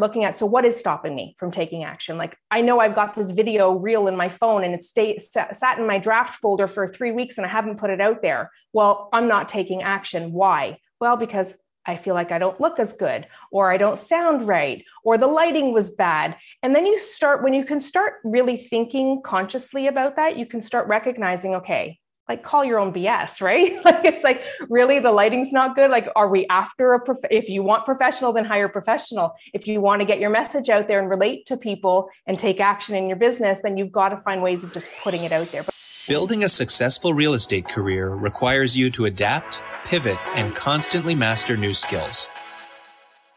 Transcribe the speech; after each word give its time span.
looking 0.00 0.24
at 0.24 0.36
so 0.36 0.46
what 0.46 0.64
is 0.64 0.76
stopping 0.76 1.14
me 1.14 1.34
from 1.38 1.50
taking 1.50 1.84
action? 1.84 2.16
Like 2.16 2.36
i 2.50 2.60
know 2.60 2.80
i've 2.80 2.94
got 2.94 3.14
this 3.14 3.30
video 3.30 3.72
reel 3.72 4.08
in 4.08 4.16
my 4.16 4.28
phone 4.28 4.64
and 4.64 4.74
it's 4.74 4.88
stayed 4.88 5.22
sat 5.22 5.78
in 5.78 5.86
my 5.86 5.98
draft 5.98 6.40
folder 6.40 6.68
for 6.68 6.86
three 6.86 7.12
weeks 7.12 7.38
and 7.38 7.46
i 7.46 7.48
haven't 7.48 7.78
put 7.78 7.90
it 7.90 8.00
out 8.00 8.22
there. 8.22 8.50
Well 8.72 9.08
i'm 9.12 9.28
not 9.28 9.48
taking 9.48 9.82
action. 9.82 10.32
Why? 10.32 10.78
Well 11.00 11.16
because 11.16 11.54
I 11.84 11.96
feel 11.96 12.14
like 12.14 12.30
I 12.30 12.38
don't 12.38 12.60
look 12.60 12.78
as 12.78 12.92
good, 12.92 13.26
or 13.50 13.72
I 13.72 13.76
don't 13.76 13.98
sound 13.98 14.46
right, 14.46 14.84
or 15.04 15.18
the 15.18 15.26
lighting 15.26 15.72
was 15.72 15.90
bad. 15.90 16.36
And 16.62 16.76
then 16.76 16.86
you 16.86 16.98
start, 16.98 17.42
when 17.42 17.54
you 17.54 17.64
can 17.64 17.80
start 17.80 18.14
really 18.22 18.56
thinking 18.56 19.20
consciously 19.22 19.88
about 19.88 20.14
that, 20.14 20.36
you 20.36 20.46
can 20.46 20.60
start 20.60 20.86
recognizing, 20.86 21.56
okay, 21.56 21.98
like 22.28 22.44
call 22.44 22.64
your 22.64 22.78
own 22.78 22.92
BS, 22.92 23.40
right? 23.40 23.74
like 23.84 24.04
it's 24.04 24.24
like 24.24 24.42
really 24.68 24.98
the 24.98 25.10
lighting's 25.10 25.52
not 25.52 25.74
good. 25.74 25.90
Like, 25.90 26.08
are 26.16 26.28
we 26.28 26.46
after 26.48 26.94
a 26.94 27.00
prof- 27.00 27.18
if 27.30 27.48
you 27.48 27.62
want 27.62 27.84
professional, 27.84 28.32
then 28.32 28.44
hire 28.44 28.68
professional. 28.68 29.34
If 29.52 29.66
you 29.66 29.80
want 29.80 30.00
to 30.00 30.06
get 30.06 30.18
your 30.18 30.30
message 30.30 30.68
out 30.68 30.88
there 30.88 31.00
and 31.00 31.10
relate 31.10 31.46
to 31.46 31.56
people 31.56 32.08
and 32.26 32.38
take 32.38 32.60
action 32.60 32.94
in 32.94 33.08
your 33.08 33.16
business, 33.16 33.60
then 33.62 33.76
you've 33.76 33.92
got 33.92 34.10
to 34.10 34.18
find 34.18 34.42
ways 34.42 34.62
of 34.62 34.72
just 34.72 34.88
putting 35.02 35.24
it 35.24 35.32
out 35.32 35.46
there. 35.48 35.62
Building 36.08 36.44
a 36.44 36.48
successful 36.48 37.14
real 37.14 37.34
estate 37.34 37.68
career 37.68 38.08
requires 38.10 38.76
you 38.76 38.90
to 38.90 39.04
adapt, 39.04 39.62
pivot, 39.84 40.18
and 40.34 40.54
constantly 40.54 41.14
master 41.14 41.56
new 41.56 41.72
skills. 41.72 42.28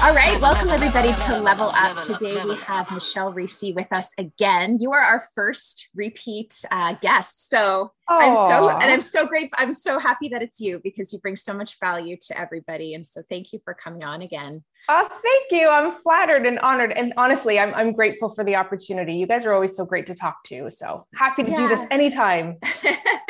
All 0.00 0.14
right, 0.14 0.40
welcome 0.40 0.68
everybody 0.68 1.12
to 1.12 1.40
Level 1.40 1.72
Up. 1.74 2.00
Today 2.00 2.44
we 2.44 2.54
have 2.58 2.88
Michelle 2.92 3.32
Reese 3.32 3.64
with 3.74 3.88
us 3.90 4.14
again. 4.16 4.76
You 4.78 4.92
are 4.92 5.00
our 5.00 5.24
first 5.34 5.88
repeat 5.92 6.54
uh, 6.70 6.94
guest, 7.02 7.50
so 7.50 7.90
Aww. 8.08 8.20
I'm 8.20 8.34
so 8.36 8.68
and 8.70 8.84
I'm 8.84 9.00
so 9.00 9.26
grateful. 9.26 9.56
I'm 9.58 9.74
so 9.74 9.98
happy 9.98 10.28
that 10.28 10.40
it's 10.40 10.60
you 10.60 10.80
because 10.84 11.12
you 11.12 11.18
bring 11.18 11.34
so 11.34 11.52
much 11.52 11.80
value 11.80 12.16
to 12.28 12.40
everybody, 12.40 12.94
and 12.94 13.04
so 13.04 13.22
thank 13.28 13.52
you 13.52 13.58
for 13.64 13.74
coming 13.74 14.04
on 14.04 14.22
again. 14.22 14.62
Oh, 14.88 15.08
thank 15.20 15.50
you. 15.50 15.68
I'm 15.68 16.00
flattered 16.02 16.46
and 16.46 16.60
honored, 16.60 16.92
and 16.92 17.12
honestly, 17.16 17.58
I'm 17.58 17.74
I'm 17.74 17.92
grateful 17.92 18.32
for 18.32 18.44
the 18.44 18.54
opportunity. 18.54 19.14
You 19.14 19.26
guys 19.26 19.44
are 19.44 19.52
always 19.52 19.74
so 19.74 19.84
great 19.84 20.06
to 20.06 20.14
talk 20.14 20.44
to. 20.44 20.70
So 20.70 21.06
happy 21.16 21.42
to 21.42 21.50
yeah. 21.50 21.56
do 21.56 21.68
this 21.68 21.84
anytime. 21.90 22.58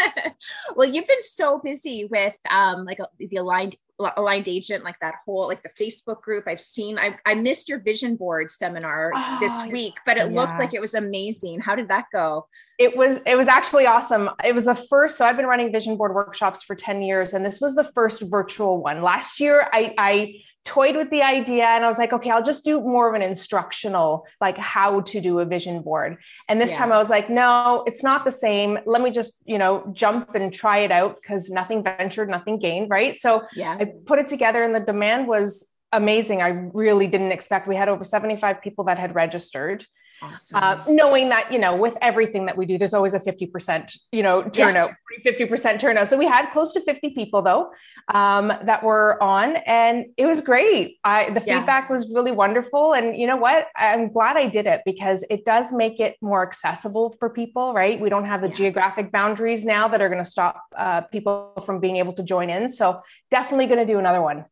well, 0.77 0.87
you've 0.87 1.07
been 1.07 1.23
so 1.23 1.61
busy 1.65 2.05
with 2.05 2.37
um, 2.51 2.85
like 2.85 2.99
a, 2.99 3.09
the 3.19 3.37
aligned 3.37 3.75
aligned 4.17 4.49
agent 4.49 4.85
like 4.85 4.99
that 5.01 5.15
whole 5.25 5.49
like 5.49 5.63
the 5.63 5.69
facebook 5.69 6.23
group. 6.23 6.45
I've 6.47 6.61
seen 6.61 6.99
i, 6.99 7.17
I 7.27 7.35
missed 7.35 7.69
your 7.69 7.81
vision 7.81 8.17
board 8.17 8.51
seminar 8.51 9.13
oh, 9.15 9.39
this 9.41 9.53
ah, 9.55 9.69
week 9.71 9.95
but 10.07 10.17
it 10.17 10.31
yeah. 10.31 10.41
looked 10.41 10.59
like 10.59 10.75
it 10.75 10.81
was 10.81 10.95
amazing. 10.95 11.61
How 11.61 11.75
did 11.75 11.89
that 11.89 12.07
go? 12.13 12.47
It 12.79 12.97
was 12.97 13.19
it 13.27 13.37
was 13.37 13.49
actually 13.49 13.87
awesome. 13.87 14.31
It 14.45 14.55
was 14.55 14.67
the 14.67 14.75
first 14.75 15.19
so 15.19 15.27
i've 15.27 15.37
been 15.37 15.47
running 15.47 15.73
vision 15.73 15.97
board 15.97 16.15
workshops 16.15 16.63
for 16.63 16.75
10 16.75 17.03
years 17.03 17.35
and 17.35 17.45
this 17.45 17.61
was 17.61 17.75
the 17.75 17.85
first 17.95 18.23
virtual 18.23 18.83
one. 18.83 19.03
Last 19.03 19.41
year 19.41 19.69
i 19.73 19.95
i 19.99 20.35
toyed 20.65 20.97
with 20.97 21.11
the 21.11 21.23
idea 21.23 21.65
and 21.65 21.85
I 21.85 21.89
was 21.89 21.99
like, 21.99 22.13
okay, 22.13 22.31
I'll 22.31 22.43
just 22.43 22.65
do 22.65 22.81
more 22.81 23.09
of 23.09 23.15
an 23.15 23.23
instructional, 23.23 24.27
like 24.41 24.59
how 24.59 25.01
to 25.01 25.21
do 25.21 25.39
a 25.41 25.45
vision 25.45 25.83
board. 25.83 26.19
And 26.49 26.61
this 26.61 26.71
yeah. 26.71 26.79
time 26.79 26.93
I 26.93 26.99
was 26.99 27.09
like, 27.09 27.31
no, 27.31 27.85
it's 27.87 28.03
not 28.03 28.25
the 28.25 28.31
same. 28.31 28.79
Let 28.85 29.01
me 29.01 29.11
just, 29.11 29.41
you 29.47 29.59
know, 29.59 29.91
jump 29.95 30.35
and 30.35 30.53
try 30.53 30.79
it 30.81 30.93
out 30.93 31.17
because 31.21 31.49
nothing 31.49 31.83
ventured, 31.83 32.29
nothing 32.29 32.59
gained. 32.59 32.91
Right. 32.91 33.19
So 33.19 33.45
yeah. 33.55 33.79
I 33.81 33.87
put 34.05 34.19
it 34.19 34.29
together 34.29 34.63
and 34.63 34.75
the 34.75 34.81
demand 34.81 35.27
was 35.27 35.67
amazing. 35.93 36.43
I 36.43 36.49
really 36.49 37.07
didn't 37.07 37.33
expect 37.33 37.67
we 37.67 37.77
had 37.77 37.89
over 37.89 38.05
75 38.05 38.61
people 38.61 38.85
that 38.85 38.99
had 38.99 39.15
registered. 39.15 39.87
Awesome. 40.21 40.59
Uh, 40.61 40.85
knowing 40.89 41.29
that 41.29 41.53
you 41.53 41.61
know 41.61 41.77
with 41.77 41.97
everything 42.03 42.47
that 42.47 42.57
we 42.57 42.67
do 42.67 42.77
there's 42.77 42.95
always 42.95 43.15
a 43.15 43.21
50% 43.21 43.97
you 44.11 44.25
know 44.25 44.43
turnout 44.43 44.91
yeah. 45.25 45.33
50% 45.33 45.79
turnout 45.79 46.09
so 46.09 46.17
we 46.17 46.27
had 46.27 46.51
close 46.51 46.73
to 46.73 46.81
50 46.81 47.11
people 47.11 47.41
though 47.41 47.71
um, 48.13 48.49
that 48.65 48.83
were 48.83 49.23
on 49.23 49.57
and 49.57 50.07
it 50.17 50.27
was 50.27 50.41
great 50.41 50.99
I, 51.05 51.31
the 51.31 51.43
yeah. 51.47 51.61
feedback 51.61 51.89
was 51.89 52.11
really 52.13 52.33
wonderful 52.33 52.95
and 52.95 53.17
you 53.17 53.29
know 53.29 53.37
what 53.37 53.69
i'm 53.77 54.11
glad 54.13 54.37
i 54.37 54.47
did 54.47 54.67
it 54.67 54.83
because 54.85 55.25
it 55.31 55.45
does 55.45 55.73
make 55.73 56.01
it 56.01 56.17
more 56.21 56.43
accessible 56.43 57.15
for 57.21 57.31
people 57.31 57.73
right 57.73 58.01
we 58.01 58.09
don't 58.09 58.25
have 58.25 58.41
the 58.41 58.49
yeah. 58.49 58.55
geographic 58.55 59.13
boundaries 59.13 59.65
now 59.65 59.87
that 59.87 60.01
are 60.01 60.09
going 60.09 60.25
to 60.25 60.29
stop 60.29 60.63
uh, 60.77 61.03
people 61.03 61.53
from 61.65 61.79
being 61.79 61.97
able 61.97 62.13
to 62.13 62.25
join 62.25 62.51
in 62.51 62.71
so 62.71 63.01
definitely 63.31 63.67
going 63.67 63.87
to 63.87 63.93
do 63.93 63.99
another 63.99 64.21
one 64.21 64.45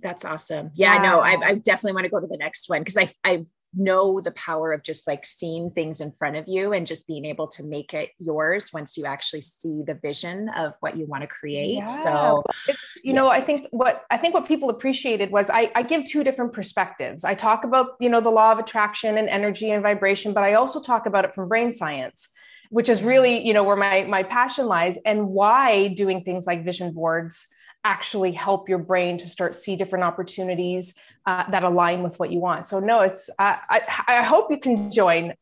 that's 0.00 0.24
awesome. 0.24 0.70
Yeah, 0.74 0.94
yeah. 0.94 1.02
no, 1.02 1.20
I, 1.20 1.36
I, 1.42 1.54
definitely 1.54 1.92
want 1.92 2.04
to 2.04 2.10
go 2.10 2.20
to 2.20 2.26
the 2.26 2.36
next 2.36 2.68
one 2.68 2.80
because 2.80 2.96
I, 2.96 3.10
I 3.22 3.46
know 3.76 4.20
the 4.20 4.30
power 4.32 4.72
of 4.72 4.82
just 4.82 5.06
like 5.06 5.24
seeing 5.24 5.70
things 5.70 6.00
in 6.00 6.10
front 6.10 6.36
of 6.36 6.44
you 6.46 6.72
and 6.72 6.86
just 6.86 7.06
being 7.06 7.24
able 7.24 7.46
to 7.48 7.64
make 7.64 7.94
it 7.94 8.10
yours 8.18 8.72
once 8.72 8.96
you 8.96 9.06
actually 9.06 9.40
see 9.40 9.82
the 9.86 9.94
vision 9.94 10.48
of 10.50 10.74
what 10.80 10.96
you 10.96 11.06
want 11.06 11.22
to 11.22 11.26
create. 11.26 11.76
Yeah. 11.76 11.86
So 11.86 12.42
it's, 12.68 12.78
you 12.96 13.12
yeah. 13.12 13.12
know, 13.12 13.28
I 13.28 13.40
think 13.40 13.66
what 13.70 14.04
I 14.10 14.18
think 14.18 14.34
what 14.34 14.46
people 14.46 14.70
appreciated 14.70 15.30
was 15.30 15.50
I, 15.50 15.70
I 15.74 15.82
give 15.82 16.06
two 16.06 16.24
different 16.24 16.52
perspectives. 16.52 17.24
I 17.24 17.34
talk 17.34 17.64
about, 17.64 17.96
you 18.00 18.08
know, 18.08 18.20
the 18.20 18.30
law 18.30 18.52
of 18.52 18.58
attraction 18.58 19.18
and 19.18 19.28
energy 19.28 19.70
and 19.70 19.82
vibration, 19.82 20.32
but 20.32 20.44
I 20.44 20.54
also 20.54 20.80
talk 20.80 21.06
about 21.06 21.24
it 21.24 21.34
from 21.34 21.48
brain 21.48 21.72
science 21.74 22.28
which 22.70 22.88
is 22.88 23.02
really 23.02 23.46
you 23.46 23.52
know 23.52 23.62
where 23.62 23.76
my 23.76 24.04
my 24.04 24.22
passion 24.22 24.66
lies 24.66 24.98
and 25.04 25.28
why 25.28 25.88
doing 25.88 26.24
things 26.24 26.46
like 26.46 26.64
vision 26.64 26.92
boards 26.92 27.46
actually 27.84 28.32
help 28.32 28.68
your 28.68 28.78
brain 28.78 29.18
to 29.18 29.28
start 29.28 29.54
see 29.54 29.76
different 29.76 30.04
opportunities 30.04 30.94
uh, 31.26 31.48
that 31.50 31.62
align 31.62 32.02
with 32.02 32.18
what 32.18 32.32
you 32.32 32.40
want. 32.40 32.66
So 32.66 32.80
no, 32.80 33.00
it's 33.00 33.30
I, 33.38 33.58
I, 33.68 33.80
I 34.08 34.22
hope 34.22 34.50
you 34.50 34.58
can 34.58 34.90
join. 34.90 35.34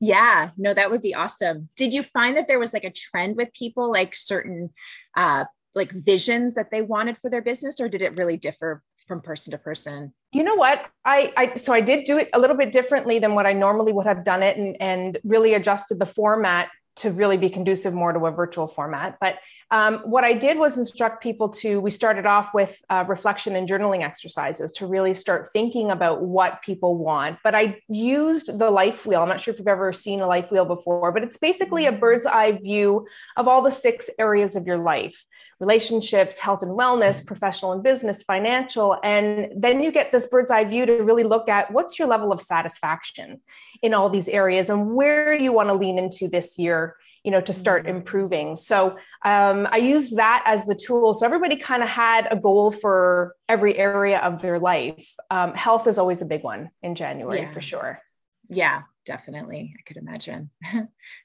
Yeah, 0.00 0.50
no, 0.56 0.74
that 0.74 0.90
would 0.90 1.02
be 1.02 1.14
awesome. 1.14 1.68
Did 1.76 1.92
you 1.92 2.02
find 2.02 2.36
that 2.36 2.48
there 2.48 2.58
was 2.58 2.72
like 2.72 2.84
a 2.84 2.90
trend 2.90 3.36
with 3.36 3.52
people, 3.52 3.90
like 3.90 4.14
certain 4.14 4.70
uh, 5.16 5.44
like 5.74 5.92
visions 5.92 6.54
that 6.54 6.70
they 6.70 6.82
wanted 6.82 7.16
for 7.18 7.30
their 7.30 7.42
business, 7.42 7.80
or 7.80 7.88
did 7.88 8.02
it 8.02 8.16
really 8.16 8.36
differ 8.36 8.82
from 9.06 9.20
person 9.20 9.50
to 9.52 9.58
person? 9.58 10.12
You 10.32 10.42
know 10.42 10.54
what? 10.54 10.84
I, 11.04 11.32
I 11.36 11.56
so 11.56 11.72
I 11.72 11.80
did 11.80 12.06
do 12.06 12.18
it 12.18 12.30
a 12.32 12.38
little 12.38 12.56
bit 12.56 12.72
differently 12.72 13.18
than 13.18 13.34
what 13.34 13.46
I 13.46 13.52
normally 13.52 13.92
would 13.92 14.06
have 14.06 14.24
done 14.24 14.42
it, 14.42 14.56
and 14.56 14.76
and 14.80 15.18
really 15.22 15.54
adjusted 15.54 15.98
the 15.98 16.06
format 16.06 16.68
to 16.96 17.10
really 17.10 17.36
be 17.36 17.48
conducive 17.48 17.94
more 17.94 18.12
to 18.12 18.26
a 18.26 18.30
virtual 18.30 18.66
format. 18.66 19.16
But 19.20 19.36
um, 19.70 19.98
what 19.98 20.24
I 20.24 20.32
did 20.32 20.58
was 20.58 20.76
instruct 20.76 21.22
people 21.22 21.48
to, 21.50 21.80
we 21.80 21.90
started 21.90 22.26
off 22.26 22.52
with 22.52 22.76
uh, 22.90 23.04
reflection 23.06 23.54
and 23.56 23.68
journaling 23.68 24.02
exercises 24.02 24.72
to 24.74 24.86
really 24.86 25.14
start 25.14 25.50
thinking 25.52 25.90
about 25.90 26.22
what 26.22 26.60
people 26.62 26.96
want. 26.96 27.38
But 27.44 27.54
I 27.54 27.80
used 27.88 28.58
the 28.58 28.70
life 28.70 29.06
wheel. 29.06 29.22
I'm 29.22 29.28
not 29.28 29.40
sure 29.40 29.54
if 29.54 29.58
you've 29.58 29.68
ever 29.68 29.92
seen 29.92 30.20
a 30.20 30.26
life 30.26 30.50
wheel 30.50 30.64
before, 30.64 31.12
but 31.12 31.22
it's 31.22 31.36
basically 31.36 31.86
a 31.86 31.92
bird's 31.92 32.26
eye 32.26 32.52
view 32.52 33.06
of 33.36 33.46
all 33.46 33.62
the 33.62 33.70
six 33.70 34.10
areas 34.18 34.56
of 34.56 34.66
your 34.66 34.78
life 34.78 35.24
relationships, 35.60 36.38
health 36.38 36.62
and 36.62 36.72
wellness, 36.72 37.24
professional 37.24 37.72
and 37.72 37.82
business, 37.82 38.22
financial. 38.22 38.98
And 39.04 39.48
then 39.54 39.80
you 39.80 39.92
get 39.92 40.10
this 40.10 40.26
bird's 40.26 40.50
eye 40.50 40.64
view 40.64 40.86
to 40.86 40.94
really 41.02 41.22
look 41.22 41.48
at 41.48 41.70
what's 41.70 41.98
your 41.98 42.08
level 42.08 42.32
of 42.32 42.40
satisfaction 42.40 43.40
in 43.82 43.94
all 43.94 44.10
these 44.10 44.28
areas 44.28 44.70
and 44.70 44.94
where 44.94 45.36
do 45.36 45.44
you 45.44 45.52
want 45.52 45.68
to 45.68 45.74
lean 45.74 45.98
into 45.98 46.28
this 46.28 46.58
year 46.58 46.96
you 47.24 47.30
know 47.30 47.40
to 47.40 47.52
start 47.52 47.84
mm-hmm. 47.84 47.96
improving 47.96 48.56
so 48.56 48.96
um, 49.24 49.66
i 49.70 49.76
used 49.76 50.16
that 50.16 50.42
as 50.46 50.64
the 50.66 50.74
tool 50.74 51.14
so 51.14 51.24
everybody 51.24 51.56
kind 51.56 51.82
of 51.82 51.88
had 51.88 52.28
a 52.30 52.36
goal 52.36 52.72
for 52.72 53.34
every 53.48 53.76
area 53.78 54.18
of 54.18 54.42
their 54.42 54.58
life 54.58 55.14
um, 55.30 55.54
health 55.54 55.86
is 55.86 55.98
always 55.98 56.22
a 56.22 56.26
big 56.26 56.42
one 56.42 56.70
in 56.82 56.94
january 56.94 57.40
yeah. 57.40 57.52
for 57.52 57.60
sure 57.60 58.00
yeah 58.48 58.82
definitely 59.10 59.74
i 59.76 59.82
could 59.86 59.96
imagine. 59.96 60.50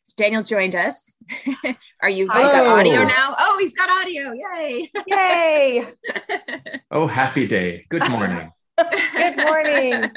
So 0.06 0.14
daniel 0.18 0.42
joined 0.42 0.76
us. 0.76 1.18
Are 2.02 2.10
you, 2.10 2.28
oh. 2.32 2.40
you 2.40 2.46
got 2.52 2.66
audio 2.66 3.02
oh. 3.02 3.04
now? 3.04 3.36
Oh 3.38 3.58
he's 3.60 3.76
got 3.76 3.90
audio. 4.02 4.34
Yay. 4.34 4.92
Yay. 5.08 5.88
Oh 6.92 7.08
happy 7.08 7.46
day. 7.46 7.86
Good 7.90 8.10
morning. 8.10 8.52
Good 8.78 9.38
morning. 9.38 10.12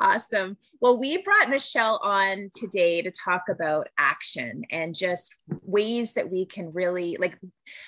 awesome. 0.00 0.56
Well, 0.80 0.98
we 0.98 1.22
brought 1.22 1.48
Michelle 1.48 2.00
on 2.02 2.50
today 2.54 3.02
to 3.02 3.10
talk 3.10 3.44
about 3.48 3.88
action 3.98 4.62
and 4.70 4.94
just 4.94 5.36
ways 5.62 6.14
that 6.14 6.30
we 6.30 6.46
can 6.46 6.72
really, 6.72 7.16
like, 7.20 7.38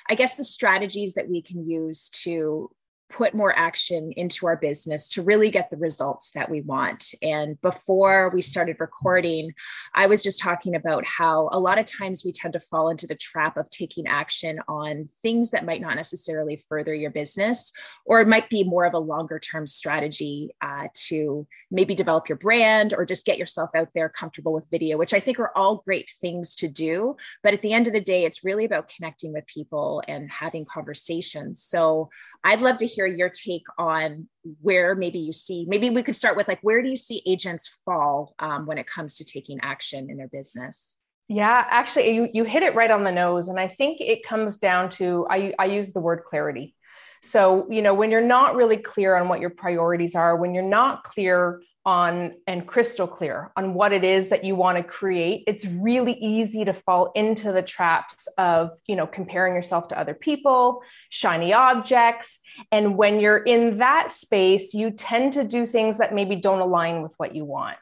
I 0.08 0.14
guess 0.14 0.36
the 0.36 0.44
strategies 0.44 1.14
that 1.14 1.28
we 1.28 1.42
can 1.42 1.68
use 1.68 2.08
to 2.24 2.70
put 3.12 3.34
more 3.34 3.56
action 3.56 4.12
into 4.16 4.46
our 4.46 4.56
business 4.56 5.08
to 5.10 5.22
really 5.22 5.50
get 5.50 5.70
the 5.70 5.76
results 5.76 6.32
that 6.32 6.50
we 6.50 6.62
want. 6.62 7.14
And 7.22 7.60
before 7.60 8.30
we 8.30 8.42
started 8.42 8.76
recording, 8.80 9.52
I 9.94 10.06
was 10.06 10.22
just 10.22 10.40
talking 10.40 10.74
about 10.74 11.04
how 11.04 11.48
a 11.52 11.60
lot 11.60 11.78
of 11.78 11.86
times 11.86 12.24
we 12.24 12.32
tend 12.32 12.54
to 12.54 12.60
fall 12.60 12.88
into 12.88 13.06
the 13.06 13.14
trap 13.14 13.56
of 13.56 13.68
taking 13.70 14.06
action 14.06 14.58
on 14.66 15.06
things 15.20 15.50
that 15.50 15.66
might 15.66 15.80
not 15.80 15.96
necessarily 15.96 16.60
further 16.68 16.94
your 16.94 17.10
business, 17.10 17.72
or 18.04 18.20
it 18.20 18.28
might 18.28 18.48
be 18.48 18.64
more 18.64 18.84
of 18.84 18.94
a 18.94 18.98
longer 18.98 19.38
term 19.38 19.66
strategy 19.66 20.54
uh, 20.62 20.88
to 20.94 21.46
maybe 21.70 21.94
develop 21.94 22.28
your 22.28 22.38
brand 22.38 22.94
or 22.94 23.04
just 23.04 23.26
get 23.26 23.38
yourself 23.38 23.70
out 23.76 23.88
there 23.94 24.08
comfortable 24.08 24.52
with 24.52 24.70
video, 24.70 24.96
which 24.96 25.14
I 25.14 25.20
think 25.20 25.38
are 25.38 25.52
all 25.56 25.82
great 25.84 26.10
things 26.20 26.56
to 26.56 26.68
do. 26.68 27.16
But 27.42 27.54
at 27.54 27.62
the 27.62 27.72
end 27.72 27.86
of 27.86 27.92
the 27.92 28.00
day, 28.00 28.24
it's 28.24 28.44
really 28.44 28.64
about 28.64 28.90
connecting 28.94 29.32
with 29.32 29.46
people 29.46 30.02
and 30.08 30.30
having 30.30 30.64
conversations. 30.64 31.62
So 31.62 32.10
I'd 32.44 32.60
love 32.60 32.78
to 32.78 32.86
hear 32.86 33.01
your 33.06 33.28
take 33.28 33.64
on 33.78 34.28
where 34.60 34.94
maybe 34.94 35.18
you 35.18 35.32
see, 35.32 35.66
maybe 35.68 35.90
we 35.90 36.02
could 36.02 36.16
start 36.16 36.36
with 36.36 36.48
like, 36.48 36.60
where 36.62 36.82
do 36.82 36.88
you 36.88 36.96
see 36.96 37.22
agents 37.26 37.80
fall 37.84 38.34
um, 38.38 38.66
when 38.66 38.78
it 38.78 38.86
comes 38.86 39.16
to 39.16 39.24
taking 39.24 39.58
action 39.62 40.10
in 40.10 40.16
their 40.16 40.28
business? 40.28 40.96
Yeah, 41.28 41.64
actually, 41.70 42.14
you, 42.14 42.28
you 42.32 42.44
hit 42.44 42.62
it 42.62 42.74
right 42.74 42.90
on 42.90 43.04
the 43.04 43.12
nose. 43.12 43.48
And 43.48 43.58
I 43.58 43.68
think 43.68 44.00
it 44.00 44.26
comes 44.26 44.58
down 44.58 44.90
to, 44.90 45.26
I, 45.30 45.54
I 45.58 45.66
use 45.66 45.92
the 45.92 46.00
word 46.00 46.24
clarity. 46.28 46.74
So, 47.22 47.66
you 47.70 47.82
know, 47.82 47.94
when 47.94 48.10
you're 48.10 48.20
not 48.20 48.56
really 48.56 48.76
clear 48.76 49.16
on 49.16 49.28
what 49.28 49.40
your 49.40 49.50
priorities 49.50 50.14
are, 50.14 50.36
when 50.36 50.54
you're 50.54 50.64
not 50.64 51.04
clear 51.04 51.62
on 51.84 52.32
and 52.46 52.66
crystal 52.66 53.08
clear 53.08 53.50
on 53.56 53.74
what 53.74 53.92
it 53.92 54.04
is 54.04 54.28
that 54.28 54.44
you 54.44 54.54
want 54.54 54.78
to 54.78 54.84
create. 54.84 55.42
It's 55.46 55.64
really 55.64 56.14
easy 56.14 56.64
to 56.64 56.72
fall 56.72 57.10
into 57.14 57.52
the 57.52 57.62
traps 57.62 58.28
of 58.38 58.70
you 58.86 58.94
know 58.94 59.06
comparing 59.06 59.54
yourself 59.54 59.88
to 59.88 59.98
other 59.98 60.14
people 60.14 60.82
shiny 61.10 61.52
objects. 61.52 62.38
And 62.70 62.96
when 62.96 63.18
you're 63.18 63.38
in 63.38 63.78
that 63.78 64.12
space 64.12 64.74
you 64.74 64.90
tend 64.90 65.32
to 65.32 65.44
do 65.44 65.66
things 65.66 65.98
that 65.98 66.14
maybe 66.14 66.36
don't 66.36 66.60
align 66.60 67.02
with 67.02 67.12
what 67.16 67.34
you 67.34 67.44
want. 67.44 67.78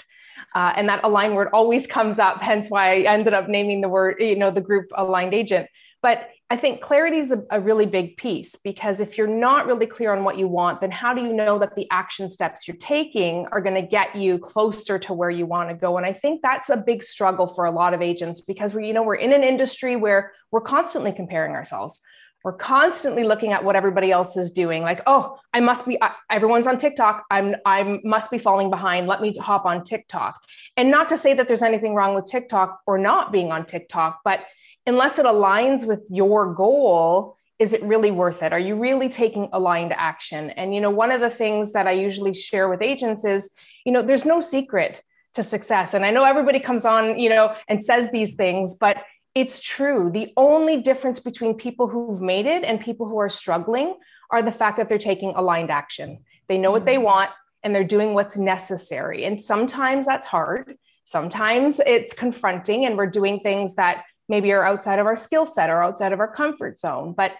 Uh, 0.54 0.72
and 0.74 0.88
that 0.88 1.04
align 1.04 1.34
word 1.34 1.48
always 1.52 1.86
comes 1.96 2.18
up 2.18 2.40
hence 2.40 2.68
why 2.70 2.94
i 2.94 2.96
ended 3.00 3.34
up 3.34 3.48
naming 3.48 3.82
the 3.82 3.88
word 3.88 4.16
you 4.18 4.36
know 4.36 4.50
the 4.50 4.60
group 4.60 4.86
aligned 4.96 5.34
agent 5.34 5.68
but 6.02 6.28
I 6.48 6.56
think 6.56 6.80
clarity 6.80 7.18
is 7.18 7.30
a, 7.30 7.42
a, 7.50 7.60
really 7.60 7.86
big 7.86 8.16
piece 8.16 8.56
because 8.56 9.00
if 9.00 9.16
you're 9.18 9.26
not 9.26 9.66
really 9.66 9.86
clear 9.86 10.12
on 10.12 10.24
what 10.24 10.38
you 10.38 10.48
want, 10.48 10.80
then 10.80 10.90
how 10.90 11.14
do 11.14 11.22
you 11.22 11.32
know 11.32 11.58
that 11.58 11.76
the 11.76 11.86
action 11.90 12.28
steps 12.28 12.66
you're 12.66 12.76
taking 12.78 13.46
are 13.52 13.60
going 13.60 13.74
to 13.74 13.82
get 13.82 14.16
you 14.16 14.38
closer 14.38 14.98
to 14.98 15.12
where 15.12 15.30
you 15.30 15.46
want 15.46 15.68
to 15.68 15.74
go? 15.74 15.96
And 15.96 16.06
I 16.06 16.12
think 16.12 16.40
that's 16.42 16.70
a 16.70 16.76
big 16.76 17.04
struggle 17.04 17.46
for 17.46 17.66
a 17.66 17.70
lot 17.70 17.94
of 17.94 18.02
agents 18.02 18.40
because 18.40 18.74
we, 18.74 18.86
you 18.86 18.94
know, 18.94 19.02
we're 19.02 19.14
in 19.14 19.32
an 19.32 19.44
industry 19.44 19.94
where 19.94 20.32
we're 20.50 20.62
constantly 20.62 21.12
comparing 21.12 21.52
ourselves. 21.52 22.00
We're 22.42 22.56
constantly 22.56 23.22
looking 23.22 23.52
at 23.52 23.62
what 23.62 23.76
everybody 23.76 24.10
else 24.10 24.36
is 24.38 24.50
doing. 24.50 24.82
Like, 24.82 25.02
oh, 25.06 25.38
I 25.52 25.60
must 25.60 25.86
be. 25.86 25.98
Everyone's 26.30 26.66
on 26.66 26.78
TikTok. 26.78 27.26
I'm. 27.30 27.54
I 27.66 28.00
must 28.02 28.30
be 28.30 28.38
falling 28.38 28.70
behind. 28.70 29.06
Let 29.06 29.20
me 29.20 29.36
hop 29.36 29.66
on 29.66 29.84
TikTok. 29.84 30.40
And 30.78 30.90
not 30.90 31.10
to 31.10 31.18
say 31.18 31.34
that 31.34 31.48
there's 31.48 31.62
anything 31.62 31.94
wrong 31.94 32.14
with 32.14 32.24
TikTok 32.24 32.80
or 32.86 32.96
not 32.96 33.30
being 33.30 33.52
on 33.52 33.66
TikTok, 33.66 34.20
but 34.24 34.40
unless 34.90 35.18
it 35.20 35.24
aligns 35.24 35.86
with 35.86 36.00
your 36.10 36.52
goal, 36.52 37.36
is 37.60 37.72
it 37.72 37.82
really 37.82 38.10
worth 38.10 38.42
it? 38.42 38.52
Are 38.52 38.58
you 38.58 38.74
really 38.74 39.08
taking 39.08 39.48
aligned 39.52 39.92
action? 39.92 40.50
And, 40.50 40.74
you 40.74 40.80
know, 40.80 40.90
one 40.90 41.12
of 41.12 41.20
the 41.20 41.30
things 41.30 41.72
that 41.74 41.86
I 41.86 41.92
usually 41.92 42.34
share 42.34 42.68
with 42.68 42.82
agents 42.82 43.24
is, 43.24 43.48
you 43.86 43.92
know, 43.92 44.02
there's 44.02 44.24
no 44.24 44.40
secret 44.40 45.02
to 45.34 45.44
success. 45.44 45.94
And 45.94 46.04
I 46.04 46.10
know 46.10 46.24
everybody 46.24 46.58
comes 46.58 46.84
on, 46.84 47.20
you 47.20 47.28
know, 47.28 47.54
and 47.68 47.84
says 47.84 48.10
these 48.10 48.34
things, 48.34 48.74
but 48.74 48.96
it's 49.36 49.60
true. 49.60 50.10
The 50.10 50.32
only 50.36 50.82
difference 50.82 51.20
between 51.20 51.54
people 51.54 51.86
who've 51.86 52.20
made 52.20 52.46
it 52.46 52.64
and 52.64 52.80
people 52.80 53.06
who 53.06 53.18
are 53.18 53.28
struggling 53.28 53.94
are 54.32 54.42
the 54.42 54.50
fact 54.50 54.76
that 54.78 54.88
they're 54.88 54.98
taking 54.98 55.30
aligned 55.36 55.70
action. 55.70 56.24
They 56.48 56.58
know 56.58 56.72
what 56.72 56.84
they 56.84 56.96
mm-hmm. 56.96 57.04
want 57.04 57.30
and 57.62 57.72
they're 57.72 57.84
doing 57.84 58.12
what's 58.14 58.36
necessary. 58.36 59.24
And 59.24 59.40
sometimes 59.40 60.04
that's 60.04 60.26
hard. 60.26 60.76
Sometimes 61.04 61.80
it's 61.86 62.12
confronting 62.12 62.86
and 62.86 62.96
we're 62.96 63.06
doing 63.06 63.38
things 63.38 63.76
that 63.76 64.04
maybe 64.30 64.52
are 64.52 64.64
outside 64.64 64.98
of 64.98 65.06
our 65.06 65.16
skill 65.16 65.44
set 65.44 65.68
or 65.68 65.82
outside 65.82 66.12
of 66.12 66.20
our 66.20 66.32
comfort 66.32 66.78
zone. 66.78 67.12
But 67.14 67.32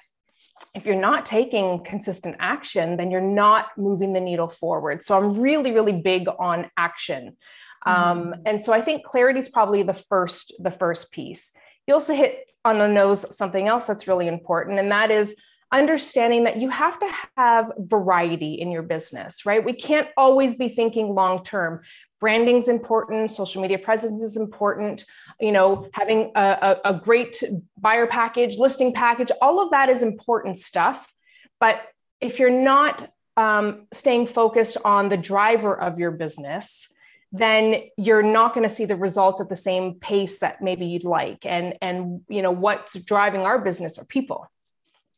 if 0.74 0.84
you're 0.84 0.96
not 0.96 1.24
taking 1.24 1.82
consistent 1.84 2.36
action, 2.38 2.96
then 2.96 3.10
you're 3.10 3.20
not 3.20 3.68
moving 3.78 4.12
the 4.12 4.20
needle 4.20 4.48
forward. 4.48 5.02
So 5.04 5.16
I'm 5.16 5.40
really, 5.40 5.72
really 5.72 6.02
big 6.02 6.28
on 6.38 6.70
action. 6.76 7.36
Um, 7.86 7.94
mm-hmm. 7.94 8.32
Um, 8.32 8.42
and 8.44 8.62
so 8.62 8.72
I 8.74 8.82
think 8.82 9.04
clarity 9.04 9.38
is 9.38 9.48
probably 9.48 9.82
the 9.84 9.94
first, 9.94 10.52
the 10.58 10.70
first 10.70 11.12
piece. 11.12 11.52
You 11.86 11.94
also 11.94 12.12
hit 12.12 12.44
on 12.64 12.78
the 12.78 12.88
nose 12.88 13.24
something 13.34 13.68
else 13.68 13.86
that's 13.86 14.06
really 14.06 14.28
important, 14.28 14.78
and 14.78 14.92
that 14.92 15.10
is 15.10 15.34
understanding 15.72 16.44
that 16.44 16.58
you 16.58 16.68
have 16.68 16.98
to 16.98 17.08
have 17.36 17.72
variety 17.78 18.54
in 18.54 18.70
your 18.70 18.82
business, 18.82 19.46
right? 19.46 19.64
We 19.64 19.72
can't 19.72 20.08
always 20.16 20.56
be 20.56 20.68
thinking 20.68 21.14
long 21.14 21.42
term 21.44 21.80
branding 22.20 22.58
is 22.58 22.68
important 22.68 23.30
social 23.30 23.62
media 23.62 23.78
presence 23.78 24.20
is 24.20 24.36
important 24.36 25.04
you 25.40 25.52
know 25.52 25.88
having 25.92 26.30
a, 26.36 26.78
a, 26.84 26.90
a, 26.92 26.94
great 26.94 27.42
buyer 27.78 28.06
package 28.06 28.56
listing 28.58 28.92
package 28.92 29.30
all 29.40 29.60
of 29.62 29.70
that 29.70 29.88
is 29.88 30.02
important 30.02 30.58
stuff. 30.58 31.12
But 31.58 31.80
if 32.20 32.38
you're 32.38 32.50
not 32.50 33.10
um, 33.36 33.86
staying 33.92 34.26
focused 34.26 34.76
on 34.84 35.08
the 35.08 35.16
driver 35.16 35.78
of 35.78 35.98
your 35.98 36.10
business 36.10 36.88
then 37.32 37.82
you're 37.96 38.22
not 38.22 38.54
going 38.54 38.68
to 38.68 38.74
see 38.74 38.84
the 38.84 38.96
results 38.96 39.40
at 39.40 39.48
the 39.48 39.56
same 39.56 39.94
pace 39.94 40.40
that 40.40 40.60
maybe 40.60 40.86
you'd 40.86 41.04
like. 41.04 41.46
And 41.46 41.74
and 41.80 42.22
you 42.28 42.42
know 42.42 42.50
what's 42.50 42.94
driving 42.98 43.42
our 43.42 43.58
business 43.58 43.98
are 43.98 44.04
people. 44.04 44.46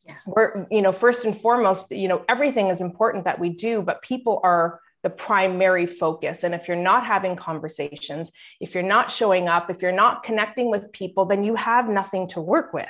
Yeah. 0.05 0.15
we're 0.25 0.67
you 0.69 0.81
know 0.81 0.91
first 0.91 1.23
and 1.23 1.39
foremost 1.39 1.89
you 1.89 2.09
know 2.09 2.25
everything 2.27 2.67
is 2.67 2.81
important 2.81 3.23
that 3.23 3.39
we 3.39 3.47
do 3.47 3.81
but 3.81 4.01
people 4.01 4.41
are 4.43 4.81
the 5.03 5.09
primary 5.09 5.85
focus. 5.85 6.43
And 6.43 6.55
if 6.55 6.67
you're 6.67 6.77
not 6.77 7.05
having 7.05 7.35
conversations, 7.35 8.31
if 8.59 8.73
you're 8.73 8.83
not 8.83 9.11
showing 9.11 9.49
up, 9.49 9.69
if 9.69 9.81
you're 9.81 9.91
not 9.91 10.23
connecting 10.23 10.71
with 10.71 10.91
people, 10.93 11.25
then 11.25 11.43
you 11.43 11.55
have 11.55 11.89
nothing 11.89 12.27
to 12.29 12.41
work 12.41 12.73
with. 12.73 12.87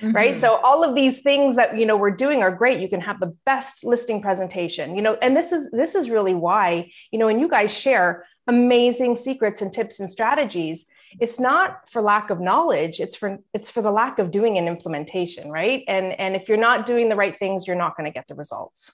Mm-hmm. 0.00 0.16
Right. 0.16 0.36
So 0.36 0.56
all 0.56 0.82
of 0.82 0.94
these 0.94 1.22
things 1.22 1.54
that 1.56 1.78
you 1.78 1.86
know 1.86 1.96
we're 1.96 2.10
doing 2.10 2.42
are 2.42 2.50
great. 2.50 2.80
You 2.80 2.88
can 2.88 3.00
have 3.00 3.20
the 3.20 3.36
best 3.46 3.84
listing 3.84 4.20
presentation, 4.20 4.96
you 4.96 5.02
know, 5.02 5.16
and 5.22 5.36
this 5.36 5.52
is 5.52 5.70
this 5.70 5.94
is 5.94 6.10
really 6.10 6.34
why, 6.34 6.90
you 7.12 7.18
know, 7.18 7.28
and 7.28 7.40
you 7.40 7.48
guys 7.48 7.72
share 7.72 8.24
amazing 8.48 9.16
secrets 9.16 9.62
and 9.62 9.72
tips 9.72 10.00
and 10.00 10.10
strategies. 10.10 10.86
It's 11.20 11.38
not 11.38 11.88
for 11.90 12.02
lack 12.02 12.30
of 12.30 12.40
knowledge, 12.40 13.00
it's 13.00 13.14
for 13.14 13.38
it's 13.52 13.70
for 13.70 13.82
the 13.82 13.90
lack 13.90 14.18
of 14.18 14.30
doing 14.30 14.58
an 14.58 14.66
implementation, 14.66 15.50
right? 15.50 15.84
And 15.86 16.18
and 16.18 16.34
if 16.34 16.48
you're 16.48 16.58
not 16.58 16.86
doing 16.86 17.08
the 17.08 17.16
right 17.16 17.36
things, 17.36 17.66
you're 17.66 17.76
not 17.76 17.96
going 17.96 18.10
to 18.10 18.14
get 18.14 18.26
the 18.28 18.34
results. 18.34 18.90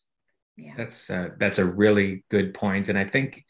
Yeah. 0.59 0.75
That's 0.77 1.09
uh, 1.09 1.29
that's 1.39 1.59
a 1.59 1.65
really 1.65 2.25
good 2.31 2.53
point, 2.53 2.89
and 2.89 2.99
I 2.99 3.05
think 3.05 3.45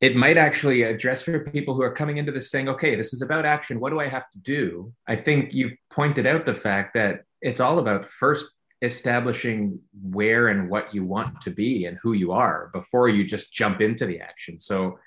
it 0.00 0.16
might 0.16 0.36
actually 0.36 0.82
address 0.82 1.22
for 1.22 1.38
people 1.38 1.74
who 1.74 1.82
are 1.82 1.92
coming 1.92 2.16
into 2.16 2.32
this 2.32 2.50
saying, 2.50 2.68
"Okay, 2.68 2.96
this 2.96 3.14
is 3.14 3.22
about 3.22 3.46
action. 3.46 3.78
What 3.78 3.90
do 3.90 4.00
I 4.00 4.08
have 4.08 4.28
to 4.30 4.38
do?" 4.38 4.92
I 5.06 5.14
think 5.14 5.54
you 5.54 5.76
pointed 5.90 6.26
out 6.26 6.44
the 6.44 6.54
fact 6.54 6.94
that 6.94 7.22
it's 7.40 7.60
all 7.60 7.78
about 7.78 8.06
first 8.06 8.50
establishing 8.82 9.78
where 10.02 10.48
and 10.48 10.68
what 10.68 10.92
you 10.92 11.04
want 11.04 11.40
to 11.42 11.50
be 11.50 11.86
and 11.86 11.98
who 12.02 12.14
you 12.14 12.32
are 12.32 12.68
before 12.72 13.08
you 13.08 13.24
just 13.24 13.52
jump 13.52 13.80
into 13.80 14.04
the 14.04 14.18
action. 14.18 14.58
So, 14.58 14.98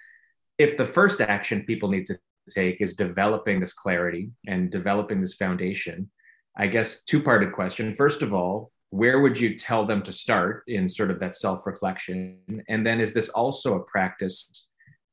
if 0.58 0.78
the 0.78 0.86
first 0.86 1.20
action 1.20 1.64
people 1.64 1.90
need 1.90 2.06
to 2.08 2.18
take 2.50 2.80
is 2.80 2.96
developing 2.96 3.60
this 3.60 3.74
clarity 3.74 4.32
and 4.48 4.72
developing 4.72 5.20
this 5.20 5.34
foundation, 5.34 6.10
I 6.56 6.68
guess 6.68 7.04
two 7.04 7.22
parted 7.22 7.52
question. 7.52 7.94
First 7.94 8.22
of 8.22 8.34
all, 8.34 8.72
where 8.90 9.20
would 9.20 9.40
you 9.40 9.58
tell 9.58 9.86
them 9.86 10.02
to 10.04 10.12
start 10.12 10.64
in 10.68 10.88
sort 10.88 11.12
of 11.12 11.20
that 11.20 11.36
self 11.36 11.66
reflection? 11.66 12.40
And 12.68 12.86
then 12.86 13.00
is 13.00 13.14
this 13.14 13.30
also 13.30 13.76
a 13.76 13.84
practice 13.84 14.66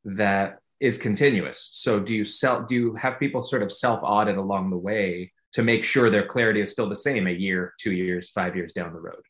that 0.05 0.59
is 0.81 0.99
continuous? 0.99 1.71
So 1.73 1.99
do 1.99 2.15
you 2.15 2.25
self 2.25 2.67
do 2.67 2.75
you 2.75 2.95
have 2.95 3.19
people 3.19 3.43
sort 3.43 3.63
of 3.63 3.73
self 3.73 4.01
audit 4.03 4.37
along 4.37 4.71
the 4.71 4.79
way 4.79 5.33
to 5.53 5.63
make 5.63 5.85
sure 5.85 6.11
their 6.11 6.27
clarity 6.27 6.61
is 6.61 6.71
still 6.71 6.89
the 6.89 6.97
same 6.97 7.27
a 7.27 7.33
year, 7.33 7.75
two 7.81 7.93
years, 7.93 8.31
five 8.31 8.57
years 8.57 8.73
down 8.73 8.93
the 8.93 9.01
road? 9.01 9.23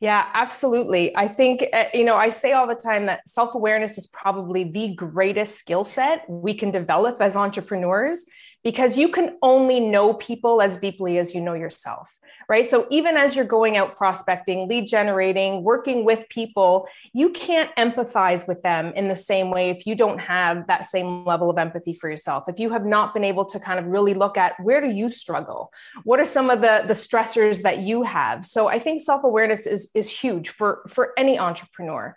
Yeah, 0.00 0.28
absolutely. 0.32 1.16
I 1.16 1.26
think, 1.26 1.64
uh, 1.72 1.86
you 1.92 2.04
know, 2.04 2.14
I 2.14 2.30
say 2.30 2.52
all 2.52 2.68
the 2.68 2.76
time 2.76 3.06
that 3.06 3.28
self 3.28 3.54
awareness 3.54 3.98
is 3.98 4.06
probably 4.06 4.64
the 4.64 4.94
greatest 4.94 5.56
skill 5.58 5.82
set 5.82 6.28
we 6.28 6.54
can 6.54 6.70
develop 6.70 7.20
as 7.20 7.36
entrepreneurs 7.36 8.24
because 8.64 8.96
you 8.96 9.08
can 9.08 9.36
only 9.42 9.80
know 9.80 10.14
people 10.14 10.60
as 10.60 10.78
deeply 10.78 11.18
as 11.18 11.34
you 11.34 11.40
know 11.40 11.54
yourself 11.54 12.18
right? 12.48 12.66
So 12.66 12.86
even 12.90 13.16
as 13.16 13.36
you're 13.36 13.44
going 13.44 13.76
out 13.76 13.96
prospecting, 13.96 14.68
lead 14.68 14.88
generating, 14.88 15.62
working 15.62 16.04
with 16.04 16.26
people, 16.30 16.88
you 17.12 17.28
can't 17.30 17.74
empathize 17.76 18.48
with 18.48 18.62
them 18.62 18.92
in 18.96 19.08
the 19.08 19.16
same 19.16 19.50
way 19.50 19.68
if 19.68 19.86
you 19.86 19.94
don't 19.94 20.18
have 20.18 20.66
that 20.66 20.86
same 20.86 21.26
level 21.26 21.50
of 21.50 21.58
empathy 21.58 21.94
for 21.94 22.10
yourself. 22.10 22.44
If 22.48 22.58
you 22.58 22.70
have 22.70 22.86
not 22.86 23.12
been 23.12 23.24
able 23.24 23.44
to 23.46 23.60
kind 23.60 23.78
of 23.78 23.86
really 23.86 24.14
look 24.14 24.38
at 24.38 24.58
where 24.60 24.80
do 24.80 24.90
you 24.90 25.10
struggle? 25.10 25.70
What 26.04 26.20
are 26.20 26.26
some 26.26 26.48
of 26.48 26.62
the 26.62 26.84
the 26.86 26.94
stressors 26.94 27.62
that 27.62 27.80
you 27.80 28.02
have? 28.02 28.46
So 28.46 28.68
I 28.68 28.78
think 28.78 29.02
self-awareness 29.02 29.66
is 29.66 29.90
is 29.94 30.08
huge 30.08 30.48
for 30.48 30.82
for 30.88 31.12
any 31.18 31.38
entrepreneur. 31.38 32.16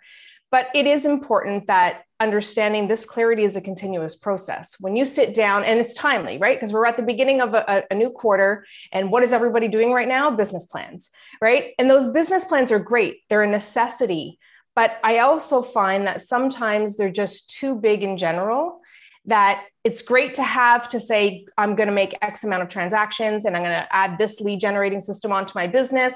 But 0.52 0.68
it 0.74 0.86
is 0.86 1.06
important 1.06 1.66
that 1.66 2.02
understanding 2.20 2.86
this 2.86 3.06
clarity 3.06 3.42
is 3.42 3.56
a 3.56 3.60
continuous 3.60 4.14
process. 4.14 4.76
When 4.78 4.94
you 4.94 5.06
sit 5.06 5.34
down, 5.34 5.64
and 5.64 5.80
it's 5.80 5.94
timely, 5.94 6.36
right? 6.38 6.56
Because 6.56 6.72
we're 6.72 6.86
at 6.86 6.98
the 6.98 7.02
beginning 7.02 7.40
of 7.40 7.54
a, 7.54 7.82
a, 7.90 7.94
new 7.94 8.10
quarter, 8.10 8.64
and 8.92 9.10
what 9.10 9.24
is 9.24 9.32
everybody 9.32 9.66
doing 9.66 9.92
right 9.92 10.06
now? 10.06 10.30
Business 10.30 10.66
plans, 10.66 11.10
right? 11.40 11.72
And 11.78 11.90
those 11.90 12.06
business 12.12 12.44
plans 12.44 12.70
are 12.70 12.78
great, 12.78 13.22
they're 13.28 13.42
a 13.42 13.50
necessity. 13.50 14.38
But 14.76 14.98
I 15.02 15.18
also 15.18 15.62
find 15.62 16.06
that 16.06 16.22
sometimes 16.22 16.96
they're 16.96 17.10
just 17.10 17.50
too 17.50 17.74
big 17.74 18.02
in 18.02 18.16
general. 18.16 18.80
That 19.26 19.64
it's 19.84 20.02
great 20.02 20.34
to 20.34 20.42
have 20.42 20.88
to 20.90 21.00
say, 21.00 21.46
I'm 21.56 21.76
going 21.76 21.88
to 21.88 21.94
make 21.94 22.16
X 22.22 22.44
amount 22.44 22.62
of 22.62 22.68
transactions 22.68 23.44
and 23.44 23.56
I'm 23.56 23.62
going 23.62 23.74
to 23.74 23.94
add 23.94 24.18
this 24.18 24.40
lead 24.40 24.60
generating 24.60 25.00
system 25.00 25.32
onto 25.32 25.52
my 25.54 25.66
business 25.66 26.14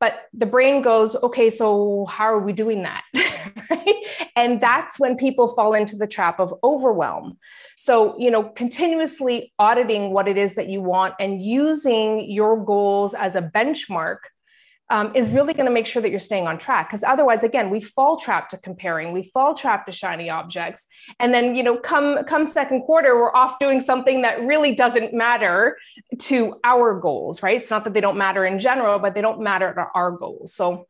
but 0.00 0.24
the 0.34 0.46
brain 0.46 0.82
goes 0.82 1.16
okay 1.16 1.50
so 1.50 2.06
how 2.06 2.24
are 2.24 2.40
we 2.40 2.52
doing 2.52 2.82
that? 2.82 3.02
Right? 3.70 4.06
And 4.36 4.60
that's 4.60 4.98
when 4.98 5.16
people 5.16 5.54
fall 5.54 5.74
into 5.74 5.96
the 5.96 6.06
trap 6.06 6.38
of 6.40 6.54
overwhelm. 6.62 7.38
So 7.76 8.16
you 8.18 8.30
know 8.30 8.44
continuously 8.44 9.52
auditing 9.58 10.12
what 10.12 10.28
it 10.28 10.36
is 10.36 10.54
that 10.56 10.68
you 10.68 10.80
want 10.80 11.14
and 11.18 11.42
using 11.42 12.30
your 12.30 12.62
goals 12.64 13.14
as 13.14 13.34
a 13.34 13.42
benchmark 13.42 14.18
um, 14.90 15.12
is 15.14 15.30
really 15.30 15.52
going 15.52 15.66
to 15.66 15.72
make 15.72 15.86
sure 15.86 16.00
that 16.00 16.10
you're 16.10 16.18
staying 16.18 16.46
on 16.46 16.58
track. 16.58 16.88
Because 16.88 17.02
otherwise 17.02 17.42
again 17.42 17.70
we 17.70 17.80
fall 17.80 18.18
trapped 18.18 18.50
to 18.52 18.58
comparing 18.58 19.12
we 19.12 19.24
fall 19.24 19.54
trapped 19.54 19.86
to 19.86 19.92
shiny 19.92 20.30
objects 20.30 20.86
and 21.18 21.32
then 21.34 21.54
you 21.54 21.62
know 21.62 21.76
come 21.76 22.24
come 22.24 22.46
second 22.46 22.82
quarter 22.82 23.16
we're 23.16 23.34
off 23.34 23.58
doing 23.58 23.80
something 23.80 24.22
that 24.22 24.40
really 24.42 24.74
doesn't 24.74 25.12
matter 25.12 25.76
to 26.18 26.58
our 26.64 26.98
goals 26.98 27.42
right? 27.42 27.60
It's 27.60 27.70
not 27.70 27.84
that 27.84 27.94
they 27.94 28.00
don't 28.00 28.18
matter 28.18 28.44
in 28.44 28.58
general 28.58 28.98
but 28.98 29.14
they 29.14 29.22
don't 29.22 29.40
matter 29.40 29.72
to 29.74 29.86
our 29.94 30.12
goals. 30.12 30.54
So 30.54 30.86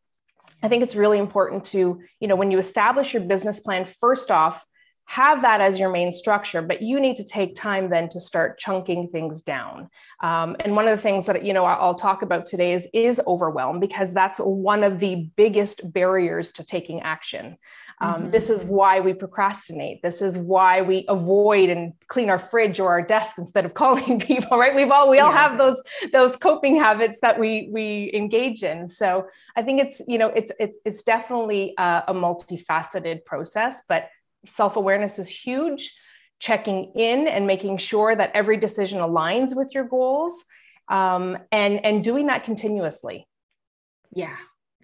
i 0.62 0.68
think 0.68 0.82
it's 0.82 0.96
really 0.96 1.18
important 1.18 1.64
to 1.64 2.00
you 2.18 2.28
know 2.28 2.34
when 2.34 2.50
you 2.50 2.58
establish 2.58 3.12
your 3.12 3.22
business 3.22 3.60
plan 3.60 3.84
first 4.00 4.30
off 4.30 4.64
have 5.06 5.42
that 5.42 5.60
as 5.60 5.78
your 5.78 5.88
main 5.88 6.12
structure 6.12 6.60
but 6.60 6.82
you 6.82 7.00
need 7.00 7.16
to 7.16 7.24
take 7.24 7.54
time 7.54 7.88
then 7.88 8.08
to 8.08 8.20
start 8.20 8.58
chunking 8.58 9.08
things 9.08 9.42
down. 9.42 9.88
Um, 10.20 10.56
and 10.60 10.74
one 10.74 10.88
of 10.88 10.96
the 10.96 11.02
things 11.02 11.26
that 11.26 11.44
you 11.44 11.52
know 11.52 11.64
i'll 11.64 11.94
talk 11.94 12.22
about 12.22 12.46
today 12.46 12.72
is 12.72 12.88
is 12.92 13.20
overwhelm 13.26 13.80
because 13.80 14.12
that's 14.12 14.38
one 14.38 14.82
of 14.82 14.98
the 14.98 15.28
biggest 15.36 15.92
barriers 15.92 16.52
to 16.52 16.64
taking 16.64 17.00
action. 17.02 17.56
Um, 17.98 18.14
mm-hmm. 18.14 18.30
this 18.30 18.50
is 18.50 18.62
why 18.62 19.00
we 19.00 19.14
procrastinate. 19.14 20.02
This 20.02 20.20
is 20.20 20.36
why 20.36 20.82
we 20.82 21.06
avoid 21.08 21.70
and 21.70 21.94
clean 22.08 22.28
our 22.28 22.38
fridge 22.38 22.78
or 22.78 22.90
our 22.90 23.00
desk 23.00 23.38
instead 23.38 23.64
of 23.64 23.72
calling 23.82 24.20
people 24.20 24.58
right? 24.58 24.74
We've 24.74 24.90
all 24.90 25.08
we 25.08 25.18
all 25.18 25.32
have 25.32 25.56
those 25.56 25.80
those 26.12 26.36
coping 26.36 26.76
habits 26.76 27.20
that 27.20 27.38
we 27.38 27.70
we 27.72 28.10
engage 28.12 28.62
in. 28.62 28.88
So 28.88 29.26
i 29.56 29.62
think 29.62 29.80
it's 29.80 30.00
you 30.06 30.18
know 30.18 30.28
it's 30.28 30.52
it's 30.60 30.78
it's 30.84 31.02
definitely 31.02 31.74
a, 31.78 32.04
a 32.08 32.14
multifaceted 32.14 33.24
process 33.24 33.80
but 33.88 34.08
self 34.44 34.76
awareness 34.76 35.18
is 35.18 35.28
huge. 35.28 35.94
Checking 36.38 36.92
in 36.94 37.28
and 37.28 37.46
making 37.46 37.78
sure 37.78 38.14
that 38.14 38.30
every 38.34 38.58
decision 38.58 38.98
aligns 39.00 39.56
with 39.56 39.70
your 39.72 39.84
goals, 39.84 40.34
um, 40.88 41.38
and 41.50 41.82
and 41.84 42.04
doing 42.04 42.26
that 42.26 42.44
continuously. 42.44 43.26
Yeah, 44.12 44.36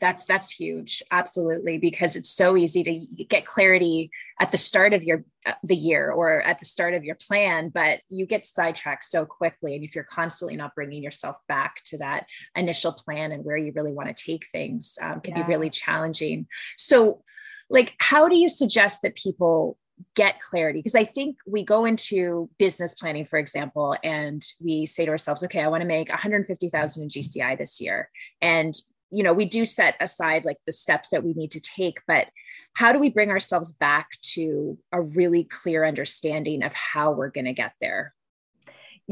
that's 0.03 0.27
that's 0.27 0.51
huge 0.51 1.01
absolutely 1.13 1.79
because 1.79 2.17
it's 2.17 2.35
so 2.35 2.57
easy 2.57 2.83
to 2.83 3.25
get 3.25 3.47
clarity 3.47 4.11
at 4.41 4.51
the 4.51 4.59
start 4.59 4.93
of 4.93 5.05
your 5.05 5.25
uh, 5.47 5.53
the 5.63 5.77
year 5.77 6.11
or 6.11 6.43
at 6.43 6.59
the 6.59 6.65
start 6.65 6.93
of 6.93 7.05
your 7.05 7.15
plan 7.15 7.69
but 7.69 8.01
you 8.11 8.27
get 8.27 8.45
sidetracked 8.45 9.05
so 9.05 9.25
quickly 9.25 9.77
and 9.77 9.85
if 9.85 9.95
you're 9.95 10.03
constantly 10.03 10.57
not 10.57 10.75
bringing 10.75 11.05
yourself 11.05 11.37
back 11.47 11.77
to 11.85 11.97
that 11.99 12.27
initial 12.57 12.93
plan 12.93 13.31
and 13.31 13.45
where 13.45 13.57
you 13.57 13.73
really 13.77 13.93
want 13.93 14.15
to 14.15 14.25
take 14.25 14.45
things 14.49 14.99
um, 15.01 15.21
can 15.21 15.37
yeah. 15.37 15.45
be 15.45 15.49
really 15.49 15.71
challenging 15.71 16.49
so 16.77 17.23
like 17.73 17.95
how 17.99 18.29
do 18.29 18.37
you 18.37 18.49
suggest 18.49 19.02
that 19.02 19.17
people 19.17 19.79
get 20.14 20.41
clarity? 20.41 20.79
Because 20.79 20.95
i 20.95 21.05
think 21.05 21.37
we 21.47 21.64
go 21.64 21.85
into 21.85 22.49
business 22.59 22.95
planning 22.95 23.25
for 23.25 23.38
example 23.38 23.97
and 24.05 24.43
we 24.62 24.87
say 24.87 25.05
to 25.05 25.11
ourselves 25.11 25.43
okay 25.45 25.62
i 25.62 25.69
want 25.69 25.81
to 25.81 25.87
make 25.87 26.09
150000 26.09 27.02
in 27.02 27.09
gci 27.09 27.59
this 27.59 27.81
year. 27.81 28.09
And 28.41 28.75
you 29.11 29.23
know 29.23 29.33
we 29.33 29.45
do 29.45 29.64
set 29.64 29.97
aside 30.00 30.45
like 30.45 30.59
the 30.67 30.73
steps 30.73 31.11
that 31.11 31.25
we 31.25 31.35
need 31.35 31.50
to 31.52 31.61
take 31.61 32.00
but 32.07 32.29
how 32.75 32.93
do 32.93 32.99
we 32.99 33.11
bring 33.11 33.31
ourselves 33.31 33.73
back 33.75 34.09
to 34.23 34.79
a 34.91 35.00
really 35.00 35.45
clear 35.45 35.85
understanding 35.85 36.62
of 36.62 36.73
how 36.73 37.12
we're 37.12 37.31
going 37.31 37.45
to 37.45 37.52
get 37.52 37.73
there 37.81 38.14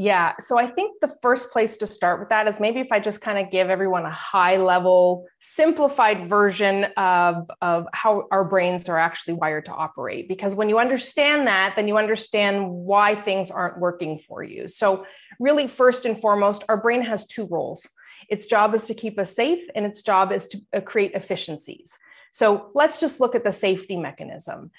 yeah. 0.01 0.33
So 0.39 0.57
I 0.57 0.65
think 0.65 0.99
the 0.99 1.15
first 1.21 1.51
place 1.51 1.77
to 1.77 1.85
start 1.85 2.19
with 2.19 2.29
that 2.29 2.47
is 2.47 2.59
maybe 2.59 2.79
if 2.79 2.91
I 2.91 2.99
just 2.99 3.21
kind 3.21 3.37
of 3.37 3.51
give 3.51 3.69
everyone 3.69 4.03
a 4.03 4.11
high 4.11 4.57
level, 4.57 5.27
simplified 5.39 6.27
version 6.27 6.85
of, 6.97 7.47
of 7.61 7.85
how 7.93 8.23
our 8.31 8.43
brains 8.43 8.89
are 8.89 8.97
actually 8.97 9.35
wired 9.35 9.65
to 9.65 9.71
operate. 9.71 10.27
Because 10.27 10.55
when 10.55 10.69
you 10.69 10.79
understand 10.79 11.45
that, 11.45 11.75
then 11.75 11.87
you 11.87 11.99
understand 11.99 12.67
why 12.67 13.13
things 13.13 13.51
aren't 13.51 13.79
working 13.79 14.17
for 14.27 14.41
you. 14.41 14.67
So, 14.67 15.05
really, 15.39 15.67
first 15.67 16.05
and 16.05 16.19
foremost, 16.19 16.63
our 16.67 16.77
brain 16.77 17.03
has 17.03 17.27
two 17.27 17.45
roles 17.45 17.87
its 18.27 18.47
job 18.47 18.73
is 18.73 18.85
to 18.85 18.95
keep 18.95 19.19
us 19.19 19.35
safe, 19.35 19.61
and 19.75 19.85
its 19.85 20.01
job 20.01 20.31
is 20.31 20.47
to 20.47 20.61
uh, 20.73 20.79
create 20.79 21.11
efficiencies. 21.13 21.97
So, 22.31 22.71
let's 22.73 22.99
just 22.99 23.19
look 23.19 23.35
at 23.35 23.43
the 23.43 23.51
safety 23.51 23.97
mechanism. 23.97 24.71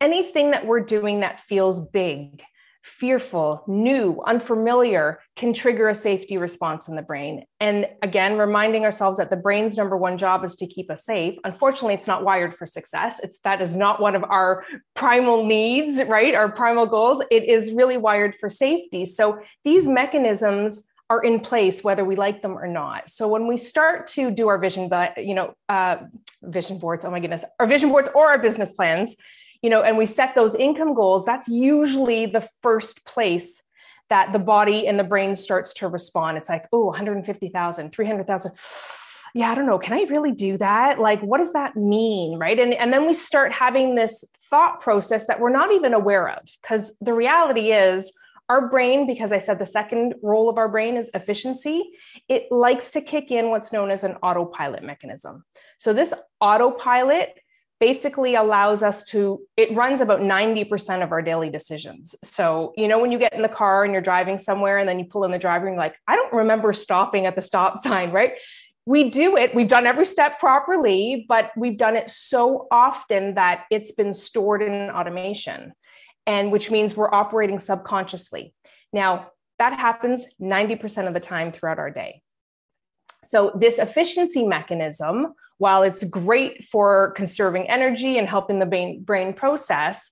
Anything 0.00 0.52
that 0.52 0.64
we're 0.64 0.80
doing 0.80 1.20
that 1.20 1.40
feels 1.40 1.80
big, 1.80 2.40
fearful, 2.82 3.62
new, 3.66 4.20
unfamiliar 4.26 5.20
can 5.36 5.52
trigger 5.52 5.88
a 5.88 5.94
safety 5.94 6.38
response 6.38 6.88
in 6.88 6.96
the 6.96 7.02
brain. 7.02 7.44
And 7.60 7.86
again, 8.02 8.38
reminding 8.38 8.84
ourselves 8.84 9.18
that 9.18 9.30
the 9.30 9.36
brain's 9.36 9.76
number 9.76 9.96
one 9.96 10.16
job 10.16 10.44
is 10.44 10.56
to 10.56 10.66
keep 10.66 10.90
us 10.90 11.04
safe. 11.04 11.38
Unfortunately, 11.44 11.94
it's 11.94 12.06
not 12.06 12.24
wired 12.24 12.56
for 12.56 12.66
success. 12.66 13.20
It's 13.22 13.40
that 13.40 13.60
is 13.60 13.76
not 13.76 14.00
one 14.00 14.14
of 14.14 14.24
our 14.24 14.64
primal 14.94 15.44
needs, 15.44 16.02
right? 16.08 16.34
Our 16.34 16.50
primal 16.50 16.86
goals. 16.86 17.22
It 17.30 17.44
is 17.44 17.72
really 17.72 17.98
wired 17.98 18.34
for 18.40 18.48
safety. 18.48 19.04
So 19.04 19.40
these 19.64 19.86
mechanisms 19.86 20.82
are 21.10 21.22
in 21.22 21.40
place 21.40 21.82
whether 21.82 22.04
we 22.04 22.14
like 22.14 22.40
them 22.40 22.56
or 22.56 22.68
not. 22.68 23.10
So 23.10 23.26
when 23.26 23.48
we 23.48 23.56
start 23.58 24.06
to 24.08 24.30
do 24.30 24.46
our 24.48 24.58
vision, 24.58 24.88
but 24.88 25.22
you 25.22 25.34
know, 25.34 25.54
uh, 25.68 25.96
vision 26.42 26.78
boards. 26.78 27.04
Oh 27.04 27.10
my 27.10 27.20
goodness, 27.20 27.44
our 27.58 27.66
vision 27.66 27.90
boards 27.90 28.08
or 28.14 28.30
our 28.30 28.38
business 28.38 28.72
plans 28.72 29.16
you 29.62 29.70
know 29.70 29.82
and 29.82 29.96
we 29.96 30.06
set 30.06 30.34
those 30.34 30.54
income 30.54 30.94
goals 30.94 31.24
that's 31.24 31.48
usually 31.48 32.26
the 32.26 32.46
first 32.62 33.04
place 33.04 33.60
that 34.08 34.32
the 34.32 34.38
body 34.38 34.88
and 34.88 34.98
the 34.98 35.04
brain 35.04 35.36
starts 35.36 35.72
to 35.74 35.88
respond. 35.88 36.36
It's 36.36 36.48
like 36.48 36.66
oh 36.72 36.86
150000 36.86 37.92
300000 37.92 38.52
yeah 39.34 39.52
i 39.52 39.54
don't 39.54 39.66
know. 39.66 39.78
Can 39.78 39.94
i 39.94 40.02
really 40.10 40.32
do 40.32 40.58
that? 40.58 40.98
Like 40.98 41.20
what 41.20 41.38
does 41.38 41.52
that 41.52 41.76
mean 41.76 42.38
right? 42.38 42.58
And 42.58 42.74
and 42.74 42.92
then 42.92 43.06
we 43.06 43.14
start 43.14 43.52
having 43.52 43.94
this 43.94 44.24
thought 44.50 44.80
process 44.80 45.26
that 45.26 45.40
we're 45.40 45.50
not 45.50 45.72
even 45.72 45.94
aware 45.94 46.28
of 46.28 46.40
because 46.60 46.92
the 47.00 47.14
reality 47.14 47.72
is 47.72 48.12
our 48.48 48.68
brain 48.68 49.06
because 49.06 49.30
i 49.30 49.38
said 49.38 49.60
the 49.60 49.64
second 49.64 50.12
role 50.24 50.48
of 50.50 50.58
our 50.58 50.68
brain 50.68 50.96
is 50.96 51.08
efficiency 51.14 51.92
it 52.30 52.46
likes 52.52 52.92
to 52.92 53.00
kick 53.00 53.32
in 53.32 53.50
what's 53.50 53.72
known 53.72 53.90
as 53.90 54.04
an 54.04 54.14
autopilot 54.22 54.84
mechanism. 54.84 55.44
So 55.78 55.92
this 55.92 56.14
autopilot 56.40 57.39
basically 57.80 58.34
allows 58.34 58.82
us 58.82 59.02
to 59.04 59.40
it 59.56 59.74
runs 59.74 60.02
about 60.02 60.20
90% 60.20 61.02
of 61.02 61.12
our 61.12 61.22
daily 61.22 61.48
decisions. 61.50 62.14
So 62.22 62.72
you 62.76 62.86
know 62.86 62.98
when 62.98 63.10
you 63.10 63.18
get 63.18 63.32
in 63.32 63.42
the 63.42 63.48
car 63.48 63.84
and 63.84 63.92
you're 63.92 64.02
driving 64.02 64.38
somewhere 64.38 64.78
and 64.78 64.88
then 64.88 64.98
you 64.98 65.06
pull 65.06 65.24
in 65.24 65.32
the 65.32 65.38
driver 65.38 65.66
and 65.66 65.74
you're 65.74 65.82
like 65.82 65.96
i 66.06 66.14
don't 66.14 66.32
remember 66.32 66.72
stopping 66.72 67.26
at 67.26 67.34
the 67.34 67.42
stop 67.42 67.80
sign 67.80 68.12
right? 68.12 68.34
We 68.86 69.10
do 69.10 69.36
it. 69.36 69.54
We've 69.54 69.68
done 69.68 69.86
every 69.86 70.06
step 70.06 70.38
properly 70.38 71.24
but 71.28 71.50
we've 71.56 71.78
done 71.78 71.96
it 71.96 72.10
so 72.10 72.68
often 72.70 73.34
that 73.34 73.64
it's 73.70 73.92
been 73.92 74.14
stored 74.14 74.62
in 74.62 74.90
automation 74.90 75.72
and 76.26 76.52
which 76.52 76.70
means 76.70 76.94
we're 76.94 77.12
operating 77.12 77.58
subconsciously. 77.58 78.54
Now 78.92 79.30
that 79.58 79.78
happens 79.78 80.24
90% 80.40 81.08
of 81.08 81.14
the 81.14 81.20
time 81.20 81.50
throughout 81.52 81.78
our 81.78 81.90
day 81.90 82.22
so 83.22 83.52
this 83.54 83.78
efficiency 83.78 84.44
mechanism 84.44 85.34
while 85.60 85.82
it's 85.82 86.04
great 86.04 86.64
for 86.64 87.12
conserving 87.12 87.68
energy 87.68 88.16
and 88.16 88.26
helping 88.26 88.58
the 88.58 89.00
brain, 89.04 89.34
process, 89.34 90.10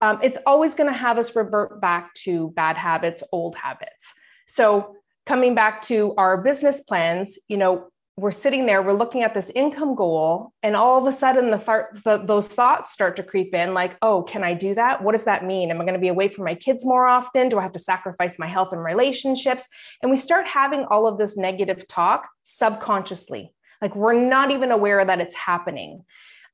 um, 0.00 0.18
it's 0.24 0.38
always 0.44 0.74
going 0.74 0.92
to 0.92 0.98
have 0.98 1.18
us 1.18 1.36
revert 1.36 1.80
back 1.80 2.12
to 2.14 2.50
bad 2.56 2.76
habits, 2.76 3.22
old 3.30 3.54
habits. 3.54 4.12
So, 4.48 4.96
coming 5.24 5.54
back 5.54 5.82
to 5.82 6.14
our 6.18 6.38
business 6.38 6.80
plans, 6.80 7.38
you 7.46 7.56
know, 7.56 7.90
we're 8.18 8.32
sitting 8.32 8.66
there, 8.66 8.82
we're 8.82 8.94
looking 8.94 9.22
at 9.22 9.32
this 9.32 9.48
income 9.54 9.94
goal, 9.94 10.52
and 10.64 10.74
all 10.74 10.98
of 10.98 11.06
a 11.06 11.16
sudden, 11.16 11.52
the, 11.52 11.58
th- 11.58 12.02
the, 12.04 12.18
those 12.26 12.48
thoughts 12.48 12.90
start 12.90 13.14
to 13.14 13.22
creep 13.22 13.54
in 13.54 13.74
like, 13.74 13.96
oh, 14.02 14.24
can 14.24 14.42
I 14.42 14.54
do 14.54 14.74
that? 14.74 15.04
What 15.04 15.12
does 15.12 15.22
that 15.24 15.44
mean? 15.44 15.70
Am 15.70 15.80
I 15.80 15.84
going 15.84 15.94
to 15.94 16.00
be 16.00 16.08
away 16.08 16.26
from 16.26 16.44
my 16.44 16.56
kids 16.56 16.84
more 16.84 17.06
often? 17.06 17.48
Do 17.48 17.60
I 17.60 17.62
have 17.62 17.74
to 17.74 17.78
sacrifice 17.78 18.36
my 18.36 18.48
health 18.48 18.72
and 18.72 18.82
relationships? 18.82 19.64
And 20.02 20.10
we 20.10 20.16
start 20.16 20.48
having 20.48 20.84
all 20.90 21.06
of 21.06 21.16
this 21.16 21.36
negative 21.36 21.86
talk 21.86 22.28
subconsciously. 22.42 23.54
Like 23.80 23.94
we're 23.94 24.20
not 24.20 24.50
even 24.50 24.72
aware 24.72 25.04
that 25.04 25.20
it's 25.20 25.36
happening. 25.36 26.04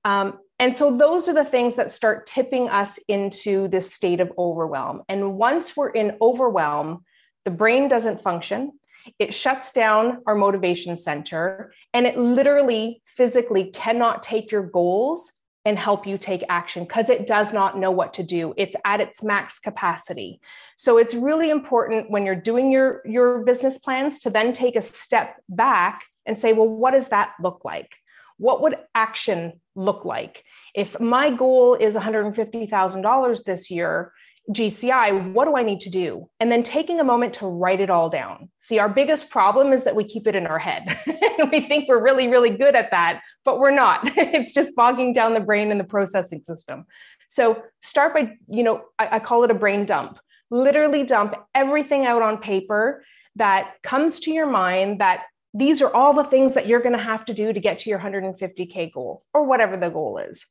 Um, 0.04 0.40
and 0.58 0.76
so 0.76 0.94
those 0.94 1.28
are 1.28 1.34
the 1.34 1.46
things 1.46 1.76
that 1.76 1.90
start 1.90 2.26
tipping 2.26 2.68
us 2.68 2.98
into 3.08 3.68
this 3.68 3.90
state 3.90 4.20
of 4.20 4.30
overwhelm. 4.36 5.00
And 5.08 5.38
once 5.38 5.74
we're 5.74 5.88
in 5.88 6.18
overwhelm, 6.20 7.04
the 7.46 7.50
brain 7.50 7.88
doesn't 7.88 8.22
function. 8.22 8.72
It 9.18 9.34
shuts 9.34 9.72
down 9.72 10.18
our 10.26 10.34
motivation 10.34 10.96
center 10.96 11.72
and 11.92 12.06
it 12.06 12.18
literally 12.18 13.02
physically 13.04 13.70
cannot 13.72 14.22
take 14.22 14.50
your 14.50 14.62
goals 14.62 15.30
and 15.66 15.78
help 15.78 16.06
you 16.06 16.18
take 16.18 16.44
action 16.48 16.84
because 16.84 17.08
it 17.08 17.26
does 17.26 17.52
not 17.52 17.78
know 17.78 17.90
what 17.90 18.12
to 18.14 18.22
do. 18.22 18.52
It's 18.56 18.76
at 18.84 19.00
its 19.00 19.22
max 19.22 19.58
capacity. 19.58 20.40
So 20.76 20.98
it's 20.98 21.14
really 21.14 21.48
important 21.48 22.10
when 22.10 22.26
you're 22.26 22.34
doing 22.34 22.70
your, 22.70 23.00
your 23.06 23.44
business 23.44 23.78
plans 23.78 24.18
to 24.20 24.30
then 24.30 24.52
take 24.52 24.76
a 24.76 24.82
step 24.82 25.36
back 25.48 26.02
and 26.26 26.38
say, 26.38 26.52
well, 26.52 26.68
what 26.68 26.92
does 26.92 27.08
that 27.08 27.32
look 27.40 27.62
like? 27.64 27.90
What 28.36 28.60
would 28.62 28.76
action 28.94 29.60
look 29.74 30.04
like? 30.04 30.44
If 30.74 30.98
my 31.00 31.30
goal 31.30 31.74
is 31.74 31.94
$150,000 31.94 33.44
this 33.44 33.70
year, 33.70 34.12
GCI, 34.52 35.32
what 35.32 35.46
do 35.46 35.56
I 35.56 35.62
need 35.62 35.80
to 35.80 35.90
do? 35.90 36.28
And 36.38 36.52
then 36.52 36.62
taking 36.62 37.00
a 37.00 37.04
moment 37.04 37.34
to 37.34 37.46
write 37.46 37.80
it 37.80 37.88
all 37.88 38.10
down. 38.10 38.50
See, 38.60 38.78
our 38.78 38.88
biggest 38.88 39.30
problem 39.30 39.72
is 39.72 39.84
that 39.84 39.96
we 39.96 40.04
keep 40.04 40.26
it 40.26 40.34
in 40.34 40.46
our 40.46 40.58
head. 40.58 40.98
we 41.52 41.60
think 41.60 41.88
we're 41.88 42.02
really, 42.02 42.28
really 42.28 42.50
good 42.50 42.74
at 42.74 42.90
that, 42.90 43.22
but 43.44 43.58
we're 43.58 43.74
not. 43.74 44.00
it's 44.16 44.52
just 44.52 44.74
bogging 44.74 45.14
down 45.14 45.32
the 45.32 45.40
brain 45.40 45.70
and 45.70 45.80
the 45.80 45.84
processing 45.84 46.42
system. 46.42 46.84
So 47.28 47.62
start 47.80 48.12
by, 48.12 48.32
you 48.48 48.62
know, 48.62 48.84
I, 48.98 49.16
I 49.16 49.18
call 49.18 49.44
it 49.44 49.50
a 49.50 49.54
brain 49.54 49.86
dump. 49.86 50.18
Literally 50.50 51.04
dump 51.04 51.34
everything 51.54 52.04
out 52.04 52.20
on 52.20 52.36
paper 52.38 53.02
that 53.36 53.74
comes 53.82 54.20
to 54.20 54.30
your 54.30 54.46
mind 54.46 55.00
that 55.00 55.22
these 55.54 55.80
are 55.80 55.92
all 55.94 56.12
the 56.12 56.24
things 56.24 56.54
that 56.54 56.66
you're 56.66 56.80
going 56.80 56.96
to 56.96 57.02
have 57.02 57.24
to 57.24 57.34
do 57.34 57.52
to 57.52 57.60
get 57.60 57.78
to 57.80 57.90
your 57.90 57.98
150K 57.98 58.92
goal 58.92 59.24
or 59.32 59.44
whatever 59.44 59.76
the 59.76 59.88
goal 59.88 60.18
is. 60.18 60.44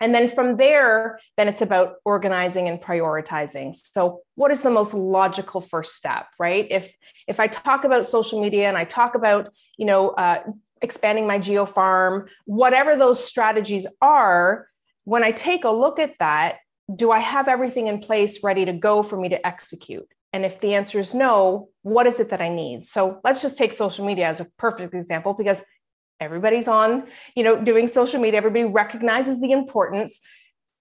And 0.00 0.14
then 0.14 0.28
from 0.30 0.56
there, 0.56 1.20
then 1.36 1.46
it's 1.46 1.60
about 1.60 1.96
organizing 2.04 2.68
and 2.68 2.80
prioritizing. 2.80 3.76
So 3.76 4.22
what 4.34 4.50
is 4.50 4.62
the 4.62 4.70
most 4.70 4.94
logical 4.94 5.60
first 5.60 5.94
step, 5.94 6.26
right? 6.38 6.66
If 6.70 6.92
if 7.28 7.38
I 7.38 7.46
talk 7.46 7.84
about 7.84 8.06
social 8.06 8.40
media 8.40 8.66
and 8.66 8.76
I 8.76 8.84
talk 8.84 9.14
about, 9.14 9.52
you 9.76 9.86
know, 9.86 10.08
uh, 10.10 10.42
expanding 10.82 11.26
my 11.26 11.38
geo 11.38 11.66
farm, 11.66 12.28
whatever 12.46 12.96
those 12.96 13.22
strategies 13.22 13.86
are, 14.00 14.66
when 15.04 15.22
I 15.22 15.32
take 15.32 15.64
a 15.64 15.70
look 15.70 15.98
at 15.98 16.14
that, 16.18 16.56
do 16.94 17.10
I 17.10 17.20
have 17.20 17.46
everything 17.46 17.86
in 17.86 18.00
place 18.00 18.42
ready 18.42 18.64
to 18.64 18.72
go 18.72 19.02
for 19.02 19.20
me 19.20 19.28
to 19.28 19.46
execute? 19.46 20.08
And 20.32 20.44
if 20.44 20.60
the 20.60 20.74
answer 20.74 20.98
is 20.98 21.14
no, 21.14 21.68
what 21.82 22.06
is 22.06 22.20
it 22.20 22.30
that 22.30 22.40
I 22.40 22.48
need? 22.48 22.84
So 22.84 23.20
let's 23.24 23.42
just 23.42 23.58
take 23.58 23.72
social 23.72 24.04
media 24.04 24.28
as 24.28 24.40
a 24.40 24.46
perfect 24.58 24.94
example 24.94 25.34
because 25.34 25.60
everybody's 26.20 26.68
on 26.68 27.04
you 27.34 27.42
know 27.42 27.60
doing 27.62 27.88
social 27.88 28.20
media 28.20 28.38
everybody 28.38 28.64
recognizes 28.64 29.40
the 29.40 29.52
importance. 29.52 30.20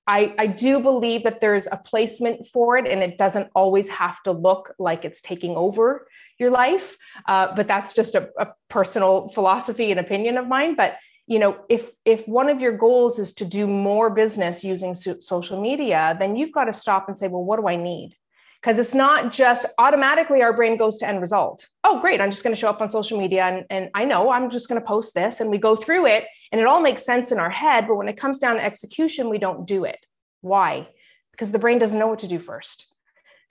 I, 0.07 0.33
I 0.39 0.47
do 0.47 0.79
believe 0.79 1.23
that 1.25 1.39
there's 1.39 1.67
a 1.67 1.77
placement 1.77 2.47
for 2.47 2.77
it 2.77 2.87
and 2.91 3.03
it 3.03 3.19
doesn't 3.19 3.49
always 3.53 3.87
have 3.89 4.23
to 4.23 4.31
look 4.31 4.73
like 4.79 5.05
it's 5.05 5.21
taking 5.21 5.55
over 5.55 6.07
your 6.39 6.49
life. 6.49 6.97
Uh, 7.27 7.53
but 7.55 7.67
that's 7.67 7.93
just 7.93 8.15
a, 8.15 8.29
a 8.39 8.47
personal 8.69 9.29
philosophy 9.29 9.91
and 9.91 9.99
opinion 9.99 10.39
of 10.39 10.47
mine. 10.47 10.73
But 10.75 10.95
you 11.29 11.37
know 11.37 11.57
if 11.69 11.91
if 12.05 12.27
one 12.27 12.49
of 12.49 12.59
your 12.59 12.75
goals 12.75 13.19
is 13.19 13.31
to 13.33 13.45
do 13.45 13.67
more 13.67 14.09
business 14.09 14.63
using 14.63 14.95
so- 14.95 15.19
social 15.19 15.61
media 15.61 16.17
then 16.19 16.35
you've 16.35 16.51
got 16.51 16.65
to 16.65 16.73
stop 16.73 17.07
and 17.07 17.17
say 17.17 17.27
well 17.27 17.43
what 17.43 17.59
do 17.59 17.67
i 17.67 17.75
need 17.75 18.17
because 18.61 18.77
it's 18.77 18.93
not 18.93 19.31
just 19.31 19.65
automatically 19.77 20.41
our 20.41 20.53
brain 20.53 20.77
goes 20.77 20.97
to 20.97 21.07
end 21.07 21.21
result. 21.21 21.67
Oh, 21.83 21.99
great, 22.01 22.19
I'm 22.19 22.31
just 22.31 22.43
going 22.43 22.53
to 22.53 22.59
show 22.59 22.69
up 22.69 22.81
on 22.81 22.91
social 22.91 23.17
media 23.17 23.43
and, 23.43 23.65
and 23.69 23.89
I 23.93 24.05
know 24.05 24.31
I'm 24.31 24.51
just 24.51 24.67
going 24.67 24.81
to 24.81 24.85
post 24.85 25.13
this. 25.13 25.39
And 25.39 25.49
we 25.49 25.57
go 25.57 25.75
through 25.75 26.07
it 26.07 26.25
and 26.51 26.59
it 26.59 26.67
all 26.67 26.81
makes 26.81 27.05
sense 27.05 27.31
in 27.31 27.39
our 27.39 27.49
head. 27.49 27.87
But 27.87 27.95
when 27.95 28.09
it 28.09 28.17
comes 28.17 28.37
down 28.39 28.55
to 28.55 28.63
execution, 28.63 29.29
we 29.29 29.37
don't 29.37 29.65
do 29.65 29.85
it. 29.85 29.99
Why? 30.41 30.87
Because 31.31 31.51
the 31.51 31.59
brain 31.59 31.79
doesn't 31.79 31.97
know 31.97 32.07
what 32.07 32.19
to 32.19 32.27
do 32.27 32.39
first. 32.39 32.87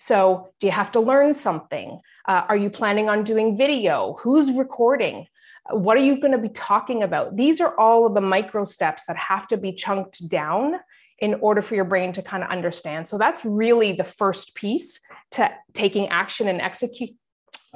So, 0.01 0.53
do 0.61 0.69
you 0.69 0.73
have 0.73 0.93
to 0.93 1.01
learn 1.01 1.35
something? 1.35 2.01
Uh, 2.27 2.43
are 2.49 2.57
you 2.57 2.71
planning 2.71 3.09
on 3.09 3.25
doing 3.25 3.57
video? 3.57 4.17
Who's 4.21 4.51
recording? 4.53 5.27
What 5.71 5.97
are 5.97 6.05
you 6.05 6.21
going 6.21 6.33
to 6.33 6.39
be 6.39 6.51
talking 6.51 7.03
about? 7.03 7.35
These 7.35 7.61
are 7.61 7.79
all 7.79 8.07
of 8.07 8.15
the 8.15 8.21
micro 8.21 8.65
steps 8.65 9.05
that 9.09 9.17
have 9.17 9.49
to 9.49 9.57
be 9.57 9.73
chunked 9.73 10.29
down 10.29 10.75
in 11.21 11.35
order 11.35 11.63
for 11.63 11.75
your 11.75 11.85
brain 11.85 12.13
to 12.13 12.23
kind 12.23 12.43
of 12.43 12.51
understand. 12.51 13.09
So 13.09 13.19
that's 13.19 13.45
really 13.45 13.93
the 13.93 14.05
first 14.05 14.55
piece 14.55 15.01
to 15.33 15.53
taking 15.75 16.09
action 16.09 16.49
and 16.49 16.61
execute 16.61 17.11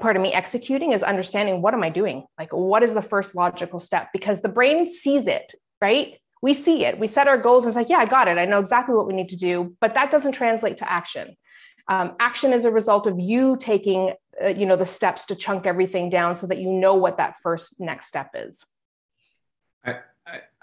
part 0.00 0.16
of 0.16 0.22
me 0.22 0.32
executing 0.32 0.92
is 0.92 1.02
understanding 1.02 1.60
what 1.60 1.74
am 1.74 1.82
I 1.82 1.90
doing? 1.90 2.24
Like 2.38 2.52
what 2.52 2.82
is 2.82 2.94
the 2.94 3.02
first 3.02 3.34
logical 3.34 3.78
step 3.78 4.08
because 4.12 4.40
the 4.40 4.48
brain 4.48 4.88
sees 4.88 5.26
it, 5.26 5.54
right? 5.80 6.14
We 6.40 6.54
see 6.54 6.84
it. 6.84 6.98
We 6.98 7.06
set 7.06 7.28
our 7.28 7.38
goals 7.38 7.66
it's 7.66 7.76
like, 7.76 7.88
yeah, 7.88 7.98
I 7.98 8.06
got 8.06 8.26
it. 8.26 8.38
I 8.38 8.46
know 8.46 8.58
exactly 8.58 8.94
what 8.94 9.06
we 9.06 9.12
need 9.12 9.28
to 9.28 9.36
do, 9.36 9.76
but 9.80 9.94
that 9.94 10.10
doesn't 10.10 10.32
translate 10.32 10.78
to 10.78 10.90
action. 10.90 11.36
Um, 11.88 12.14
action 12.20 12.52
is 12.52 12.64
a 12.64 12.70
result 12.70 13.06
of 13.06 13.18
you 13.18 13.56
taking, 13.60 14.12
uh, 14.42 14.48
you 14.48 14.66
know, 14.66 14.76
the 14.76 14.86
steps 14.86 15.26
to 15.26 15.36
chunk 15.36 15.66
everything 15.66 16.10
down 16.10 16.36
so 16.36 16.46
that 16.46 16.58
you 16.58 16.70
know 16.70 16.94
what 16.94 17.18
that 17.18 17.36
first 17.42 17.80
next 17.80 18.06
step 18.06 18.30
is. 18.34 18.64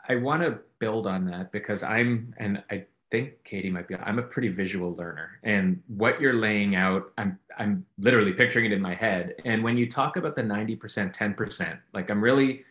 I, 0.10 0.16
want 0.16 0.42
to 0.42 0.60
build 0.80 1.08
on 1.08 1.26
that 1.26 1.52
because 1.52 1.84
I'm, 1.84 2.34
and 2.38 2.64
I 2.70 2.86
think 3.12 3.44
Katie 3.44 3.70
might 3.70 3.88
be, 3.88 3.96
I'm 3.96 4.20
a 4.20 4.24
pretty 4.24 4.50
visual 4.50 4.94
learner. 4.96 5.40
And 5.44 5.82
what 5.88 6.20
you're 6.20 6.34
laying 6.34 6.76
out, 6.76 7.12
I'm, 7.18 7.40
I'm 7.58 7.86
literally 7.98 8.34
picturing 8.34 8.66
it 8.66 8.72
in 8.72 8.82
my 8.82 8.96
head. 8.96 9.36
And 9.46 9.64
when 9.64 9.78
you 9.78 9.90
talk 9.90 10.18
about 10.18 10.36
the 10.36 10.42
90%, 10.42 10.80
10%, 11.14 11.80
like 11.94 12.10
I'm 12.10 12.22
really 12.22 12.64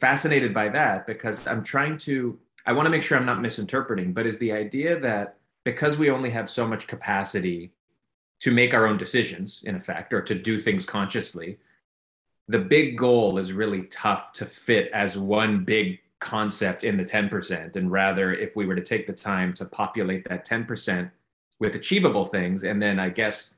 fascinated 0.00 0.52
by 0.52 0.68
that 0.70 1.06
because 1.06 1.46
I'm 1.46 1.62
trying 1.62 1.98
to, 1.98 2.38
I 2.66 2.72
want 2.72 2.86
to 2.86 2.90
make 2.90 3.02
sure 3.02 3.18
I'm 3.18 3.26
not 3.26 3.40
misinterpreting, 3.40 4.12
but 4.12 4.26
is 4.26 4.38
the 4.38 4.52
idea 4.52 4.98
that 5.00 5.36
because 5.64 5.96
we 5.96 6.10
only 6.10 6.30
have 6.30 6.50
so 6.50 6.66
much 6.66 6.86
capacity 6.86 7.72
to 8.40 8.50
make 8.50 8.74
our 8.74 8.86
own 8.86 8.98
decisions, 8.98 9.62
in 9.64 9.76
effect, 9.76 10.12
or 10.12 10.20
to 10.20 10.34
do 10.34 10.60
things 10.60 10.84
consciously, 10.84 11.58
the 12.48 12.58
big 12.58 12.98
goal 12.98 13.38
is 13.38 13.52
really 13.52 13.82
tough 13.82 14.32
to 14.32 14.46
fit 14.46 14.88
as 14.92 15.16
one 15.16 15.64
big 15.64 16.00
concept 16.22 16.84
in 16.84 16.96
the 16.96 17.02
10% 17.02 17.74
and 17.76 17.90
rather 17.90 18.32
if 18.32 18.54
we 18.54 18.64
were 18.64 18.76
to 18.76 18.82
take 18.82 19.06
the 19.06 19.12
time 19.12 19.52
to 19.52 19.64
populate 19.64 20.26
that 20.28 20.46
10% 20.46 21.10
with 21.58 21.74
achievable 21.74 22.24
things 22.24 22.62
and 22.62 22.80
then 22.80 22.98
i 22.98 23.08
guess 23.08 23.50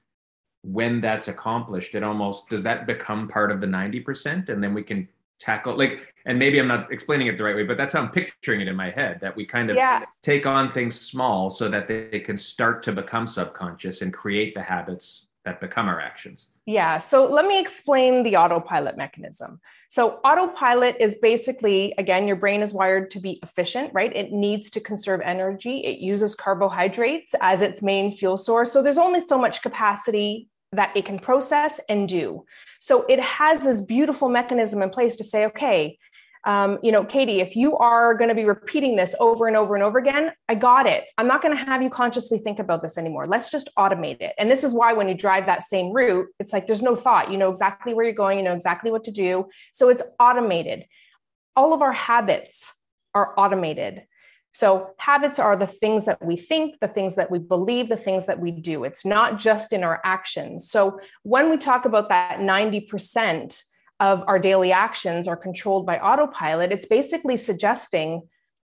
when 0.63 1.01
that's 1.01 1.29
accomplished 1.29 1.95
it 1.95 2.03
almost 2.03 2.49
does 2.49 2.63
that 2.63 2.87
become 2.87 3.29
part 3.29 3.53
of 3.53 3.61
the 3.61 3.67
90% 3.67 4.49
and 4.49 4.63
then 4.63 4.73
we 4.73 4.83
can 4.83 5.07
tackle 5.39 5.77
like 5.77 6.15
and 6.25 6.39
maybe 6.39 6.59
i'm 6.59 6.69
not 6.69 6.91
explaining 6.91 7.27
it 7.27 7.37
the 7.37 7.45
right 7.45 7.57
way 7.57 7.65
but 7.65 7.77
that's 7.77 7.93
how 7.93 8.01
i'm 8.01 8.11
picturing 8.11 8.61
it 8.63 8.69
in 8.69 8.77
my 8.77 8.91
head 8.91 9.19
that 9.21 9.35
we 9.37 9.45
kind 9.45 9.69
of 9.69 9.77
yeah. 9.77 10.03
take 10.23 10.47
on 10.47 10.71
things 10.71 10.99
small 10.99 11.51
so 11.51 11.69
that 11.69 11.87
they 11.87 12.21
can 12.21 12.39
start 12.39 12.83
to 12.83 12.93
become 12.93 13.27
subconscious 13.27 14.01
and 14.01 14.13
create 14.13 14.55
the 14.55 14.63
habits 14.63 15.27
that 15.45 15.61
become 15.61 15.87
our 15.87 16.01
actions 16.01 16.49
yeah, 16.67 16.97
so 16.97 17.27
let 17.27 17.45
me 17.45 17.61
explain 17.61 18.23
the 18.23 18.37
autopilot 18.37 18.97
mechanism. 18.97 19.61
So, 19.91 20.19
autopilot 20.25 20.97
is 20.99 21.15
basically, 21.21 21.93
again, 21.99 22.27
your 22.27 22.37
brain 22.37 22.63
is 22.63 22.73
wired 22.73 23.11
to 23.11 23.21
be 23.21 23.39
efficient, 23.43 23.91
right? 23.93 24.15
It 24.17 24.33
needs 24.33 24.71
to 24.71 24.81
conserve 24.81 25.21
energy. 25.21 25.81
It 25.81 25.99
uses 25.99 26.35
carbohydrates 26.35 27.35
as 27.43 27.61
its 27.61 27.83
main 27.83 28.17
fuel 28.17 28.39
source. 28.39 28.73
So, 28.73 28.83
there's 28.83 28.99
only 28.99 29.21
so 29.21 29.37
much 29.37 29.61
capacity 29.61 30.49
that 30.73 30.97
it 30.97 31.05
can 31.05 31.19
process 31.19 31.81
and 31.91 32.09
do. 32.09 32.47
So, 32.81 33.05
it 33.11 33.21
has 33.21 33.65
this 33.65 33.83
beautiful 33.83 34.31
mechanism 34.31 34.81
in 34.81 34.89
place 34.89 35.17
to 35.17 35.25
say, 35.25 35.45
okay, 35.47 35.99
um, 36.47 36.79
you 36.83 36.93
know, 36.93 37.05
Katie, 37.05 37.41
if 37.41 37.57
you 37.57 37.77
are 37.79 38.15
going 38.15 38.29
to 38.29 38.35
be 38.35 38.45
repeating 38.45 38.97
this 38.97 39.15
over 39.19 39.47
and 39.47 39.57
over 39.57 39.75
and 39.75 39.83
over 39.83 39.99
again, 39.99 40.31
I 40.49 40.55
got 40.55 40.87
it. 40.87 41.05
I'm 41.17 41.27
not 41.27 41.43
going 41.43 41.57
to 41.57 41.65
have 41.65 41.83
you 41.83 41.89
consciously 41.89 42.39
think 42.39 42.59
about 42.59 42.83
this 42.83 42.99
anymore. 42.99 43.27
Let's 43.27 43.51
just 43.51 43.71
automate 43.79 44.21
it. 44.21 44.35
And 44.39 44.51
this 44.51 44.63
is 44.63 44.75
why 44.75 44.93
when 44.93 45.09
you 45.09 45.15
drive 45.15 45.47
that 45.47 45.65
same 45.65 45.93
route, 45.93 46.27
it's 46.39 46.53
like 46.53 46.67
there's 46.67 46.83
no 46.83 46.97
thought. 46.97 47.31
You 47.31 47.39
know 47.39 47.51
exactly 47.51 47.95
where 47.95 48.05
you're 48.05 48.15
going, 48.15 48.39
you 48.39 48.45
know 48.45 48.55
exactly 48.55 48.91
what 48.91 49.05
to 49.05 49.11
do. 49.11 49.47
So 49.73 49.89
it's 49.89 50.03
automated. 50.21 50.85
All 51.57 51.73
of 51.73 51.81
our 51.81 51.93
habits 51.93 52.73
are 53.15 53.33
automated. 53.39 54.03
So, 54.53 54.91
habits 54.99 55.41
are 55.41 55.57
the 55.57 55.67
things 55.67 56.05
that 56.05 56.25
we 56.25 56.37
think, 56.37 56.79
the 56.81 56.87
things 56.87 57.17
that 57.17 57.29
we 57.29 57.41
believe, 57.41 57.89
the 57.89 57.97
things 57.97 58.27
that 58.27 58.39
we 58.39 58.53
do. 58.53 58.85
It's 58.85 59.05
not 59.05 59.41
just 59.41 59.73
in 59.73 59.83
our 59.83 60.01
actions. 60.05 60.71
So, 60.71 61.01
when 61.25 61.51
we 61.51 61.57
talk 61.57 61.87
about 61.87 62.09
that 62.11 62.39
90%, 62.39 63.65
of 64.01 64.23
our 64.27 64.39
daily 64.39 64.73
actions 64.73 65.29
are 65.29 65.37
controlled 65.37 65.87
by 65.87 65.99
autopilot, 65.99 66.73
it's 66.73 66.87
basically 66.87 67.37
suggesting 67.37 68.23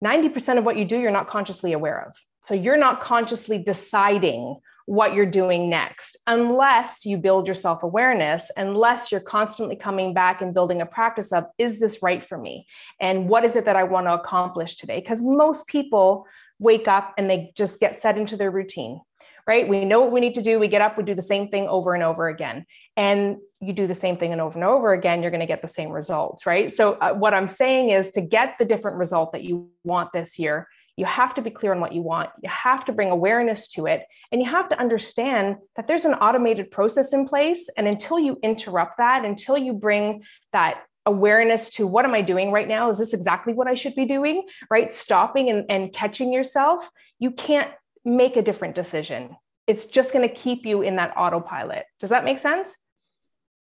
90% 0.04 0.58
of 0.58 0.66
what 0.66 0.78
you 0.78 0.86
do, 0.86 1.00
you're 1.00 1.12
not 1.12 1.30
consciously 1.30 1.74
aware 1.74 2.06
of. 2.08 2.14
So 2.44 2.54
you're 2.54 2.78
not 2.78 3.02
consciously 3.02 3.58
deciding 3.58 4.60
what 4.86 5.14
you're 5.14 5.26
doing 5.26 5.70
next 5.70 6.18
unless 6.28 7.06
you 7.06 7.18
build 7.18 7.48
your 7.48 7.56
self 7.56 7.84
awareness, 7.84 8.52
unless 8.58 9.12
you're 9.12 9.22
constantly 9.22 9.78
coming 9.78 10.14
back 10.14 10.42
and 10.42 10.54
building 10.54 10.82
a 10.82 10.86
practice 10.86 11.32
of, 11.32 11.46
is 11.58 11.80
this 11.80 12.04
right 12.04 12.24
for 12.24 12.38
me? 12.38 12.68
And 13.00 13.30
what 13.30 13.46
is 13.46 13.56
it 13.56 13.64
that 13.64 13.78
I 13.78 13.84
want 13.84 14.08
to 14.08 14.14
accomplish 14.14 14.76
today? 14.76 15.00
Because 15.00 15.22
most 15.22 15.68
people 15.68 16.26
wake 16.60 16.90
up 16.90 17.14
and 17.18 17.30
they 17.30 17.54
just 17.56 17.80
get 17.80 18.02
set 18.02 18.18
into 18.18 18.36
their 18.36 18.52
routine 18.52 19.00
right? 19.48 19.68
We 19.68 19.86
know 19.86 20.02
what 20.02 20.12
we 20.12 20.22
need 20.22 20.36
to 20.36 20.42
do. 20.42 20.60
We 20.60 20.68
get 20.68 20.82
up, 20.82 20.98
we 20.98 21.04
do 21.04 21.16
the 21.16 21.22
same 21.22 21.50
thing 21.50 21.68
over 21.68 21.94
and 21.94 22.04
over 22.04 22.30
again. 22.30 22.66
And 22.96 23.38
you 23.60 23.74
do 23.74 23.88
the 23.88 23.96
same 23.96 24.18
thing 24.18 24.32
and 24.32 24.42
over 24.42 24.56
and 24.56 24.64
over 24.64 24.94
again, 24.94 25.22
you're 25.22 25.32
going 25.32 25.40
to 25.40 25.48
get 25.48 25.62
the 25.62 25.68
same 25.68 25.90
results, 25.90 26.46
right? 26.46 26.72
So, 26.72 26.94
uh, 26.94 27.14
what 27.14 27.34
I'm 27.34 27.50
saying 27.50 27.90
is 27.90 28.12
to 28.12 28.22
get 28.22 28.56
the 28.60 28.66
different 28.66 28.98
result 28.98 29.32
that 29.32 29.44
you 29.44 29.70
want 29.84 30.12
this 30.14 30.38
year, 30.38 30.68
you 30.96 31.06
have 31.06 31.34
to 31.36 31.42
be 31.42 31.50
clear 31.50 31.74
on 31.74 31.80
what 31.80 31.94
you 31.94 32.02
want. 32.02 32.30
You 32.44 32.50
have 32.50 32.86
to 32.86 32.92
bring 32.92 33.10
awareness 33.10 33.68
to 33.70 33.88
it. 33.88 34.06
And 34.32 34.42
you 34.42 34.50
have 34.50 34.70
to 34.70 34.80
understand 34.80 35.56
that 35.76 35.88
there's 35.88 36.06
an 36.06 36.14
automated 36.14 36.70
process 36.70 37.14
in 37.14 37.28
place. 37.28 37.68
And 37.78 37.88
until 37.88 38.20
you 38.20 38.38
interrupt 38.44 38.98
that, 38.98 39.26
until 39.26 39.58
you 39.58 39.74
bring 39.74 40.24
that 40.52 40.84
awareness 41.06 41.70
to 41.72 41.88
what 41.88 42.06
am 42.06 42.14
I 42.14 42.22
doing 42.22 42.52
right 42.52 42.68
now? 42.68 42.90
Is 42.90 43.00
this 43.00 43.14
exactly 43.14 43.54
what 43.54 43.68
I 43.68 43.74
should 43.74 43.96
be 43.96 44.06
doing? 44.06 44.44
Right? 44.70 44.94
Stopping 44.94 45.50
and, 45.50 45.66
and 45.68 45.92
catching 45.92 46.32
yourself, 46.32 46.88
you 47.18 47.32
can't 47.32 47.72
make 48.06 48.38
a 48.38 48.42
different 48.42 48.76
decision. 48.76 49.36
It's 49.66 49.86
just 49.86 50.14
going 50.14 50.28
to 50.28 50.34
keep 50.34 50.66
you 50.66 50.82
in 50.82 50.98
that 50.98 51.14
autopilot. 51.18 51.86
Does 52.00 52.10
that 52.12 52.26
make 52.26 52.40
sense? 52.40 52.76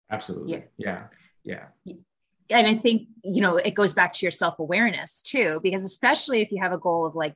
Absolutely. 0.09 0.65
Yeah. 0.77 1.07
Yeah. 1.43 1.65
yeah 1.85 1.95
and 2.49 2.67
I 2.67 2.75
think 2.75 3.07
you 3.23 3.41
know 3.41 3.57
it 3.57 3.73
goes 3.73 3.93
back 3.93 4.13
to 4.13 4.25
your 4.25 4.31
self 4.31 4.59
awareness 4.59 5.21
too, 5.21 5.59
because 5.63 5.83
especially 5.83 6.41
if 6.41 6.51
you 6.51 6.61
have 6.61 6.73
a 6.73 6.77
goal 6.77 7.05
of 7.05 7.15
like 7.15 7.35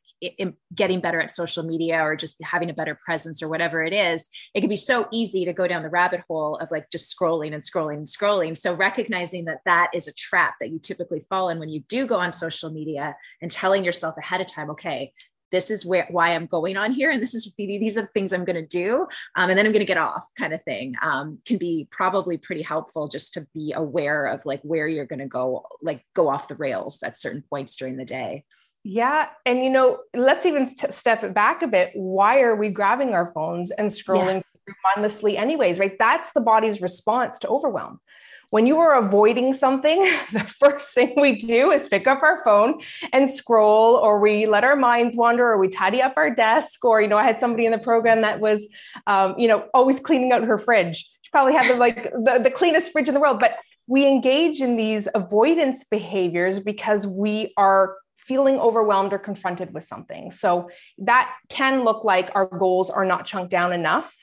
getting 0.76 1.02
better 1.02 1.20
at 1.20 1.32
social 1.32 1.64
media 1.64 2.00
or 2.00 2.16
just 2.16 2.42
having 2.44 2.70
a 2.70 2.74
better 2.74 2.98
presence 3.04 3.42
or 3.42 3.50
whatever 3.50 3.84
it 3.84 3.94
is, 3.94 4.30
it 4.54 4.62
can 4.62 4.70
be 4.70 4.76
so 4.76 5.08
easy 5.12 5.46
to 5.46 5.54
go 5.54 5.68
down 5.68 5.82
the 5.82 5.90
rabbit 5.90 6.22
hole 6.30 6.58
of 6.58 6.70
like 6.70 6.90
just 6.92 7.16
scrolling 7.16 7.54
and 7.54 7.64
scrolling 7.64 7.98
and 7.98 8.06
scrolling. 8.06 8.56
So 8.56 8.74
recognizing 8.74 9.46
that 9.46 9.62
that 9.66 9.90
is 9.94 10.08
a 10.08 10.14
trap 10.14 10.56
that 10.60 10.70
you 10.70 10.80
typically 10.80 11.22
fall 11.28 11.50
in 11.50 11.60
when 11.60 11.70
you 11.70 11.82
do 11.88 12.06
go 12.06 12.18
on 12.18 12.32
social 12.32 12.70
media 12.70 13.16
and 13.42 13.50
telling 13.50 13.84
yourself 13.84 14.16
ahead 14.18 14.42
of 14.42 14.48
time, 14.48 14.70
okay, 14.72 15.14
this 15.52 15.72
is 15.72 15.86
where 15.86 16.08
why 16.10 16.36
I'm 16.36 16.46
going 16.46 16.78
on 16.78 16.92
here, 16.92 17.12
and 17.12 17.22
this 17.22 17.34
is 17.34 17.54
these 17.58 17.98
are 17.98 18.02
the 18.02 18.08
things 18.08 18.34
I'm 18.34 18.46
going 18.46 18.56
to 18.56 18.68
do, 18.68 19.08
um, 19.36 19.50
and 19.50 19.58
then 19.58 19.66
I'm 19.66 19.72
going 19.72 19.80
to 19.80 19.86
get 19.86 19.98
off, 19.98 20.26
kind 20.38 20.54
of 20.54 20.64
thing, 20.64 20.96
um, 21.02 21.38
can 21.46 21.58
be 21.58 21.88
probably 21.92 22.38
pretty 22.38 22.62
helpful 22.62 23.08
just 23.08 23.34
to 23.36 23.48
be 23.54 23.74
aware 23.74 24.28
of 24.28 24.46
like 24.46 24.62
where 24.62 24.88
you're 24.88 25.06
going 25.06 25.20
to 25.20 25.28
go, 25.28 25.66
like 25.82 26.06
go 26.14 26.28
off 26.28 26.48
the 26.48 26.56
rails 26.56 27.02
at 27.04 27.18
certain 27.18 27.44
points 27.50 27.76
during 27.78 27.98
the 27.98 28.06
day. 28.06 28.44
Yeah. 28.84 29.28
And, 29.46 29.62
you 29.62 29.70
know, 29.70 30.00
let's 30.16 30.46
even 30.46 30.74
t- 30.74 30.92
step 30.92 31.24
it 31.24 31.34
back 31.34 31.62
a 31.62 31.68
bit. 31.68 31.92
Why 31.96 32.40
are 32.42 32.56
we 32.56 32.70
grabbing 32.70 33.14
our 33.14 33.32
phones 33.34 33.72
and 33.72 33.90
scrolling 33.90 34.42
yeah. 34.68 34.74
mindlessly, 34.96 35.38
anyways? 35.38 35.80
Right. 35.80 35.98
That's 36.00 36.32
the 36.32 36.40
body's 36.40 36.82
response 36.82 37.40
to 37.40 37.50
overwhelm. 37.50 38.00
When 38.52 38.66
you 38.66 38.80
are 38.80 38.96
avoiding 38.96 39.54
something, 39.54 40.02
the 40.34 40.48
first 40.60 40.94
thing 40.94 41.14
we 41.18 41.36
do 41.36 41.72
is 41.72 41.88
pick 41.88 42.08
up 42.08 42.24
our 42.24 42.44
phone 42.44 42.82
and 43.14 43.30
scroll, 43.30 43.96
or 43.96 44.20
we 44.20 44.46
let 44.46 44.64
our 44.64 44.76
minds 44.76 45.16
wander, 45.16 45.52
or 45.52 45.58
we 45.58 45.68
tidy 45.68 46.02
up 46.02 46.14
our 46.18 46.34
desk. 46.34 46.84
Or, 46.84 47.02
you 47.02 47.08
know, 47.08 47.18
I 47.18 47.24
had 47.24 47.40
somebody 47.40 47.66
in 47.66 47.72
the 47.72 47.78
program 47.78 48.22
that 48.22 48.40
was, 48.40 48.68
um, 49.08 49.36
you 49.38 49.48
know, 49.48 49.68
always 49.74 50.00
cleaning 50.00 50.32
out 50.32 50.44
her 50.44 50.58
fridge. 50.58 51.10
She 51.22 51.32
probably 51.32 51.54
had 51.54 51.70
the, 51.70 51.76
like 51.76 52.12
the, 52.12 52.40
the 52.44 52.52
cleanest 52.52 52.92
fridge 52.92 53.08
in 53.08 53.14
the 53.14 53.20
world, 53.20 53.40
but 53.40 53.58
we 53.88 54.08
engage 54.08 54.62
in 54.62 54.78
these 54.78 55.08
avoidance 55.14 55.84
behaviors 55.84 56.60
because 56.60 57.06
we 57.08 57.54
are 57.58 57.96
feeling 58.18 58.60
overwhelmed 58.60 59.12
or 59.12 59.18
confronted 59.18 59.74
with 59.74 59.84
something. 59.84 60.32
So 60.32 60.70
that 61.00 61.34
can 61.50 61.84
look 61.84 62.04
like 62.04 62.30
our 62.36 62.46
goals 62.46 62.92
are 62.92 63.04
not 63.04 63.26
chunked 63.26 63.50
down 63.50 63.74
enough 63.74 64.16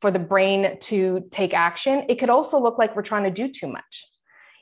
for 0.00 0.10
the 0.10 0.18
brain 0.18 0.78
to 0.80 1.26
take 1.30 1.54
action. 1.54 2.04
It 2.08 2.18
could 2.18 2.30
also 2.30 2.58
look 2.60 2.78
like 2.78 2.94
we're 2.94 3.02
trying 3.02 3.24
to 3.24 3.30
do 3.30 3.52
too 3.52 3.66
much. 3.66 4.06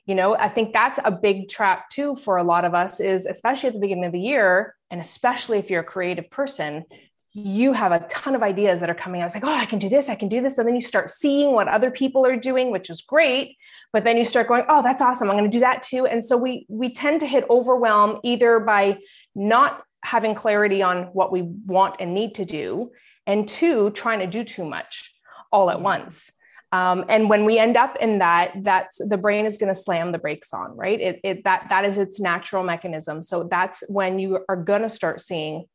You 0.07 0.15
know, 0.15 0.37
I 0.37 0.49
think 0.49 0.73
that's 0.73 1.01
a 1.05 1.11
big 1.11 1.49
trap 1.49 1.91
too 1.91 2.17
for 2.17 2.37
a 2.37 2.45
lot 2.45 2.65
of 2.65 2.75
us 2.75 3.01
is 3.01 3.27
especially 3.27 3.69
at 3.69 3.75
the 3.75 3.81
beginning 3.81 4.05
of 4.05 4.13
the 4.13 4.21
year 4.21 4.77
and 4.91 5.01
especially 5.01 5.59
if 5.59 5.69
you're 5.69 5.81
a 5.81 5.85
creative 5.85 6.31
person, 6.31 6.85
you 7.33 7.73
have 7.73 7.93
a 7.93 8.07
ton 8.09 8.35
of 8.35 8.43
ideas 8.43 8.81
that 8.81 8.89
are 8.89 8.95
coming 8.95 9.21
out. 9.21 9.27
It's 9.27 9.35
like, 9.35 9.45
oh, 9.45 9.53
I 9.53 9.67
can 9.67 9.79
do 9.79 9.89
this, 9.89 10.09
I 10.09 10.15
can 10.15 10.29
do 10.29 10.41
this. 10.41 10.59
And 10.59 10.67
then 10.67 10.77
you 10.77 10.81
start 10.81 11.11
seeing 11.11 11.53
what 11.53 11.69
other 11.69 11.91
people 11.91 12.25
are 12.25 12.37
doing, 12.37 12.71
which 12.71 12.89
is 12.89 13.03
great. 13.03 13.57
But 13.93 14.05
then 14.05 14.17
you 14.17 14.25
start 14.25 14.49
going, 14.49 14.65
oh, 14.69 14.83
that's 14.83 15.03
awesome. 15.03 15.29
I'm 15.29 15.37
going 15.37 15.51
to 15.51 15.55
do 15.55 15.61
that 15.61 15.83
too. 15.83 16.07
And 16.07 16.25
so 16.25 16.37
we 16.37 16.67
we 16.69 16.95
tend 16.95 17.21
to 17.21 17.27
hit 17.27 17.45
overwhelm 17.51 18.21
either 18.23 18.61
by 18.61 18.99
not 19.35 19.83
having 20.03 20.35
clarity 20.35 20.83
on 20.83 21.05
what 21.13 21.33
we 21.33 21.43
want 21.43 21.97
and 21.99 22.15
need 22.15 22.37
to 22.37 22.45
do, 22.45 22.93
and 23.27 23.49
two, 23.49 23.91
trying 23.91 24.21
to 24.21 24.27
do 24.27 24.45
too 24.45 24.65
much 24.65 25.16
all 25.53 25.71
at 25.71 25.81
once. 25.81 26.31
Um, 26.73 27.05
and 27.09 27.31
when 27.31 27.45
we 27.45 27.59
end 27.59 27.77
up 27.77 27.97
in 28.01 28.19
that, 28.19 28.53
that's 28.63 28.99
the 28.99 29.17
brain 29.17 29.47
is 29.47 29.57
going 29.57 29.73
to 29.73 29.81
slam 29.81 30.13
the 30.13 30.19
brakes 30.19 30.53
on, 30.53 30.77
right? 30.77 31.01
It, 31.01 31.21
it 31.23 31.45
that 31.45 31.67
that 31.71 31.85
is 31.85 31.97
its 31.97 32.19
natural 32.19 32.65
mechanism. 32.65 33.23
So 33.23 33.49
that's 33.51 33.83
when 33.89 34.19
you 34.19 34.41
are 34.49 34.57
going 34.57 34.83
to 34.83 34.91
start 34.91 35.21
seeing 35.21 35.67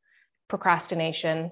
procrastination, 0.50 1.52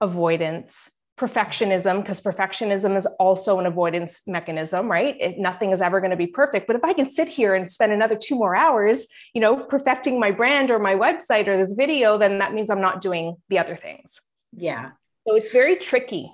avoidance, 0.00 0.90
perfectionism, 1.18 2.00
because 2.00 2.20
perfectionism 2.20 2.96
is 2.96 3.06
also 3.20 3.60
an 3.60 3.66
avoidance 3.66 4.22
mechanism, 4.26 4.90
right? 4.90 5.16
It, 5.20 5.38
nothing 5.38 5.70
is 5.70 5.80
ever 5.80 6.00
going 6.00 6.10
to 6.10 6.16
be 6.16 6.26
perfect. 6.26 6.66
But 6.66 6.76
if 6.76 6.84
I 6.84 6.92
can 6.92 7.08
sit 7.08 7.28
here 7.28 7.54
and 7.54 7.70
spend 7.70 7.92
another 7.92 8.16
two 8.16 8.34
more 8.34 8.56
hours, 8.56 9.06
you 9.34 9.40
know, 9.40 9.56
perfecting 9.56 10.18
my 10.18 10.32
brand 10.32 10.70
or 10.70 10.78
my 10.78 10.94
website 10.94 11.46
or 11.46 11.56
this 11.56 11.74
video, 11.74 12.18
then 12.18 12.38
that 12.38 12.54
means 12.54 12.70
I'm 12.70 12.80
not 12.80 13.02
doing 13.02 13.36
the 13.50 13.58
other 13.58 13.76
things. 13.76 14.20
Yeah. 14.52 14.90
So 15.28 15.36
it's 15.36 15.52
very 15.52 15.76
tricky 15.76 16.32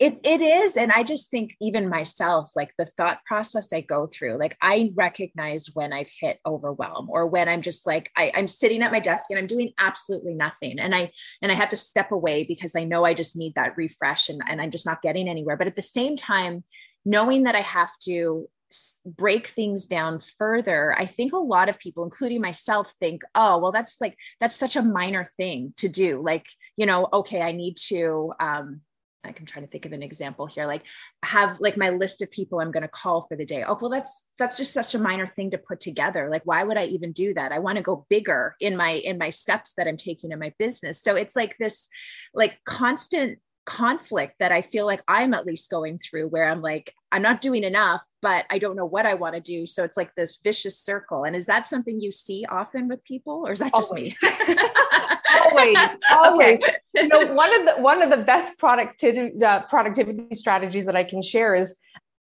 it, 0.00 0.18
it 0.24 0.40
is 0.40 0.78
and 0.78 0.90
i 0.90 1.02
just 1.02 1.30
think 1.30 1.54
even 1.60 1.88
myself 1.88 2.50
like 2.56 2.72
the 2.78 2.86
thought 2.86 3.18
process 3.26 3.72
i 3.72 3.82
go 3.82 4.06
through 4.06 4.38
like 4.38 4.56
i 4.62 4.90
recognize 4.94 5.68
when 5.74 5.92
i've 5.92 6.10
hit 6.18 6.38
overwhelm 6.46 7.08
or 7.10 7.26
when 7.26 7.48
i'm 7.48 7.60
just 7.60 7.86
like 7.86 8.10
I, 8.16 8.32
i'm 8.34 8.48
sitting 8.48 8.82
at 8.82 8.92
my 8.92 8.98
desk 8.98 9.30
and 9.30 9.38
i'm 9.38 9.46
doing 9.46 9.72
absolutely 9.78 10.34
nothing 10.34 10.78
and 10.80 10.94
i 10.94 11.12
and 11.42 11.52
i 11.52 11.54
have 11.54 11.68
to 11.68 11.76
step 11.76 12.10
away 12.12 12.44
because 12.48 12.74
i 12.74 12.84
know 12.84 13.04
i 13.04 13.12
just 13.12 13.36
need 13.36 13.54
that 13.54 13.76
refresh 13.76 14.30
and, 14.30 14.40
and 14.48 14.60
i'm 14.60 14.70
just 14.70 14.86
not 14.86 15.02
getting 15.02 15.28
anywhere. 15.28 15.56
But 15.56 15.66
at 15.66 15.74
the 15.74 15.82
same 15.82 16.16
time 16.16 16.64
knowing 17.04 17.44
that 17.44 17.54
i 17.54 17.60
have 17.60 17.90
to 18.04 18.48
break 19.04 19.48
things 19.48 19.86
down 19.86 20.20
further 20.20 20.94
i 20.96 21.04
think 21.04 21.32
a 21.32 21.36
lot 21.36 21.68
of 21.68 21.78
people 21.78 22.04
including 22.04 22.40
myself 22.40 22.94
think 23.00 23.22
oh 23.34 23.58
well 23.58 23.72
that's 23.72 24.00
like 24.00 24.16
that's 24.40 24.56
such 24.56 24.76
a 24.76 24.82
minor 24.82 25.24
thing 25.24 25.74
to 25.76 25.88
do. 25.88 26.22
Like 26.22 26.46
you 26.76 26.86
know 26.86 27.08
okay 27.12 27.42
i 27.42 27.52
need 27.52 27.76
to 27.88 28.32
um 28.40 28.80
I 29.22 29.32
can 29.32 29.46
try 29.46 29.60
to 29.60 29.66
think 29.66 29.84
of 29.86 29.92
an 29.92 30.02
example 30.02 30.46
here, 30.46 30.66
like 30.66 30.84
have 31.22 31.60
like 31.60 31.76
my 31.76 31.90
list 31.90 32.22
of 32.22 32.30
people 32.30 32.60
I'm 32.60 32.70
going 32.70 32.82
to 32.82 32.88
call 32.88 33.22
for 33.22 33.36
the 33.36 33.44
day. 33.44 33.64
Oh, 33.66 33.76
well, 33.80 33.90
that's 33.90 34.26
that's 34.38 34.56
just 34.56 34.72
such 34.72 34.94
a 34.94 34.98
minor 34.98 35.26
thing 35.26 35.50
to 35.50 35.58
put 35.58 35.80
together. 35.80 36.28
Like, 36.30 36.42
why 36.44 36.64
would 36.64 36.78
I 36.78 36.86
even 36.86 37.12
do 37.12 37.34
that? 37.34 37.52
I 37.52 37.58
want 37.58 37.76
to 37.76 37.82
go 37.82 38.06
bigger 38.08 38.56
in 38.60 38.76
my 38.76 38.92
in 38.92 39.18
my 39.18 39.30
steps 39.30 39.74
that 39.74 39.86
I'm 39.86 39.96
taking 39.96 40.32
in 40.32 40.38
my 40.38 40.52
business. 40.58 41.02
So 41.02 41.16
it's 41.16 41.36
like 41.36 41.56
this 41.58 41.88
like 42.32 42.58
constant 42.64 43.38
conflict 43.66 44.36
that 44.40 44.52
I 44.52 44.62
feel 44.62 44.86
like 44.86 45.02
I'm 45.06 45.34
at 45.34 45.46
least 45.46 45.70
going 45.70 45.98
through 45.98 46.28
where 46.28 46.48
I'm 46.48 46.62
like, 46.62 46.94
I'm 47.12 47.22
not 47.22 47.40
doing 47.40 47.62
enough, 47.62 48.02
but 48.22 48.46
I 48.50 48.58
don't 48.58 48.76
know 48.76 48.86
what 48.86 49.06
I 49.06 49.14
want 49.14 49.34
to 49.34 49.40
do. 49.40 49.66
So 49.66 49.84
it's 49.84 49.96
like 49.96 50.14
this 50.14 50.40
vicious 50.42 50.78
circle. 50.78 51.24
And 51.24 51.34
is 51.34 51.46
that 51.46 51.66
something 51.66 52.00
you 52.00 52.12
see 52.12 52.44
often 52.50 52.88
with 52.88 53.02
people 53.04 53.44
or 53.46 53.52
is 53.52 53.60
that 53.60 53.74
just 53.74 53.90
always. 53.90 54.14
me? 54.22 54.28
always, 55.50 55.78
always. 56.12 56.62
Okay. 56.62 56.76
You 56.94 57.08
know, 57.08 57.32
one 57.32 57.54
of 57.60 57.66
the 57.66 57.82
one 57.82 58.02
of 58.02 58.10
the 58.10 58.18
best 58.18 58.58
productivity 58.58 59.42
uh, 59.44 59.62
productivity 59.62 60.34
strategies 60.34 60.84
that 60.86 60.96
I 60.96 61.04
can 61.04 61.22
share 61.22 61.54
is 61.54 61.76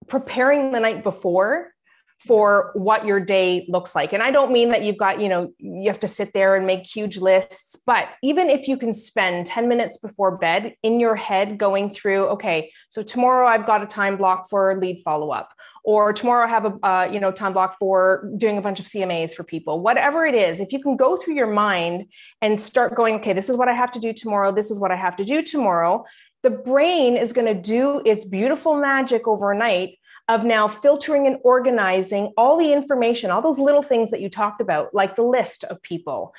preparing 0.08 0.72
the 0.72 0.80
night 0.80 1.04
before 1.04 1.72
for 2.19 2.71
what 2.73 3.06
your 3.06 3.19
day 3.19 3.65
looks 3.69 3.93
like. 3.93 4.13
And 4.13 4.23
I 4.23 4.32
don't 4.32 4.51
mean 4.51 4.69
that 4.71 4.84
you've 4.84 4.97
got, 4.97 5.19
you 5.19 5.30
know, 5.30 5.51
you 5.60 5.89
have 5.89 5.99
to 5.99 6.08
sit 6.08 6.34
there 6.34 6.56
and 6.56 6.65
make 6.65 6.84
huge 6.84 7.17
lists, 7.17 7.75
but 7.86 8.08
even 8.23 8.49
if 8.49 8.67
you 8.67 8.78
can 8.78 8.93
spend 8.93 9.47
10 9.47 9.67
minutes 9.67 9.97
before 9.97 10.38
bed 10.38 10.75
in 10.82 10.99
your 10.99 11.15
head 11.15 11.58
going 11.58 11.93
through, 11.93 12.25
okay, 12.28 12.71
so 12.89 13.04
tomorrow 13.04 13.47
I've 13.47 13.67
got 13.67 13.84
a 13.84 13.86
time 13.86 14.17
block 14.17 14.49
for 14.49 14.80
lead 14.80 15.01
follow 15.04 15.32
up, 15.32 15.49
or 15.84 16.13
tomorrow 16.13 16.47
I 16.47 16.49
have 16.49 16.65
a, 16.65 16.88
uh, 16.88 17.10
you 17.12 17.19
know, 17.19 17.32
time 17.32 17.54
block 17.54 17.78
for 17.78 18.32
doing 18.38 18.58
a 18.58 18.62
bunch 18.62 18.80
of 18.80 18.86
CMAs 18.86 19.34
for 19.34 19.43
people, 19.43 19.82
whatever 19.82 20.25
it 20.25 20.36
is, 20.36 20.60
if 20.60 20.71
you 20.71 20.82
can 20.82 20.97
go 20.97 21.17
through 21.17 21.36
your 21.36 21.51
mind 21.51 22.06
and 22.41 22.60
start 22.60 22.95
going, 22.95 23.15
okay, 23.15 23.34
this 23.34 23.49
is 23.49 23.58
what 23.58 23.67
I 23.67 23.73
have 23.73 23.91
to 23.91 23.99
do 23.99 24.13
tomorrow, 24.13 24.51
this 24.51 24.71
is 24.71 24.80
what 24.80 24.91
I 24.91 24.95
have 24.95 25.15
to 25.17 25.25
do 25.25 25.43
tomorrow, 25.43 26.06
the 26.41 26.49
brain 26.49 27.17
is 27.17 27.34
going 27.34 27.47
to 27.47 27.60
do 27.60 28.01
its 28.06 28.23
beautiful 28.23 28.75
magic 28.75 29.28
overnight 29.28 29.97
of 30.28 30.44
now 30.44 30.68
filtering 30.68 31.28
and 31.28 31.38
organizing 31.44 32.34
all 32.36 32.58
the 32.58 32.74
information, 32.74 33.30
all 33.30 33.42
those 33.42 33.60
little 33.60 33.84
things 33.84 34.12
that 34.12 34.22
you 34.22 34.30
talked 34.30 34.60
about, 34.60 34.94
like 34.94 35.16
the 35.16 35.22
list 35.24 35.64
of 35.66 35.82
people. 35.82 36.34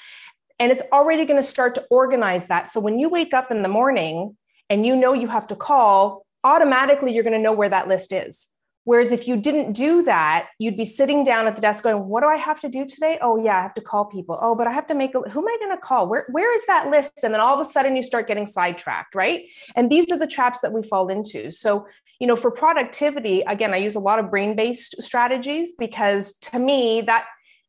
And 0.58 0.72
it's 0.72 0.82
already 0.92 1.24
going 1.24 1.40
to 1.40 1.46
start 1.46 1.74
to 1.76 1.84
organize 1.90 2.48
that. 2.48 2.66
So 2.66 2.80
when 2.80 2.98
you 2.98 3.08
wake 3.08 3.34
up 3.34 3.50
in 3.50 3.62
the 3.62 3.68
morning 3.68 4.36
and 4.68 4.84
you 4.84 4.96
know 4.96 5.12
you 5.12 5.28
have 5.28 5.46
to 5.48 5.56
call, 5.56 6.26
automatically 6.42 7.14
you're 7.14 7.22
going 7.22 7.32
to 7.32 7.42
know 7.42 7.52
where 7.52 7.68
that 7.68 7.88
list 7.88 8.12
is. 8.12 8.48
Whereas 8.86 9.10
if 9.10 9.26
you 9.26 9.36
didn't 9.36 9.72
do 9.72 10.02
that, 10.04 10.48
you'd 10.58 10.76
be 10.76 10.84
sitting 10.84 11.24
down 11.24 11.46
at 11.46 11.56
the 11.56 11.60
desk 11.60 11.82
going, 11.82 12.08
What 12.08 12.22
do 12.22 12.28
I 12.28 12.36
have 12.36 12.60
to 12.60 12.68
do 12.68 12.86
today? 12.86 13.18
Oh, 13.20 13.36
yeah, 13.36 13.58
I 13.58 13.62
have 13.62 13.74
to 13.74 13.80
call 13.80 14.06
people. 14.06 14.38
Oh, 14.40 14.54
but 14.54 14.66
I 14.66 14.72
have 14.72 14.86
to 14.86 14.94
make 14.94 15.14
a, 15.14 15.20
who 15.20 15.40
am 15.40 15.48
I 15.48 15.56
going 15.60 15.76
to 15.76 15.82
call? 15.82 16.08
Where, 16.08 16.26
where 16.30 16.54
is 16.54 16.64
that 16.66 16.88
list? 16.88 17.10
And 17.24 17.34
then 17.34 17.40
all 17.40 17.52
of 17.52 17.66
a 17.66 17.68
sudden 17.68 17.96
you 17.96 18.02
start 18.04 18.28
getting 18.28 18.46
sidetracked, 18.46 19.16
right? 19.16 19.42
And 19.74 19.90
these 19.90 20.10
are 20.12 20.18
the 20.18 20.26
traps 20.26 20.60
that 20.60 20.72
we 20.72 20.84
fall 20.84 21.08
into. 21.08 21.50
So 21.50 21.86
you 22.18 22.26
know 22.26 22.36
for 22.36 22.50
productivity 22.50 23.42
again 23.42 23.74
i 23.74 23.76
use 23.76 23.94
a 23.94 24.00
lot 24.00 24.18
of 24.18 24.30
brain 24.30 24.56
based 24.56 24.94
strategies 25.00 25.72
because 25.78 26.32
to 26.34 26.58
me 26.58 27.02
that 27.02 27.26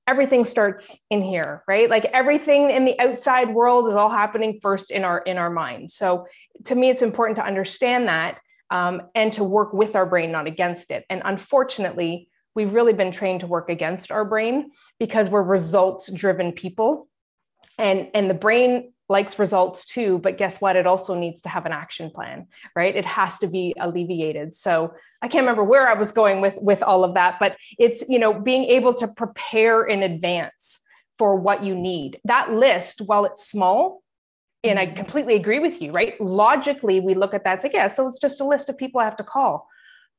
everything 0.08 0.46
starts 0.46 0.98
in 1.10 1.22
here 1.22 1.64
right 1.68 1.90
like 1.90 2.06
everything 2.06 2.70
in 2.70 2.86
the 2.86 2.98
outside 3.00 3.54
world 3.54 3.90
is 3.90 3.96
all 3.96 4.10
happening 4.10 4.60
first 4.62 4.90
in 4.90 5.04
our 5.04 5.20
in 5.20 5.38
our 5.38 5.50
mind 5.50 5.92
so 5.92 6.26
to 6.64 6.76
me 6.76 6.90
it's 6.90 7.02
important 7.02 7.36
to 7.36 7.46
understand 7.46 8.08
that 8.08 8.40
um, 8.70 9.02
and 9.16 9.34
to 9.34 9.44
work 9.44 9.74
with 9.74 9.96
our 9.96 10.06
brain 10.06 10.32
not 10.32 10.48
against 10.48 10.92
it 10.92 11.06
and 11.10 11.22
unfortunately 11.26 12.30
we've 12.56 12.74
really 12.74 12.94
been 12.94 13.12
trained 13.12 13.42
to 13.42 13.48
work 13.48 13.70
against 13.70 14.12
our 14.12 14.26
brain 14.26 14.72
because 15.00 15.30
we're 15.30 15.44
results 15.44 16.12
driven 16.12 16.52
people 16.52 17.08
and 17.78 18.10
and 18.14 18.30
the 18.30 18.34
brain 18.34 18.92
likes 19.10 19.40
results 19.40 19.86
too, 19.86 20.20
but 20.20 20.38
guess 20.38 20.60
what? 20.60 20.76
It 20.76 20.86
also 20.86 21.16
needs 21.16 21.42
to 21.44 21.50
have 21.50 21.66
an 21.66 21.72
action 21.72 22.10
plan, 22.10 22.48
right? 22.76 22.96
It 22.96 23.06
has 23.06 23.38
to 23.40 23.48
be 23.48 23.74
alleviated. 23.80 24.54
So 24.54 24.94
I 25.22 25.28
can't 25.28 25.44
remember 25.44 25.64
where 25.64 25.88
I 25.88 25.94
was 25.94 26.12
going 26.12 26.42
with 26.42 26.56
with 26.58 26.84
all 26.84 27.04
of 27.04 27.14
that, 27.14 27.38
but 27.40 27.56
it's 27.80 28.04
you 28.10 28.20
know 28.20 28.34
being 28.34 28.66
able 28.66 28.94
to 28.96 29.08
prepare 29.08 29.84
in 29.84 30.04
advance 30.04 30.80
for 31.18 31.36
what 31.36 31.64
you 31.64 31.74
need. 31.74 32.20
That 32.26 32.52
list, 32.52 33.02
while 33.02 33.26
it's 33.26 33.48
small, 33.48 34.04
and 34.70 34.80
I 34.80 34.86
mm-hmm. 34.86 34.96
completely 34.96 35.36
agree 35.36 35.60
with 35.60 35.82
you, 35.82 35.92
right? 35.92 36.20
Logically, 36.20 37.00
we 37.00 37.14
look 37.14 37.34
at 37.34 37.44
that, 37.44 37.56
it's 37.56 37.64
like, 37.64 37.74
yeah, 37.74 37.88
so 37.88 38.08
it's 38.08 38.20
just 38.20 38.42
a 38.42 38.46
list 38.46 38.70
of 38.70 38.78
people 38.78 39.02
I 39.02 39.06
have 39.06 39.18
to 39.18 39.24
call. 39.24 39.68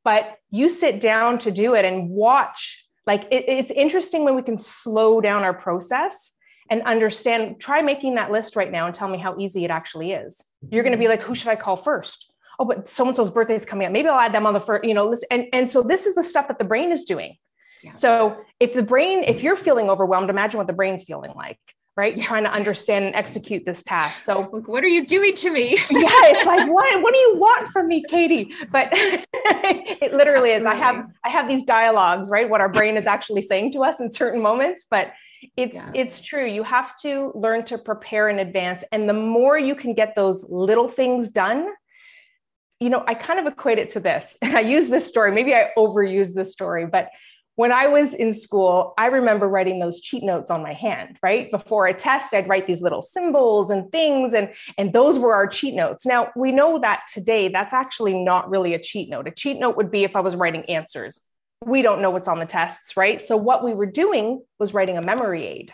But 0.04 0.36
you 0.50 0.68
sit 0.68 1.00
down 1.00 1.38
to 1.40 1.50
do 1.50 1.74
it 1.74 1.84
and 1.84 2.10
watch. 2.10 2.84
Like 3.06 3.24
it, 3.30 3.44
it's 3.48 3.70
interesting 3.70 4.24
when 4.24 4.36
we 4.36 4.42
can 4.42 4.58
slow 4.58 5.20
down 5.20 5.42
our 5.42 5.54
process 5.54 6.32
and 6.70 6.82
understand. 6.82 7.60
Try 7.60 7.82
making 7.82 8.14
that 8.14 8.30
list 8.30 8.56
right 8.56 8.70
now 8.70 8.86
and 8.86 8.94
tell 8.94 9.08
me 9.08 9.18
how 9.18 9.36
easy 9.38 9.64
it 9.64 9.70
actually 9.70 10.12
is. 10.12 10.42
You're 10.70 10.82
going 10.82 10.92
to 10.92 10.98
be 10.98 11.08
like, 11.08 11.22
who 11.22 11.34
should 11.34 11.48
I 11.48 11.56
call 11.56 11.76
first? 11.76 12.32
Oh, 12.58 12.64
but 12.64 12.88
so 12.88 13.06
and 13.06 13.14
so's 13.14 13.30
birthday 13.30 13.54
is 13.54 13.64
coming 13.64 13.86
up. 13.86 13.92
Maybe 13.92 14.08
I'll 14.08 14.18
add 14.18 14.34
them 14.34 14.46
on 14.46 14.54
the 14.54 14.60
first, 14.60 14.84
you 14.84 14.94
know, 14.94 15.08
list. 15.08 15.26
And, 15.30 15.46
and 15.52 15.70
so 15.70 15.82
this 15.82 16.06
is 16.06 16.14
the 16.14 16.24
stuff 16.24 16.48
that 16.48 16.58
the 16.58 16.64
brain 16.64 16.92
is 16.92 17.04
doing. 17.04 17.36
Yeah. 17.82 17.94
So 17.94 18.38
if 18.58 18.74
the 18.74 18.82
brain, 18.82 19.24
if 19.24 19.42
you're 19.42 19.56
feeling 19.56 19.88
overwhelmed, 19.88 20.30
imagine 20.30 20.58
what 20.58 20.66
the 20.66 20.72
brain's 20.72 21.04
feeling 21.04 21.32
like 21.36 21.60
right? 21.98 22.16
Yeah. 22.16 22.24
Trying 22.24 22.44
to 22.44 22.52
understand 22.52 23.06
and 23.06 23.14
execute 23.16 23.64
this 23.64 23.82
task. 23.82 24.22
So 24.22 24.44
what 24.44 24.84
are 24.84 24.88
you 24.88 25.04
doing 25.04 25.34
to 25.34 25.50
me? 25.50 25.70
yeah, 25.90 26.08
it's 26.30 26.46
like, 26.46 26.68
what, 26.70 27.02
what 27.02 27.12
do 27.12 27.18
you 27.18 27.34
want 27.38 27.72
from 27.72 27.88
me, 27.88 28.04
Katie? 28.08 28.52
But 28.70 28.88
it 28.92 30.14
literally 30.14 30.52
Absolutely. 30.52 30.52
is. 30.52 30.64
I 30.64 30.74
have 30.76 31.06
I 31.24 31.28
have 31.28 31.48
these 31.48 31.64
dialogues, 31.64 32.30
right? 32.30 32.48
What 32.48 32.60
our 32.60 32.68
brain 32.68 32.96
is 32.96 33.08
actually 33.08 33.42
saying 33.42 33.72
to 33.72 33.82
us 33.82 33.98
in 33.98 34.12
certain 34.12 34.40
moments. 34.40 34.84
But 34.88 35.12
it's 35.56 35.74
yeah. 35.74 35.90
it's 35.92 36.20
true. 36.20 36.46
You 36.46 36.62
have 36.62 36.96
to 37.00 37.32
learn 37.34 37.64
to 37.64 37.76
prepare 37.76 38.28
in 38.28 38.38
advance. 38.38 38.84
And 38.92 39.08
the 39.08 39.12
more 39.12 39.58
you 39.58 39.74
can 39.74 39.92
get 39.92 40.14
those 40.14 40.44
little 40.48 40.88
things 40.88 41.30
done, 41.30 41.66
you 42.78 42.90
know, 42.90 43.02
I 43.08 43.14
kind 43.14 43.40
of 43.40 43.46
equate 43.52 43.80
it 43.80 43.90
to 43.90 44.00
this. 44.00 44.36
And 44.40 44.56
I 44.56 44.60
use 44.60 44.86
this 44.86 45.04
story, 45.04 45.32
maybe 45.32 45.52
I 45.52 45.70
overuse 45.76 46.32
this 46.32 46.52
story, 46.52 46.86
but 46.86 47.08
when 47.58 47.72
I 47.72 47.88
was 47.88 48.14
in 48.14 48.34
school, 48.34 48.94
I 48.98 49.06
remember 49.06 49.48
writing 49.48 49.80
those 49.80 50.00
cheat 50.00 50.22
notes 50.22 50.48
on 50.48 50.62
my 50.62 50.72
hand, 50.72 51.18
right? 51.24 51.50
Before 51.50 51.88
a 51.88 51.92
test, 51.92 52.32
I'd 52.32 52.48
write 52.48 52.68
these 52.68 52.82
little 52.82 53.02
symbols 53.02 53.70
and 53.70 53.90
things, 53.90 54.32
and, 54.32 54.50
and 54.78 54.92
those 54.92 55.18
were 55.18 55.34
our 55.34 55.48
cheat 55.48 55.74
notes. 55.74 56.06
Now, 56.06 56.30
we 56.36 56.52
know 56.52 56.78
that 56.78 57.02
today 57.12 57.48
that's 57.48 57.72
actually 57.72 58.14
not 58.14 58.48
really 58.48 58.74
a 58.74 58.78
cheat 58.78 59.10
note. 59.10 59.26
A 59.26 59.32
cheat 59.32 59.58
note 59.58 59.76
would 59.76 59.90
be 59.90 60.04
if 60.04 60.14
I 60.14 60.20
was 60.20 60.36
writing 60.36 60.66
answers. 60.66 61.18
We 61.66 61.82
don't 61.82 62.00
know 62.00 62.10
what's 62.10 62.28
on 62.28 62.38
the 62.38 62.46
tests, 62.46 62.96
right? 62.96 63.20
So, 63.20 63.36
what 63.36 63.64
we 63.64 63.74
were 63.74 63.86
doing 63.86 64.40
was 64.60 64.72
writing 64.72 64.96
a 64.96 65.02
memory 65.02 65.44
aid. 65.44 65.72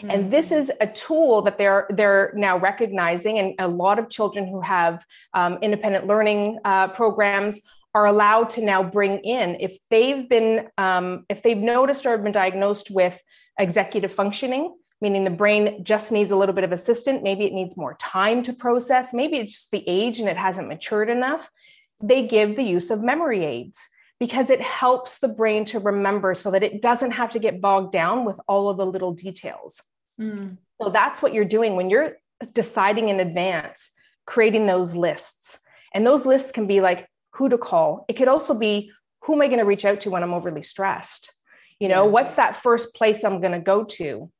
Mm-hmm. 0.00 0.10
And 0.10 0.30
this 0.30 0.50
mm. 0.50 0.58
is 0.58 0.70
a 0.82 0.86
tool 0.86 1.40
that 1.42 1.56
they're 1.56 1.86
they're 1.88 2.34
now 2.36 2.58
recognizing, 2.58 3.38
and 3.38 3.54
a 3.58 3.68
lot 3.68 3.98
of 3.98 4.10
children 4.10 4.46
who 4.46 4.60
have 4.60 5.02
um, 5.32 5.56
independent 5.62 6.06
learning 6.06 6.58
uh, 6.66 6.88
programs 6.88 7.62
are 7.94 8.06
allowed 8.06 8.50
to 8.50 8.62
now 8.62 8.82
bring 8.82 9.18
in 9.18 9.56
if 9.60 9.76
they've 9.90 10.28
been 10.28 10.68
um, 10.78 11.24
if 11.28 11.42
they've 11.42 11.58
noticed 11.58 12.06
or 12.06 12.16
been 12.18 12.32
diagnosed 12.32 12.90
with 12.90 13.20
executive 13.58 14.12
functioning 14.12 14.74
meaning 15.00 15.24
the 15.24 15.30
brain 15.30 15.84
just 15.84 16.12
needs 16.12 16.30
a 16.30 16.36
little 16.36 16.54
bit 16.54 16.64
of 16.64 16.72
assistance 16.72 17.20
maybe 17.22 17.44
it 17.44 17.52
needs 17.52 17.76
more 17.76 17.96
time 18.00 18.42
to 18.42 18.52
process 18.52 19.08
maybe 19.12 19.36
it's 19.36 19.52
just 19.52 19.70
the 19.70 19.84
age 19.86 20.20
and 20.20 20.28
it 20.28 20.36
hasn't 20.36 20.68
matured 20.68 21.10
enough 21.10 21.50
they 22.02 22.26
give 22.26 22.56
the 22.56 22.62
use 22.62 22.90
of 22.90 23.02
memory 23.02 23.44
aids 23.44 23.88
because 24.18 24.50
it 24.50 24.60
helps 24.60 25.18
the 25.18 25.28
brain 25.28 25.64
to 25.64 25.80
remember 25.80 26.34
so 26.34 26.50
that 26.50 26.62
it 26.62 26.80
doesn't 26.80 27.10
have 27.10 27.30
to 27.30 27.38
get 27.38 27.60
bogged 27.60 27.92
down 27.92 28.24
with 28.24 28.36
all 28.48 28.70
of 28.70 28.78
the 28.78 28.86
little 28.86 29.12
details 29.12 29.82
mm. 30.18 30.56
so 30.80 30.88
that's 30.88 31.20
what 31.20 31.34
you're 31.34 31.44
doing 31.44 31.76
when 31.76 31.90
you're 31.90 32.16
deciding 32.54 33.10
in 33.10 33.20
advance 33.20 33.90
creating 34.24 34.66
those 34.66 34.94
lists 34.94 35.58
and 35.92 36.06
those 36.06 36.24
lists 36.24 36.52
can 36.52 36.66
be 36.66 36.80
like 36.80 37.06
who 37.32 37.48
to 37.48 37.58
call. 37.58 38.04
It 38.08 38.14
could 38.14 38.28
also 38.28 38.54
be 38.54 38.92
who 39.22 39.34
am 39.34 39.42
I 39.42 39.46
going 39.46 39.58
to 39.58 39.64
reach 39.64 39.84
out 39.84 40.00
to 40.02 40.10
when 40.10 40.22
I'm 40.22 40.34
overly 40.34 40.62
stressed? 40.62 41.32
You 41.78 41.88
know, 41.88 42.04
yeah. 42.04 42.10
what's 42.10 42.34
that 42.34 42.56
first 42.56 42.94
place 42.94 43.24
I'm 43.24 43.40
going 43.40 43.52
to 43.52 43.60
go 43.60 43.84
to? 43.84 44.30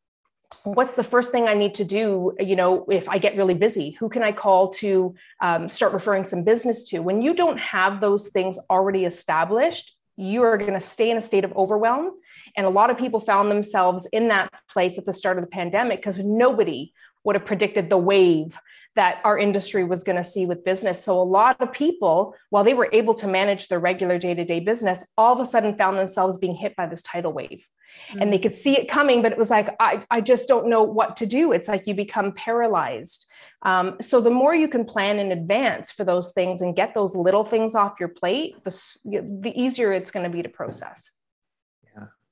What's 0.65 0.95
the 0.95 1.05
first 1.05 1.33
thing 1.33 1.49
I 1.49 1.55
need 1.55 1.75
to 1.77 1.85
do? 1.85 2.35
You 2.39 2.57
know, 2.57 2.87
if 2.91 3.09
I 3.09 3.19
get 3.19 3.37
really 3.37 3.55
busy, 3.55 3.93
who 3.93 4.09
can 4.09 4.23
I 4.23 4.33
call 4.33 4.73
to 4.75 5.15
um, 5.41 5.69
start 5.69 5.93
referring 5.93 6.25
some 6.25 6.45
business 6.45 6.85
to? 6.85 7.01
When 7.01 7.23
you 7.23 7.35
don't 7.35 7.59
have 7.59 8.01
those 8.01 8.29
things 8.29 8.59
already 8.71 9.05
established, 9.05 9.97
you 10.17 10.43
are 10.43 10.59
going 10.59 10.75
to 10.75 10.81
stay 10.81 11.11
in 11.11 11.17
a 11.17 11.23
state 11.23 11.45
of 11.45 11.53
overwhelm. 11.57 12.13
And 12.57 12.67
a 12.67 12.71
lot 12.71 12.91
of 12.91 12.99
people 12.99 13.21
found 13.21 13.51
themselves 13.51 14.07
in 14.13 14.29
that 14.29 14.53
place 14.71 14.99
at 14.99 15.07
the 15.07 15.15
start 15.15 15.39
of 15.39 15.45
the 15.45 15.51
pandemic 15.51 15.99
because 15.99 16.19
nobody 16.19 16.93
would 17.25 17.35
have 17.35 17.47
predicted 17.47 17.89
the 17.89 17.99
wave 17.99 18.57
that 18.95 19.21
our 19.25 19.39
industry 19.39 19.85
was 19.85 20.03
going 20.03 20.17
to 20.17 20.25
see 20.25 20.45
with 20.45 20.65
business. 20.65 21.03
So 21.03 21.21
a 21.21 21.25
lot 21.25 21.57
of 21.61 21.73
people, 21.73 22.35
while 22.51 22.63
they 22.63 22.75
were 22.75 22.91
able 22.93 23.15
to 23.15 23.27
manage 23.27 23.69
their 23.69 23.79
regular 23.79 24.19
day-to-day 24.19 24.61
business, 24.61 25.05
all 25.17 25.33
of 25.33 25.41
a 25.41 25.47
sudden 25.47 25.77
found 25.77 25.97
themselves 25.97 26.37
being 26.37 26.55
hit 26.55 26.77
by 26.77 26.87
this 26.87 27.03
tidal 27.03 27.33
wave. 27.33 27.67
Mm-hmm. 28.11 28.23
And 28.23 28.33
they 28.33 28.39
could 28.39 28.55
see 28.55 28.77
it 28.79 28.89
coming, 28.89 29.23
but 29.23 29.33
it 29.33 29.39
was 29.39 29.51
like, 29.51 29.75
I, 29.81 30.05
I 30.11 30.21
just 30.21 30.47
don't 30.47 30.69
know 30.69 30.83
what 30.83 31.17
to 31.17 31.27
do. 31.27 31.53
It's 31.53 31.69
like 31.69 31.87
you 31.87 31.95
become 31.95 32.33
paralyzed. 32.33 33.27
Um, 33.63 33.97
so 34.01 34.21
the 34.21 34.31
more 34.31 34.55
you 34.55 34.69
can 34.69 34.85
plan 34.85 35.19
in 35.19 35.33
advance 35.33 35.93
for 35.93 36.05
those 36.05 36.33
things 36.33 36.61
and 36.61 36.77
get 36.77 36.95
those 36.95 37.15
little 37.15 37.45
things 37.45 37.75
off 37.75 37.95
your 38.01 38.09
plate, 38.09 38.57
the, 38.65 38.77
the 39.05 39.53
easier 39.55 39.93
it's 39.93 40.11
going 40.11 40.25
to 40.25 40.37
be 40.37 40.43
to 40.43 40.49
process. 40.49 41.11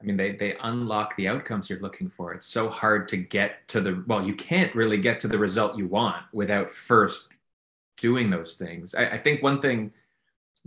I 0.00 0.04
mean, 0.04 0.16
they 0.16 0.32
they 0.32 0.56
unlock 0.62 1.16
the 1.16 1.28
outcomes 1.28 1.68
you're 1.68 1.80
looking 1.80 2.08
for. 2.08 2.32
It's 2.32 2.46
so 2.46 2.68
hard 2.68 3.06
to 3.08 3.16
get 3.16 3.68
to 3.68 3.80
the 3.80 4.02
well, 4.06 4.24
you 4.24 4.34
can't 4.34 4.74
really 4.74 4.98
get 4.98 5.20
to 5.20 5.28
the 5.28 5.38
result 5.38 5.76
you 5.76 5.86
want 5.86 6.24
without 6.32 6.72
first 6.72 7.28
doing 7.98 8.30
those 8.30 8.54
things. 8.54 8.94
I, 8.94 9.10
I 9.10 9.18
think 9.18 9.42
one 9.42 9.60
thing 9.60 9.92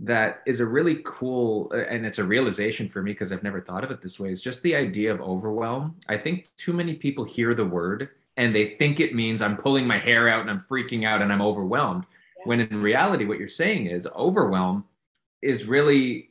that 0.00 0.42
is 0.46 0.60
a 0.60 0.66
really 0.66 1.00
cool 1.04 1.70
uh, 1.72 1.78
and 1.78 2.04
it's 2.04 2.18
a 2.18 2.24
realization 2.24 2.88
for 2.88 3.02
me 3.02 3.12
because 3.12 3.32
I've 3.32 3.42
never 3.42 3.60
thought 3.60 3.84
of 3.84 3.90
it 3.90 4.00
this 4.00 4.18
way 4.18 4.30
is 4.30 4.40
just 4.40 4.62
the 4.62 4.74
idea 4.74 5.12
of 5.12 5.20
overwhelm. 5.20 5.96
I 6.08 6.16
think 6.16 6.48
too 6.56 6.72
many 6.72 6.94
people 6.94 7.24
hear 7.24 7.54
the 7.54 7.64
word 7.64 8.10
and 8.36 8.54
they 8.54 8.70
think 8.76 8.98
it 8.98 9.14
means 9.14 9.40
I'm 9.40 9.56
pulling 9.56 9.86
my 9.86 9.98
hair 9.98 10.28
out 10.28 10.40
and 10.40 10.50
I'm 10.50 10.60
freaking 10.60 11.06
out 11.06 11.22
and 11.22 11.32
I'm 11.32 11.42
overwhelmed. 11.42 12.04
Yeah. 12.38 12.44
When 12.48 12.60
in 12.60 12.82
reality, 12.82 13.24
what 13.24 13.38
you're 13.38 13.48
saying 13.48 13.86
is 13.86 14.06
overwhelm 14.16 14.84
is 15.42 15.64
really 15.64 16.30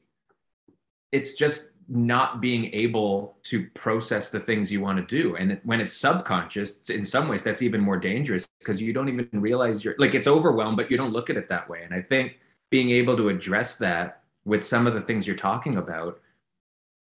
it's 1.11 1.33
just 1.33 1.65
not 1.87 2.41
being 2.41 2.73
able 2.73 3.37
to 3.43 3.67
process 3.73 4.29
the 4.29 4.39
things 4.39 4.71
you 4.71 4.81
want 4.81 4.97
to 4.97 5.05
do. 5.05 5.35
And 5.35 5.59
when 5.63 5.81
it's 5.81 5.95
subconscious 5.95 6.89
in 6.89 7.03
some 7.03 7.27
ways 7.27 7.43
that's 7.43 7.61
even 7.61 7.81
more 7.81 7.97
dangerous 7.97 8.47
because 8.59 8.81
you 8.81 8.93
don't 8.93 9.09
even 9.09 9.27
realize 9.33 9.83
you're 9.83 9.95
like 9.97 10.15
it's 10.15 10.27
overwhelmed 10.27 10.77
but 10.77 10.89
you 10.89 10.97
don't 10.97 11.13
look 11.13 11.29
at 11.29 11.37
it 11.37 11.49
that 11.49 11.67
way. 11.69 11.83
And 11.83 11.93
i 11.93 12.01
think 12.01 12.37
being 12.69 12.89
able 12.91 13.15
to 13.17 13.29
address 13.29 13.75
that 13.77 14.23
with 14.45 14.65
some 14.65 14.87
of 14.87 14.93
the 14.93 15.01
things 15.01 15.27
you're 15.27 15.35
talking 15.35 15.77
about 15.77 16.19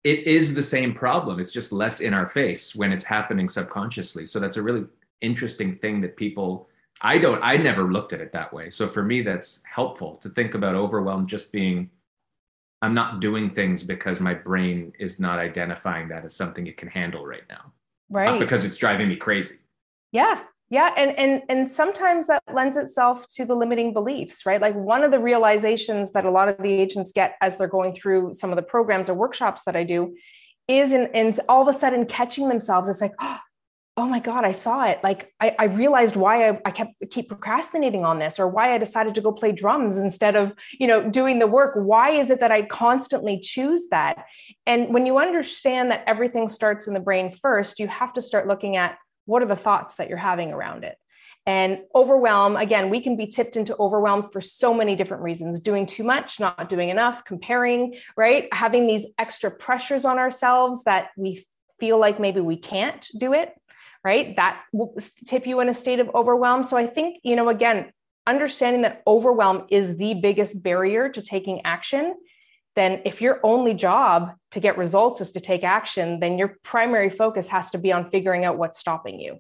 it 0.04 0.28
is 0.28 0.54
the 0.54 0.62
same 0.62 0.94
problem. 0.94 1.40
It's 1.40 1.52
just 1.52 1.72
less 1.72 2.00
in 2.00 2.14
our 2.14 2.28
face 2.28 2.76
when 2.76 2.92
it's 2.92 3.04
happening 3.04 3.50
subconsciously. 3.50 4.28
So 4.28 4.40
that's 4.40 4.58
a 4.58 4.62
really 4.62 4.86
interesting 5.22 5.76
thing 5.78 6.02
that 6.02 6.16
people 6.18 6.68
i 7.02 7.18
don't 7.18 7.42
i 7.42 7.58
never 7.58 7.92
looked 7.92 8.14
at 8.14 8.22
it 8.22 8.32
that 8.34 8.54
way. 8.54 8.70
So 8.70 8.88
for 8.88 9.04
me 9.04 9.22
that's 9.22 9.62
helpful 9.64 10.16
to 10.18 10.30
think 10.30 10.54
about 10.54 10.76
overwhelm 10.76 11.26
just 11.28 11.52
being 11.52 11.90
I'm 12.82 12.94
not 12.94 13.20
doing 13.20 13.50
things 13.50 13.84
because 13.84 14.20
my 14.20 14.34
brain 14.34 14.94
is 15.00 15.20
not 15.20 15.40
identifying 15.40 16.08
that 16.10 16.26
as 16.26 16.36
something 16.36 16.68
it 16.68 16.78
can 16.78 16.90
handle 16.90 17.26
right 17.26 17.44
now. 17.50 17.74
Right. 18.10 18.32
Not 18.32 18.40
because 18.40 18.64
it's 18.64 18.78
driving 18.78 19.10
me 19.10 19.16
crazy. 19.16 19.56
Yeah. 20.12 20.42
Yeah. 20.70 20.92
And 20.98 21.18
and 21.18 21.44
and 21.48 21.70
sometimes 21.70 22.28
that 22.28 22.42
lends 22.52 22.76
itself 22.76 23.28
to 23.36 23.46
the 23.46 23.56
limiting 23.56 23.94
beliefs, 23.94 24.46
right? 24.46 24.60
Like 24.60 24.76
one 24.76 25.04
of 25.04 25.12
the 25.12 25.20
realizations 25.20 26.12
that 26.14 26.26
a 26.26 26.32
lot 26.32 26.48
of 26.48 26.58
the 26.58 26.72
agents 26.72 27.12
get 27.12 27.36
as 27.42 27.58
they're 27.58 27.68
going 27.68 27.94
through 27.96 28.34
some 28.34 28.52
of 28.52 28.56
the 28.56 28.64
programs 28.64 29.10
or 29.10 29.14
workshops 29.14 29.62
that 29.66 29.76
I 29.76 29.84
do 29.84 30.16
is 30.68 30.94
in, 30.94 31.08
in 31.14 31.38
all 31.48 31.62
of 31.62 31.74
a 31.74 31.78
sudden 31.78 32.06
catching 32.06 32.50
themselves. 32.50 32.90
It's 32.90 33.02
like, 33.02 33.14
oh, 33.22 33.38
oh 33.98 34.06
my 34.06 34.20
god 34.20 34.44
i 34.44 34.52
saw 34.52 34.86
it. 34.86 35.00
Like 35.04 35.34
i, 35.40 35.56
I 35.58 35.64
realized 35.66 36.16
why 36.16 36.50
I, 36.50 36.60
I, 36.66 36.72
kept 36.72 36.92
keep 37.12 37.30
procrastinating 37.30 38.04
on 38.04 38.20
this 38.20 38.40
or 38.40 38.48
why 38.48 38.74
i 38.74 38.78
decided 38.78 39.16
to 39.16 39.22
go 39.22 39.32
play 39.32 39.52
drums 39.52 39.98
instead 39.98 40.36
of 40.36 40.54
you 40.80 40.88
know 40.88 41.10
doing 41.10 41.40
the 41.40 41.48
work. 41.48 41.76
Why 41.76 42.12
is 42.12 42.30
it 42.30 42.40
that 42.40 42.52
i 42.52 42.64
constantly 42.64 43.40
choose 43.40 43.86
that? 43.92 44.26
And 44.66 44.94
when 44.94 45.06
you 45.06 45.18
understand 45.18 45.92
that 45.92 46.04
everything 46.08 46.50
starts 46.50 46.88
in 46.88 46.94
the 46.94 47.00
brain 47.00 47.30
first 47.30 47.80
you 47.80 47.88
have 47.88 48.14
to 48.14 48.22
start 48.22 48.48
looking 48.48 48.76
at 48.76 48.98
what 49.26 49.42
are 49.42 49.48
the 49.48 49.56
thoughts 49.56 49.96
that 49.96 50.10
you're 50.10 50.18
having 50.18 50.52
around 50.52 50.84
it. 50.84 50.98
And 51.46 51.80
overwhelm 51.94 52.58
again 52.58 52.90
we 52.90 53.00
can 53.00 53.16
be 53.16 53.28
tipped 53.28 53.56
into 53.56 53.78
overwhelm 53.78 54.30
for 54.34 54.42
so 54.42 54.74
many 54.74 54.98
different 54.98 55.24
reasons. 55.24 55.62
Doing 55.62 55.86
too 55.86 56.04
much 56.04 56.40
not 56.40 56.70
doing 56.70 56.90
enough 56.90 57.24
comparing 57.24 57.96
right? 58.18 58.54
Having 58.54 58.88
these 58.88 59.06
extra 59.18 59.50
pressures 59.50 60.04
on 60.04 60.20
ourselves 60.20 60.84
that 60.84 61.12
we 61.16 61.48
feel 61.80 61.98
like 61.98 62.20
maybe 62.20 62.42
we 62.42 62.58
can't 62.58 63.08
do 63.18 63.34
it 63.34 63.54
right? 64.06 64.36
That 64.36 64.62
will 64.72 64.96
tip 65.26 65.48
you 65.48 65.60
in 65.62 65.68
a 65.68 65.74
state 65.74 66.00
of 66.00 66.12
overwhelm. 66.14 66.64
So 66.64 66.78
I 66.78 66.86
think, 66.86 67.20
you 67.24 67.36
know, 67.36 67.50
again, 67.50 67.92
understanding 68.28 68.84
that 68.84 69.02
overwhelm 69.08 69.66
is 69.70 69.98
the 69.98 70.14
biggest 70.14 70.62
barrier 70.62 71.10
to 71.10 71.22
taking 71.24 71.62
action, 71.66 72.16
then 72.76 73.02
if 73.04 73.20
your 73.20 73.40
only 73.44 73.74
job 73.74 74.34
to 74.52 74.60
get 74.60 74.78
results 74.78 75.22
is 75.22 75.32
to 75.32 75.40
take 75.40 75.64
action, 75.64 76.20
then 76.20 76.38
your 76.38 76.58
primary 76.64 77.10
focus 77.10 77.48
has 77.48 77.72
to 77.72 77.80
be 77.80 77.92
on 77.92 78.12
figuring 78.12 78.46
out 78.46 78.58
what's 78.58 78.80
stopping 78.80 79.20
you. 79.20 79.40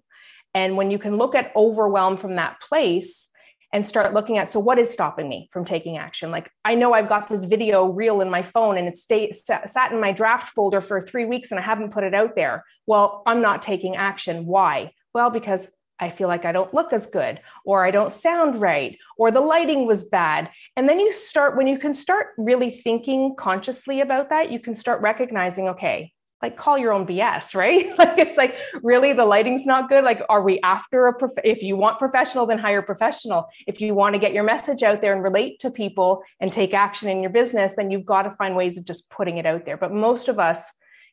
And 0.56 0.78
when 0.78 0.89
you 0.89 0.97
can 0.97 1.17
look 1.17 1.36
at 1.36 1.51
overwhelm 1.56 2.17
from 2.17 2.38
that 2.38 2.60
place, 2.60 3.28
and 3.73 3.86
start 3.86 4.13
looking 4.13 4.38
at 4.38 4.51
so 4.51 4.60
what 4.60 4.80
is 4.80 4.89
stopping 4.89 5.28
me 5.28 5.49
from 5.51 5.65
taking 5.65 5.97
action? 5.97 6.32
Like 6.32 6.51
i 6.63 6.75
know 6.75 6.93
i've 6.93 7.10
got 7.10 7.30
this 7.30 7.45
video 7.45 7.86
reel 7.86 8.21
in 8.21 8.30
my 8.30 8.43
phone 8.43 8.78
and 8.78 8.88
it 8.88 8.97
stayed 8.97 9.36
sat 9.36 9.91
in 9.91 9.99
my 9.99 10.12
draft 10.12 10.49
folder 10.56 10.82
for 10.82 11.01
three 11.01 11.25
weeks 11.25 11.51
and 11.51 11.60
i 11.60 11.63
haven't 11.63 11.91
put 11.91 12.04
it 12.04 12.13
out 12.13 12.36
there. 12.36 12.63
Well 12.88 13.23
i'm 13.25 13.41
not 13.41 13.62
taking 13.62 13.95
action. 13.95 14.45
Why? 14.45 14.91
Well 15.13 15.30
because 15.30 15.67
I 15.99 16.10
feel 16.10 16.28
like 16.28 16.43
I 16.45 16.51
don't 16.51 16.73
look 16.73 16.91
as 16.91 17.08
good, 17.08 17.39
or 17.63 17.86
I 17.86 17.91
don't 17.91 18.12
sound 18.12 18.60
right, 18.60 18.97
or 19.17 19.32
the 19.32 19.39
lighting 19.39 19.88
was 19.88 20.04
bad. 20.04 20.49
And 20.75 20.89
then 20.89 20.99
you 20.99 21.13
start, 21.13 21.56
when 21.56 21.67
you 21.67 21.80
can 21.80 21.93
start 21.93 22.28
really 22.38 22.69
thinking 22.69 23.36
consciously 23.38 24.01
about 24.01 24.30
that, 24.30 24.51
you 24.51 24.60
can 24.60 24.75
start 24.75 25.01
recognizing, 25.01 25.69
okay, 25.69 26.12
like 26.41 26.58
call 26.58 26.78
your 26.78 26.91
own 26.91 27.08
BS, 27.08 27.56
right? 27.56 27.88
like 27.98 28.17
it's 28.17 28.38
like 28.38 28.56
really 28.84 29.13
the 29.13 29.26
lighting's 29.26 29.65
not 29.65 29.89
good. 29.89 30.04
Like, 30.04 30.21
are 30.30 30.41
we 30.41 30.60
after 30.62 31.08
a 31.08 31.13
prof- 31.13 31.32
if 31.43 31.63
you 31.63 31.76
want 31.76 32.00
professional, 32.00 32.45
then 32.45 32.58
hire 32.58 32.82
professional. 32.82 33.48
If 33.67 33.82
you 33.82 33.93
want 33.93 34.13
to 34.13 34.19
get 34.19 34.34
your 34.34 34.43
message 34.43 34.84
out 34.84 35.02
there 35.02 35.13
and 35.13 35.24
relate 35.24 35.60
to 35.62 35.71
people 35.71 36.24
and 36.39 36.52
take 36.52 36.74
action 36.74 37.10
in 37.10 37.21
your 37.21 37.32
business, 37.32 37.74
then 37.76 37.89
you've 37.89 38.06
got 38.06 38.24
to 38.24 38.36
find 38.38 38.56
ways 38.56 38.78
of 38.78 38.86
just 38.86 39.10
putting 39.10 39.38
it 39.38 39.45
out 39.45 39.65
there. 39.65 39.78
But 39.78 39.93
most 39.93 40.28
of 40.28 40.39
us 40.39 40.60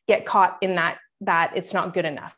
get 0.07 0.25
caught 0.25 0.57
in 0.61 0.75
that 0.75 0.97
that 1.21 1.53
it's 1.55 1.73
not 1.73 1.93
good 1.93 2.05
enough. 2.05 2.35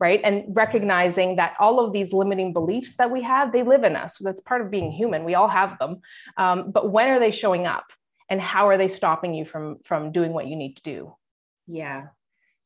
Right. 0.00 0.20
And 0.22 0.44
recognizing 0.54 1.36
that 1.36 1.56
all 1.58 1.84
of 1.84 1.92
these 1.92 2.12
limiting 2.12 2.52
beliefs 2.52 2.96
that 2.98 3.10
we 3.10 3.22
have, 3.22 3.50
they 3.50 3.64
live 3.64 3.82
in 3.82 3.96
us. 3.96 4.16
That's 4.20 4.40
part 4.42 4.60
of 4.60 4.70
being 4.70 4.92
human. 4.92 5.24
We 5.24 5.34
all 5.34 5.48
have 5.48 5.76
them. 5.80 6.02
Um, 6.36 6.70
but 6.70 6.92
when 6.92 7.08
are 7.08 7.18
they 7.18 7.32
showing 7.32 7.66
up? 7.66 7.86
And 8.30 8.40
how 8.40 8.68
are 8.68 8.76
they 8.76 8.88
stopping 8.88 9.34
you 9.34 9.44
from 9.44 9.78
from 9.84 10.12
doing 10.12 10.32
what 10.32 10.46
you 10.46 10.54
need 10.54 10.74
to 10.74 10.82
do? 10.82 11.16
Yeah, 11.66 12.08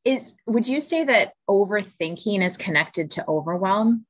is 0.04 0.34
would 0.46 0.66
you 0.66 0.80
say 0.80 1.04
that 1.04 1.32
overthinking 1.48 2.44
is 2.44 2.56
connected 2.56 3.10
to 3.12 3.24
overwhelm? 3.28 4.06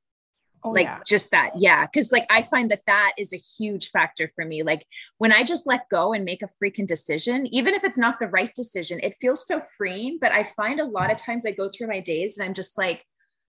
Oh, 0.65 0.69
like 0.69 0.85
yeah. 0.85 0.99
just 1.05 1.31
that 1.31 1.51
yeah 1.57 1.85
because 1.85 2.13
like 2.13 2.25
i 2.29 2.41
find 2.41 2.71
that 2.71 2.79
that 2.87 3.11
is 3.17 3.33
a 3.33 3.37
huge 3.37 3.89
factor 3.89 4.29
for 4.29 4.45
me. 4.45 4.63
Like 4.63 4.85
when 5.17 5.33
i 5.33 5.43
just 5.43 5.67
let 5.67 5.89
go 5.89 6.13
and 6.13 6.23
make 6.23 6.41
a 6.41 6.47
freaking 6.47 6.87
decision 6.87 7.47
even 7.53 7.73
if 7.73 7.83
it's 7.83 7.97
not 7.97 8.17
the 8.17 8.27
right 8.27 8.53
decision 8.55 9.01
it 9.03 9.17
feels 9.19 9.45
so 9.45 9.61
freeing 9.77 10.19
but 10.21 10.31
i 10.31 10.43
find 10.43 10.79
a 10.79 10.85
lot 10.85 11.11
of 11.11 11.17
times 11.17 11.45
i 11.45 11.51
go 11.51 11.67
through 11.67 11.87
my 11.87 11.99
days 11.99 12.37
and 12.37 12.47
i'm 12.47 12.53
just 12.53 12.77
like 12.77 13.05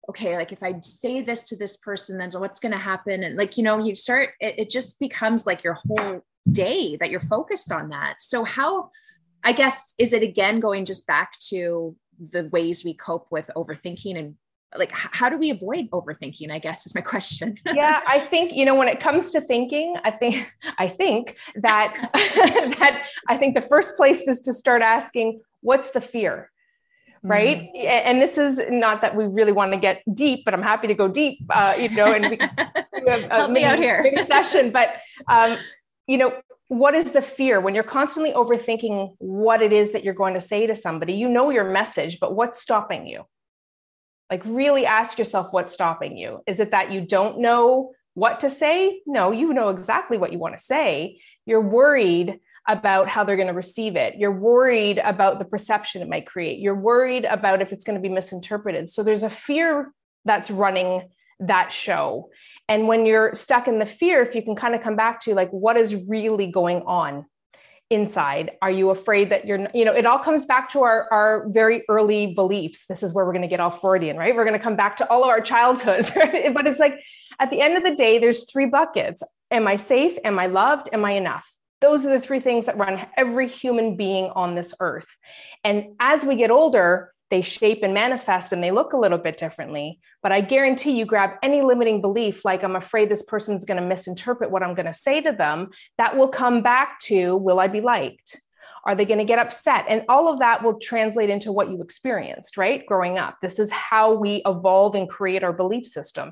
okay 0.10 0.36
like 0.36 0.52
if 0.52 0.64
i 0.64 0.76
say 0.82 1.22
this 1.22 1.48
to 1.48 1.56
this 1.56 1.78
person 1.78 2.18
then 2.18 2.32
what's 2.32 2.60
going 2.60 2.74
to 2.74 2.78
happen? 2.78 3.24
And 3.24 3.38
like 3.38 3.58
you 3.58 3.64
know 3.64 3.78
you 3.80 3.96
start 3.96 4.32
it, 4.42 4.56
it 4.60 4.70
just 4.70 5.00
becomes 5.00 5.46
like 5.46 5.64
your 5.64 5.78
whole 5.88 6.22
day 6.52 6.98
that 6.98 7.10
you're 7.10 7.20
focused 7.20 7.72
on 7.72 7.90
that. 7.90 8.22
So 8.22 8.44
how 8.44 8.90
i 9.44 9.54
guess 9.54 9.94
is 9.98 10.12
it 10.12 10.24
again 10.24 10.60
going 10.60 10.84
just 10.84 11.08
back 11.08 11.32
to 11.40 11.96
the 12.20 12.50
ways 12.52 12.84
we 12.84 12.94
cope 12.94 13.28
with 13.30 13.50
overthinking 13.56 14.18
and 14.18 14.36
like 14.76 14.92
how 14.92 15.30
do 15.30 15.38
we 15.38 15.50
avoid 15.50 15.90
overthinking 15.92 16.52
i 16.52 16.60
guess 16.60 16.86
is 16.86 16.94
my 16.94 17.02
question. 17.14 17.56
Yeah 17.74 18.02
i 18.06 18.20
think 18.20 18.54
you 18.54 18.66
know 18.66 18.76
when 18.76 18.88
it 18.90 19.00
comes 19.00 19.32
to 19.32 19.42
thinking 19.42 19.96
i 20.04 20.12
think 20.12 20.52
i 20.78 20.90
think 20.90 21.38
that 21.56 22.10
that 22.14 23.04
i 23.30 23.38
think 23.38 23.56
the 23.56 23.62
first 23.62 23.96
place 23.96 24.28
is 24.28 24.42
to 24.42 24.54
start 24.54 24.82
asking 24.82 25.42
what's 25.62 25.92
the 25.92 26.02
fear? 26.02 26.52
Right? 27.24 27.70
Mm. 27.76 27.86
and 27.86 28.22
this 28.22 28.38
is 28.38 28.62
not 28.70 29.02
that 29.02 29.16
we 29.16 29.26
really 29.26 29.52
want 29.52 29.72
to 29.74 29.78
get 29.78 30.02
deep 30.14 30.46
but 30.46 30.54
i'm 30.54 30.62
happy 30.62 30.88
to 30.88 30.94
go 30.94 31.08
deep 31.08 31.40
uh, 31.50 31.74
you 31.78 31.90
know 31.90 32.14
and 32.14 32.30
we, 32.30 32.38
we 32.38 33.12
have 33.12 33.24
Help 33.24 33.52
me 33.52 33.64
out 33.66 33.80
here. 33.80 34.00
session 34.28 34.72
but 34.72 34.96
um, 35.28 35.58
you 36.08 36.18
know 36.18 36.32
what 36.70 36.96
is 36.96 37.12
the 37.12 37.22
fear? 37.22 37.62
When 37.62 37.74
you're 37.76 37.84
constantly 37.84 38.34
overthinking 38.34 39.16
what 39.20 39.62
it 39.62 39.72
is 39.72 39.94
that 39.94 40.04
you're 40.04 40.14
going 40.14 40.34
to 40.34 40.42
say 40.42 40.68
to 40.68 40.76
somebody 40.76 41.14
you 41.14 41.30
know 41.30 41.50
your 41.50 41.72
message 41.72 42.20
but 42.20 42.36
what's 42.36 42.62
stopping 42.62 43.08
you? 43.08 43.24
Like 44.30 44.44
really 44.46 44.86
ask 44.86 45.18
yourself 45.18 45.48
what's 45.52 45.74
stopping 45.74 46.18
you. 46.18 46.42
Is 46.46 46.60
it 46.60 46.72
that 46.72 46.92
you 46.92 47.02
don't 47.02 47.40
know 47.40 47.92
what 48.16 48.42
to 48.42 48.50
say? 48.50 49.02
No 49.06 49.32
you 49.32 49.54
know 49.54 49.70
exactly 49.70 50.18
what 50.18 50.34
you 50.34 50.40
want 50.40 50.58
to 50.58 50.64
say. 50.64 51.22
You're 51.46 51.62
worried 51.62 52.40
about 52.68 53.08
how 53.08 53.24
they're 53.24 53.38
going 53.38 53.48
to 53.48 53.54
receive 53.54 53.96
it. 53.96 54.16
You're 54.18 54.38
worried 54.38 54.98
about 54.98 55.40
the 55.40 55.46
perception 55.46 56.02
it 56.02 56.10
might 56.10 56.28
create. 56.28 56.60
You're 56.60 56.76
worried 56.76 57.24
about 57.24 57.62
if 57.62 57.72
it's 57.72 57.86
going 57.86 57.96
to 57.96 58.02
be 58.02 58.14
misinterpreted. 58.14 58.90
So 58.90 59.04
there's 59.04 59.24
a 59.24 59.30
fear 59.30 59.94
that's 60.26 60.52
running 60.52 61.08
that 61.40 61.72
show 61.72 62.30
and 62.70 62.88
when 62.88 63.06
you're 63.06 63.34
stuck 63.34 63.68
in 63.68 63.80
the 63.80 63.86
fear, 63.86 64.22
if 64.22 64.36
you 64.36 64.42
can 64.42 64.56
kind 64.56 64.76
of 64.76 64.82
come 64.82 64.96
back 64.96 65.22
to 65.22 65.34
like, 65.34 65.50
what 65.52 65.78
is 65.78 65.96
really 66.08 66.48
going 66.48 66.82
on 66.82 67.26
inside? 67.90 68.52
Are 68.62 68.72
you 68.72 68.90
afraid 68.90 69.30
that 69.32 69.46
you're, 69.46 69.68
you 69.74 69.86
know, 69.86 69.94
it 69.94 70.06
all 70.06 70.20
comes 70.20 70.46
back 70.46 70.70
to 70.72 70.82
our, 70.84 71.08
our 71.12 71.48
very 71.50 71.84
early 71.88 72.34
beliefs. 72.34 72.86
This 72.88 73.04
is 73.04 73.14
where 73.14 73.26
we're 73.26 73.32
going 73.32 73.44
to 73.44 73.48
get 73.48 73.62
all 73.62 73.72
Freudian, 73.72 74.18
right? 74.18 74.36
We're 74.36 74.44
going 74.44 74.58
to 74.58 74.64
come 74.64 74.76
back 74.76 74.98
to 74.98 75.10
all 75.10 75.24
of 75.24 75.30
our 75.30 75.40
childhoods, 75.40 76.14
right? 76.16 76.54
But 76.54 76.68
it's 76.68 76.80
like 76.80 76.96
at 77.40 77.50
the 77.50 77.62
end 77.62 77.78
of 77.78 77.84
the 77.84 77.96
day, 77.96 78.20
there's 78.20 78.52
three 78.52 78.66
buckets. 78.66 79.24
Am 79.50 79.68
I 79.68 79.78
safe? 79.78 80.18
Am 80.26 80.38
I 80.38 80.48
loved? 80.48 80.90
Am 80.92 81.06
I 81.06 81.12
enough? 81.12 81.50
Those 81.80 82.06
are 82.06 82.10
the 82.10 82.20
three 82.20 82.40
things 82.40 82.66
that 82.66 82.78
run 82.78 83.06
every 83.16 83.48
human 83.48 83.96
being 83.96 84.26
on 84.32 84.56
this 84.56 84.74
earth. 84.80 85.08
And 85.64 85.96
as 86.00 86.26
we 86.26 86.36
get 86.36 86.52
older, 86.52 87.14
they 87.30 87.42
shape 87.42 87.84
and 87.84 87.94
manifest 87.94 88.54
and 88.54 88.64
they 88.64 88.72
look 88.72 88.94
a 88.94 88.98
little 88.98 89.18
bit 89.18 89.38
differently. 89.38 90.00
But 90.24 90.32
I 90.32 90.42
guarantee 90.42 90.92
you 90.92 91.06
grab 91.06 91.32
any 91.44 91.62
limiting 91.62 92.02
belief, 92.02 92.46
like 92.46 92.64
I'm 92.64 92.76
afraid 92.76 93.10
this 93.10 93.24
person's 93.24 93.66
going 93.66 93.82
to 93.82 93.88
misinterpret 93.88 94.50
what 94.50 94.64
I'm 94.64 94.76
going 94.76 94.86
to 94.86 94.94
say 94.94 95.22
to 95.22 95.32
them, 95.32 95.70
that 95.98 96.18
will 96.18 96.30
come 96.30 96.62
back 96.62 97.00
to 97.02 97.36
will 97.36 97.60
I 97.60 97.68
be 97.68 97.82
liked? 97.82 98.42
Are 98.86 98.96
they 98.96 99.06
going 99.06 99.20
to 99.20 99.26
get 99.26 99.40
upset? 99.40 99.86
And 99.90 100.04
all 100.08 100.32
of 100.32 100.40
that 100.40 100.64
will 100.64 100.80
translate 100.80 101.30
into 101.30 101.52
what 101.52 101.70
you 101.70 101.82
experienced, 101.82 102.56
right? 102.56 102.86
Growing 102.86 103.18
up. 103.18 103.38
This 103.42 103.60
is 103.60 103.70
how 103.70 104.14
we 104.14 104.42
evolve 104.46 104.96
and 104.96 105.10
create 105.10 105.44
our 105.44 105.52
belief 105.52 105.86
system, 105.86 106.32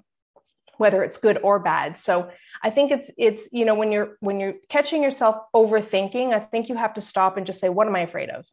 whether 0.77 1.03
it's 1.03 1.17
good 1.17 1.37
or 1.43 1.59
bad. 1.59 1.99
So 1.99 2.29
I 2.63 2.69
think 2.69 2.91
it's 2.91 3.11
it's 3.17 3.49
you 3.51 3.65
know 3.65 3.75
when 3.75 3.91
you're 3.91 4.15
when 4.21 4.39
you're 4.39 4.55
catching 4.69 5.03
yourself 5.03 5.35
overthinking, 5.53 6.33
I 6.33 6.39
think 6.39 6.69
you 6.69 6.75
have 6.75 6.93
to 6.93 7.01
stop 7.01 7.35
and 7.35 7.45
just 7.45 7.59
say, 7.59 7.67
what 7.67 7.87
am 7.87 7.95
I 7.95 8.01
afraid 8.01 8.29
of? 8.29 8.45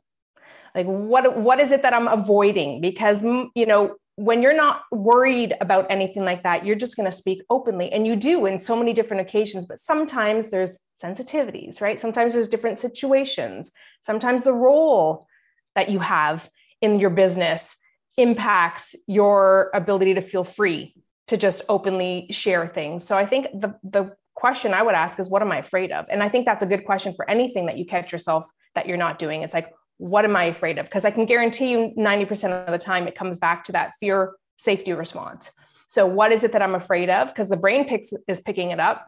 Like 0.74 0.86
what 0.86 1.36
what 1.36 1.60
is 1.60 1.72
it 1.72 1.82
that 1.82 1.92
i'm 1.92 2.08
avoiding? 2.08 2.80
Because 2.80 3.22
mm, 3.22 3.48
you 3.54 3.66
know 3.66 3.96
when 4.16 4.42
you're 4.42 4.56
not 4.56 4.82
worried 4.92 5.54
about 5.60 5.86
anything 5.90 6.22
like 6.22 6.42
that 6.42 6.66
you're 6.66 6.76
just 6.76 6.96
going 6.96 7.10
to 7.10 7.16
speak 7.16 7.42
openly 7.48 7.90
and 7.90 8.06
you 8.06 8.14
do 8.14 8.44
in 8.44 8.58
so 8.58 8.76
many 8.76 8.92
different 8.92 9.22
occasions 9.22 9.64
but 9.64 9.80
sometimes 9.80 10.50
there's 10.50 10.76
sensitivities 11.02 11.80
right? 11.80 11.98
Sometimes 11.98 12.34
there's 12.34 12.48
different 12.48 12.78
situations. 12.78 13.70
Sometimes 14.02 14.44
the 14.44 14.52
role 14.52 15.26
that 15.74 15.88
you 15.88 15.98
have 15.98 16.48
in 16.80 17.00
your 17.00 17.10
business 17.10 17.74
impacts 18.18 18.94
your 19.06 19.70
ability 19.72 20.14
to 20.14 20.20
feel 20.20 20.44
free 20.44 20.94
to 21.28 21.36
just 21.36 21.62
openly 21.68 22.26
share 22.30 22.66
things. 22.66 23.06
So 23.06 23.16
i 23.16 23.26
think 23.26 23.46
the 23.54 23.74
the 23.82 24.14
question 24.34 24.74
i 24.74 24.82
would 24.82 24.94
ask 24.94 25.18
is 25.18 25.28
what 25.28 25.42
am 25.42 25.52
i 25.52 25.58
afraid 25.58 25.90
of? 25.92 26.06
And 26.10 26.22
i 26.22 26.28
think 26.28 26.44
that's 26.44 26.62
a 26.62 26.66
good 26.66 26.84
question 26.84 27.14
for 27.14 27.28
anything 27.28 27.66
that 27.66 27.78
you 27.78 27.86
catch 27.86 28.12
yourself 28.12 28.44
that 28.74 28.86
you're 28.86 28.96
not 28.96 29.18
doing. 29.18 29.42
It's 29.42 29.54
like 29.54 29.72
what 30.02 30.24
am 30.24 30.34
I 30.34 30.44
afraid 30.44 30.78
of? 30.78 30.86
Because 30.86 31.04
I 31.04 31.12
can 31.12 31.26
guarantee 31.26 31.70
you 31.70 31.92
90% 31.96 32.66
of 32.66 32.72
the 32.72 32.78
time 32.78 33.06
it 33.06 33.14
comes 33.14 33.38
back 33.38 33.64
to 33.66 33.72
that 33.72 33.92
fear 34.00 34.34
safety 34.58 34.92
response. 34.92 35.52
So 35.86 36.06
what 36.06 36.32
is 36.32 36.42
it 36.42 36.52
that 36.52 36.62
I'm 36.62 36.74
afraid 36.74 37.08
of? 37.08 37.28
Because 37.28 37.48
the 37.48 37.56
brain 37.56 37.86
picks 37.86 38.08
is 38.26 38.40
picking 38.40 38.72
it 38.72 38.80
up. 38.80 39.06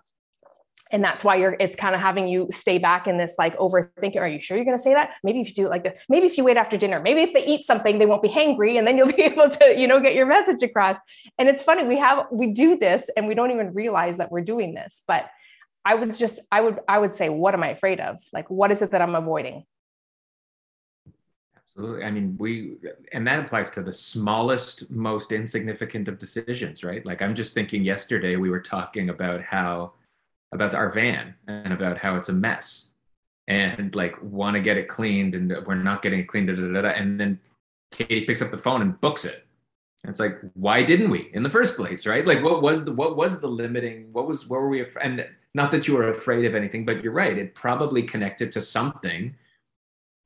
And 0.92 1.02
that's 1.02 1.24
why 1.24 1.34
you're 1.34 1.56
it's 1.58 1.74
kind 1.74 1.96
of 1.96 2.00
having 2.00 2.28
you 2.28 2.46
stay 2.52 2.78
back 2.78 3.08
in 3.08 3.18
this 3.18 3.34
like 3.38 3.56
overthinking. 3.56 4.20
Are 4.20 4.28
you 4.28 4.40
sure 4.40 4.56
you're 4.56 4.66
gonna 4.66 4.78
say 4.78 4.92
that? 4.92 5.10
Maybe 5.24 5.40
if 5.40 5.48
you 5.48 5.54
do 5.54 5.66
it 5.66 5.70
like 5.70 5.82
this, 5.82 5.98
maybe 6.08 6.26
if 6.26 6.38
you 6.38 6.44
wait 6.44 6.56
after 6.56 6.76
dinner, 6.76 7.00
maybe 7.00 7.22
if 7.22 7.32
they 7.32 7.44
eat 7.44 7.64
something, 7.64 7.98
they 7.98 8.06
won't 8.06 8.22
be 8.22 8.28
hangry, 8.28 8.78
and 8.78 8.86
then 8.86 8.96
you'll 8.96 9.12
be 9.16 9.22
able 9.22 9.50
to, 9.50 9.74
you 9.76 9.88
know, 9.88 9.98
get 9.98 10.14
your 10.14 10.26
message 10.26 10.62
across. 10.62 10.98
And 11.38 11.48
it's 11.48 11.62
funny, 11.62 11.82
we 11.82 11.98
have 11.98 12.26
we 12.30 12.52
do 12.52 12.76
this 12.76 13.10
and 13.16 13.26
we 13.26 13.34
don't 13.34 13.50
even 13.50 13.74
realize 13.74 14.18
that 14.18 14.30
we're 14.30 14.42
doing 14.42 14.74
this. 14.74 15.02
But 15.08 15.28
I 15.84 15.96
would 15.96 16.14
just, 16.14 16.38
I 16.52 16.60
would, 16.60 16.78
I 16.86 16.98
would 16.98 17.16
say, 17.16 17.30
what 17.30 17.54
am 17.54 17.64
I 17.64 17.70
afraid 17.70 17.98
of? 17.98 18.18
Like, 18.32 18.48
what 18.48 18.70
is 18.70 18.80
it 18.80 18.92
that 18.92 19.02
I'm 19.02 19.16
avoiding? 19.16 19.64
Absolutely. 21.76 22.04
I 22.04 22.10
mean, 22.10 22.36
we, 22.38 22.76
and 23.12 23.26
that 23.26 23.40
applies 23.44 23.68
to 23.70 23.82
the 23.82 23.92
smallest, 23.92 24.88
most 24.90 25.32
insignificant 25.32 26.06
of 26.06 26.18
decisions, 26.18 26.84
right? 26.84 27.04
Like, 27.04 27.20
I'm 27.20 27.34
just 27.34 27.52
thinking 27.52 27.82
yesterday 27.84 28.36
we 28.36 28.48
were 28.48 28.60
talking 28.60 29.10
about 29.10 29.42
how, 29.42 29.92
about 30.52 30.74
our 30.74 30.90
van 30.90 31.34
and 31.48 31.72
about 31.72 31.98
how 31.98 32.16
it's 32.16 32.28
a 32.28 32.32
mess 32.32 32.88
and 33.48 33.94
like 33.94 34.14
want 34.22 34.54
to 34.54 34.60
get 34.60 34.76
it 34.76 34.88
cleaned 34.88 35.34
and 35.34 35.52
we're 35.66 35.74
not 35.74 36.00
getting 36.00 36.20
it 36.20 36.28
cleaned. 36.28 36.46
Da, 36.48 36.54
da, 36.54 36.80
da, 36.82 36.88
and 36.90 37.18
then 37.18 37.40
Katie 37.90 38.24
picks 38.24 38.40
up 38.40 38.52
the 38.52 38.58
phone 38.58 38.80
and 38.80 39.00
books 39.00 39.24
it. 39.24 39.44
And 40.04 40.10
it's 40.10 40.20
like, 40.20 40.38
why 40.54 40.82
didn't 40.82 41.10
we 41.10 41.30
in 41.32 41.42
the 41.42 41.50
first 41.50 41.76
place, 41.76 42.06
right? 42.06 42.26
Like, 42.26 42.42
what 42.44 42.62
was 42.62 42.84
the 42.84 42.92
what 42.92 43.16
was 43.16 43.40
the 43.40 43.48
limiting? 43.48 44.12
What 44.12 44.28
was 44.28 44.46
what 44.48 44.60
were 44.60 44.68
we? 44.68 44.84
And 45.02 45.26
not 45.54 45.70
that 45.72 45.88
you 45.88 45.94
were 45.94 46.10
afraid 46.10 46.44
of 46.44 46.54
anything, 46.54 46.84
but 46.84 47.02
you're 47.02 47.12
right. 47.12 47.36
It 47.36 47.54
probably 47.54 48.02
connected 48.02 48.52
to 48.52 48.60
something 48.60 49.34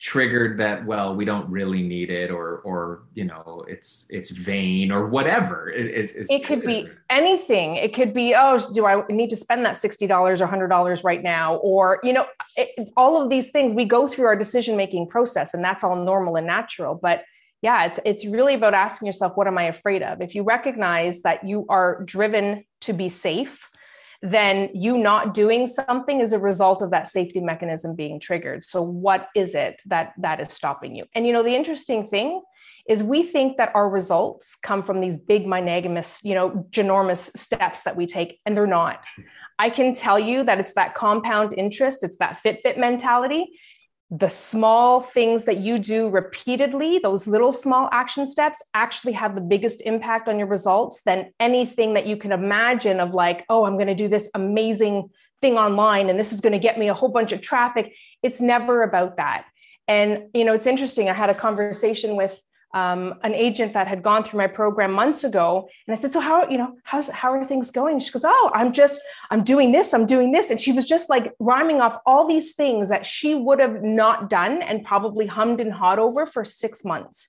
triggered 0.00 0.56
that 0.56 0.86
well 0.86 1.12
we 1.12 1.24
don't 1.24 1.48
really 1.50 1.82
need 1.82 2.08
it 2.08 2.30
or 2.30 2.58
or 2.58 3.02
you 3.14 3.24
know 3.24 3.64
it's 3.66 4.06
it's 4.08 4.30
vain 4.30 4.92
or 4.92 5.08
whatever. 5.08 5.70
It, 5.70 5.86
it's, 5.86 6.12
it's 6.12 6.30
it 6.30 6.44
could 6.44 6.62
be 6.62 6.88
anything. 7.10 7.74
It 7.74 7.94
could 7.94 8.14
be 8.14 8.34
oh 8.34 8.58
do 8.72 8.86
i 8.86 9.02
need 9.10 9.30
to 9.30 9.36
spend 9.36 9.66
that 9.66 9.76
$60 9.76 10.08
or 10.08 10.46
$100 10.46 11.04
right 11.04 11.22
now? 11.22 11.56
Or 11.56 11.98
you 12.04 12.12
know 12.12 12.26
it, 12.56 12.90
all 12.96 13.20
of 13.20 13.28
these 13.28 13.50
things 13.50 13.74
we 13.74 13.84
go 13.84 14.06
through 14.06 14.26
our 14.26 14.36
decision 14.36 14.76
making 14.76 15.08
process 15.08 15.52
and 15.52 15.64
that's 15.64 15.82
all 15.82 15.96
normal 15.96 16.36
and 16.36 16.46
natural. 16.46 16.94
But 16.94 17.24
yeah, 17.60 17.86
it's 17.86 17.98
it's 18.04 18.24
really 18.24 18.54
about 18.54 18.74
asking 18.74 19.06
yourself, 19.06 19.36
what 19.36 19.48
am 19.48 19.58
I 19.58 19.64
afraid 19.64 20.02
of? 20.04 20.20
If 20.20 20.34
you 20.34 20.44
recognize 20.44 21.22
that 21.22 21.44
you 21.44 21.66
are 21.68 22.04
driven 22.04 22.64
to 22.82 22.92
be 22.92 23.08
safe, 23.08 23.68
then 24.22 24.70
you 24.74 24.98
not 24.98 25.32
doing 25.32 25.66
something 25.66 26.20
is 26.20 26.32
a 26.32 26.38
result 26.38 26.82
of 26.82 26.90
that 26.90 27.08
safety 27.08 27.40
mechanism 27.40 27.94
being 27.94 28.18
triggered. 28.18 28.64
So 28.64 28.82
what 28.82 29.28
is 29.34 29.54
it 29.54 29.80
that 29.86 30.12
that 30.18 30.40
is 30.40 30.52
stopping 30.52 30.96
you? 30.96 31.04
And 31.14 31.26
you 31.26 31.32
know, 31.32 31.42
the 31.42 31.54
interesting 31.54 32.08
thing 32.08 32.42
is 32.88 33.02
we 33.02 33.22
think 33.22 33.58
that 33.58 33.70
our 33.74 33.88
results 33.88 34.56
come 34.62 34.82
from 34.82 35.00
these 35.00 35.16
big 35.16 35.46
monogamous, 35.46 36.18
you 36.22 36.34
know, 36.34 36.66
ginormous 36.70 37.36
steps 37.36 37.82
that 37.82 37.96
we 37.96 38.06
take, 38.06 38.40
and 38.46 38.56
they're 38.56 38.66
not. 38.66 39.04
I 39.58 39.70
can 39.70 39.94
tell 39.94 40.18
you 40.18 40.42
that 40.44 40.58
it's 40.58 40.72
that 40.72 40.94
compound 40.94 41.52
interest, 41.56 42.02
it's 42.02 42.16
that 42.16 42.40
Fitbit 42.42 42.78
mentality 42.78 43.58
the 44.10 44.28
small 44.28 45.02
things 45.02 45.44
that 45.44 45.58
you 45.58 45.78
do 45.78 46.08
repeatedly, 46.08 46.98
those 46.98 47.26
little 47.26 47.52
small 47.52 47.90
action 47.92 48.26
steps 48.26 48.62
actually 48.72 49.12
have 49.12 49.34
the 49.34 49.40
biggest 49.40 49.82
impact 49.82 50.28
on 50.28 50.38
your 50.38 50.48
results 50.48 51.02
than 51.04 51.30
anything 51.38 51.92
that 51.94 52.06
you 52.06 52.16
can 52.16 52.32
imagine 52.32 53.00
of 53.00 53.12
like, 53.12 53.44
oh, 53.50 53.64
I'm 53.64 53.74
going 53.74 53.88
to 53.88 53.94
do 53.94 54.08
this 54.08 54.30
amazing 54.34 55.10
thing 55.42 55.58
online 55.58 56.08
and 56.08 56.18
this 56.18 56.32
is 56.32 56.40
going 56.40 56.54
to 56.54 56.58
get 56.58 56.78
me 56.78 56.88
a 56.88 56.94
whole 56.94 57.10
bunch 57.10 57.32
of 57.32 57.42
traffic. 57.42 57.94
It's 58.22 58.40
never 58.40 58.82
about 58.82 59.18
that. 59.18 59.44
And, 59.86 60.24
you 60.32 60.44
know, 60.44 60.54
it's 60.54 60.66
interesting. 60.66 61.10
I 61.10 61.14
had 61.14 61.30
a 61.30 61.34
conversation 61.34 62.16
with 62.16 62.40
um, 62.74 63.14
an 63.22 63.34
agent 63.34 63.72
that 63.72 63.88
had 63.88 64.02
gone 64.02 64.22
through 64.24 64.38
my 64.38 64.46
program 64.46 64.92
months 64.92 65.24
ago. 65.24 65.68
And 65.86 65.96
i 65.96 66.00
said 66.00 66.12
so 66.12 66.20
how 66.20 66.48
you 66.48 66.58
know 66.58 66.76
how's 66.84 67.08
how 67.08 67.32
are 67.32 67.44
things 67.46 67.70
going? 67.70 67.98
She 68.00 68.10
goes 68.10 68.24
oh 68.24 68.50
i'm 68.54 68.72
just 68.72 69.00
i'm 69.30 69.42
doing 69.42 69.72
this 69.72 69.94
i'm 69.94 70.06
doing 70.06 70.32
this. 70.32 70.50
And 70.50 70.60
she 70.60 70.72
was 70.72 70.84
just 70.84 71.08
like 71.08 71.34
rhyming 71.38 71.80
off 71.80 72.00
all 72.04 72.26
these 72.26 72.54
things 72.54 72.88
that 72.90 73.06
she 73.06 73.34
would 73.34 73.58
have 73.58 73.82
not 73.82 74.28
done 74.28 74.62
and 74.62 74.84
probably 74.84 75.26
hummed 75.26 75.60
and 75.60 75.72
hawed 75.72 75.98
over 75.98 76.26
for 76.26 76.44
six 76.44 76.84
months. 76.84 77.28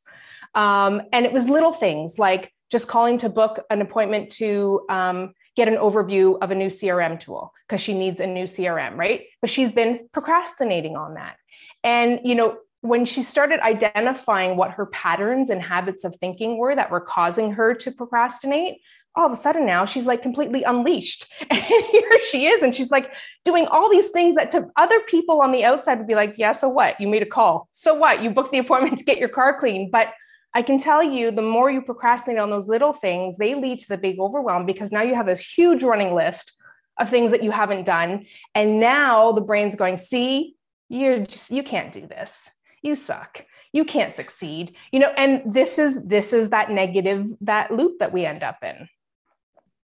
Um, 0.55 1.03
and 1.13 1.25
it 1.25 1.31
was 1.31 1.47
little 1.47 1.73
things 1.73 2.19
like 2.19 2.51
just 2.69 2.87
calling 2.87 3.17
to 3.19 3.29
book 3.29 3.63
an 3.69 3.81
appointment 3.81 4.31
to 4.31 4.81
um, 4.89 5.33
get 5.55 5.67
an 5.67 5.75
overview 5.75 6.37
of 6.41 6.51
a 6.51 6.55
new 6.55 6.67
crm 6.67 7.19
tool 7.19 7.53
because 7.67 7.81
she 7.81 7.97
needs 7.97 8.19
a 8.19 8.27
new 8.27 8.45
crm 8.45 8.97
right? 8.97 9.23
But 9.41 9.49
she's 9.49 9.71
been 9.71 10.09
procrastinating 10.11 10.97
on 10.97 11.13
that. 11.13 11.37
And 11.83 12.19
you 12.25 12.35
know 12.35 12.57
when 12.81 13.05
she 13.05 13.23
started 13.23 13.59
identifying 13.59 14.55
what 14.55 14.71
her 14.71 14.85
patterns 14.87 15.49
and 15.49 15.61
habits 15.61 16.03
of 16.03 16.15
thinking 16.15 16.57
were 16.57 16.75
that 16.75 16.91
were 16.91 17.01
causing 17.01 17.51
her 17.51 17.73
to 17.73 17.91
procrastinate, 17.91 18.77
all 19.15 19.25
of 19.25 19.31
a 19.31 19.35
sudden 19.35 19.65
now 19.65 19.85
she's 19.85 20.05
like 20.05 20.21
completely 20.21 20.63
unleashed. 20.63 21.25
And 21.49 21.61
here 21.61 22.11
she 22.29 22.47
is. 22.47 22.61
And 22.61 22.73
she's 22.73 22.91
like 22.91 23.13
doing 23.43 23.67
all 23.67 23.89
these 23.89 24.11
things 24.11 24.35
that 24.35 24.51
to 24.51 24.67
other 24.77 24.99
people 25.01 25.41
on 25.41 25.51
the 25.51 25.65
outside 25.65 25.97
would 25.97 26.07
be 26.07 26.15
like, 26.15 26.35
yeah, 26.37 26.53
so 26.53 26.69
what? 26.69 26.99
You 27.01 27.07
made 27.07 27.21
a 27.21 27.25
call. 27.25 27.67
So 27.73 27.93
what? 27.93 28.23
You 28.23 28.29
booked 28.29 28.51
the 28.51 28.59
appointment 28.59 28.97
to 28.99 29.05
get 29.05 29.17
your 29.17 29.29
car 29.29 29.59
clean. 29.59 29.89
But 29.91 30.09
I 30.53 30.61
can 30.61 30.79
tell 30.79 31.03
you 31.03 31.31
the 31.31 31.41
more 31.41 31.69
you 31.69 31.81
procrastinate 31.81 32.39
on 32.39 32.49
those 32.49 32.67
little 32.67 32.93
things, 32.93 33.37
they 33.37 33.55
lead 33.55 33.81
to 33.81 33.89
the 33.89 33.97
big 33.97 34.19
overwhelm 34.19 34.65
because 34.65 34.91
now 34.91 35.01
you 35.01 35.15
have 35.15 35.25
this 35.25 35.41
huge 35.41 35.83
running 35.83 36.15
list 36.15 36.53
of 36.99 37.09
things 37.09 37.31
that 37.31 37.43
you 37.43 37.51
haven't 37.51 37.85
done. 37.85 38.25
And 38.55 38.79
now 38.79 39.31
the 39.31 39.41
brain's 39.41 39.75
going, 39.75 39.97
see, 39.97 40.55
you're 40.87 41.19
just, 41.19 41.51
you 41.51 41.63
can't 41.63 41.93
do 41.93 42.07
this 42.07 42.49
you 42.81 42.95
suck. 42.95 43.45
You 43.71 43.85
can't 43.85 44.15
succeed. 44.15 44.75
You 44.91 44.99
know 44.99 45.13
and 45.17 45.41
this 45.45 45.77
is 45.77 46.01
this 46.03 46.33
is 46.33 46.49
that 46.49 46.71
negative 46.71 47.27
that 47.41 47.71
loop 47.71 47.99
that 47.99 48.11
we 48.11 48.25
end 48.25 48.43
up 48.43 48.57
in. 48.63 48.89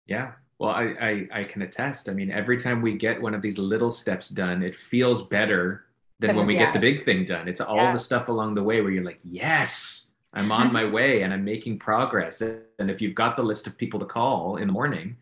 Yeah. 0.06 0.32
Well 0.60 0.72
I, 0.72 0.84
I 1.00 1.28
i 1.40 1.44
can 1.44 1.62
attest. 1.62 2.10
I 2.10 2.14
mean 2.14 2.32
every 2.32 2.58
time 2.58 2.82
we 2.82 2.96
get 2.96 3.22
one 3.22 3.34
of 3.34 3.42
these 3.42 3.58
little 3.58 3.92
steps 3.92 4.30
done 4.30 4.64
it 4.64 4.76
feels 4.76 5.22
better 5.22 5.86
than 6.20 6.36
when 6.36 6.48
we 6.48 6.56
yeah. 6.56 6.66
get 6.66 6.74
the 6.74 6.80
big 6.80 7.06
thing 7.06 7.26
done. 7.26 7.48
It's 7.48 7.62
all 7.62 7.76
yeah. 7.78 7.94
the 7.94 8.00
stuff 8.00 8.28
along 8.28 8.56
the 8.56 8.64
way 8.64 8.82
where 8.82 8.92
you're 8.92 9.04
like 9.04 9.20
yes 9.24 10.08
i'm 10.34 10.52
on 10.52 10.74
my 10.74 10.84
way 10.98 11.22
and 11.22 11.34
i'm 11.34 11.46
making 11.46 11.80
progress. 11.80 12.42
And 12.42 12.90
if 12.92 13.02
you've 13.02 13.16
got 13.16 13.36
the 13.36 13.44
list 13.44 13.68
of 13.68 13.78
people 13.78 14.00
to 14.00 14.06
call 14.06 14.58
in 14.58 14.68
the 14.68 14.74
morning 14.74 15.18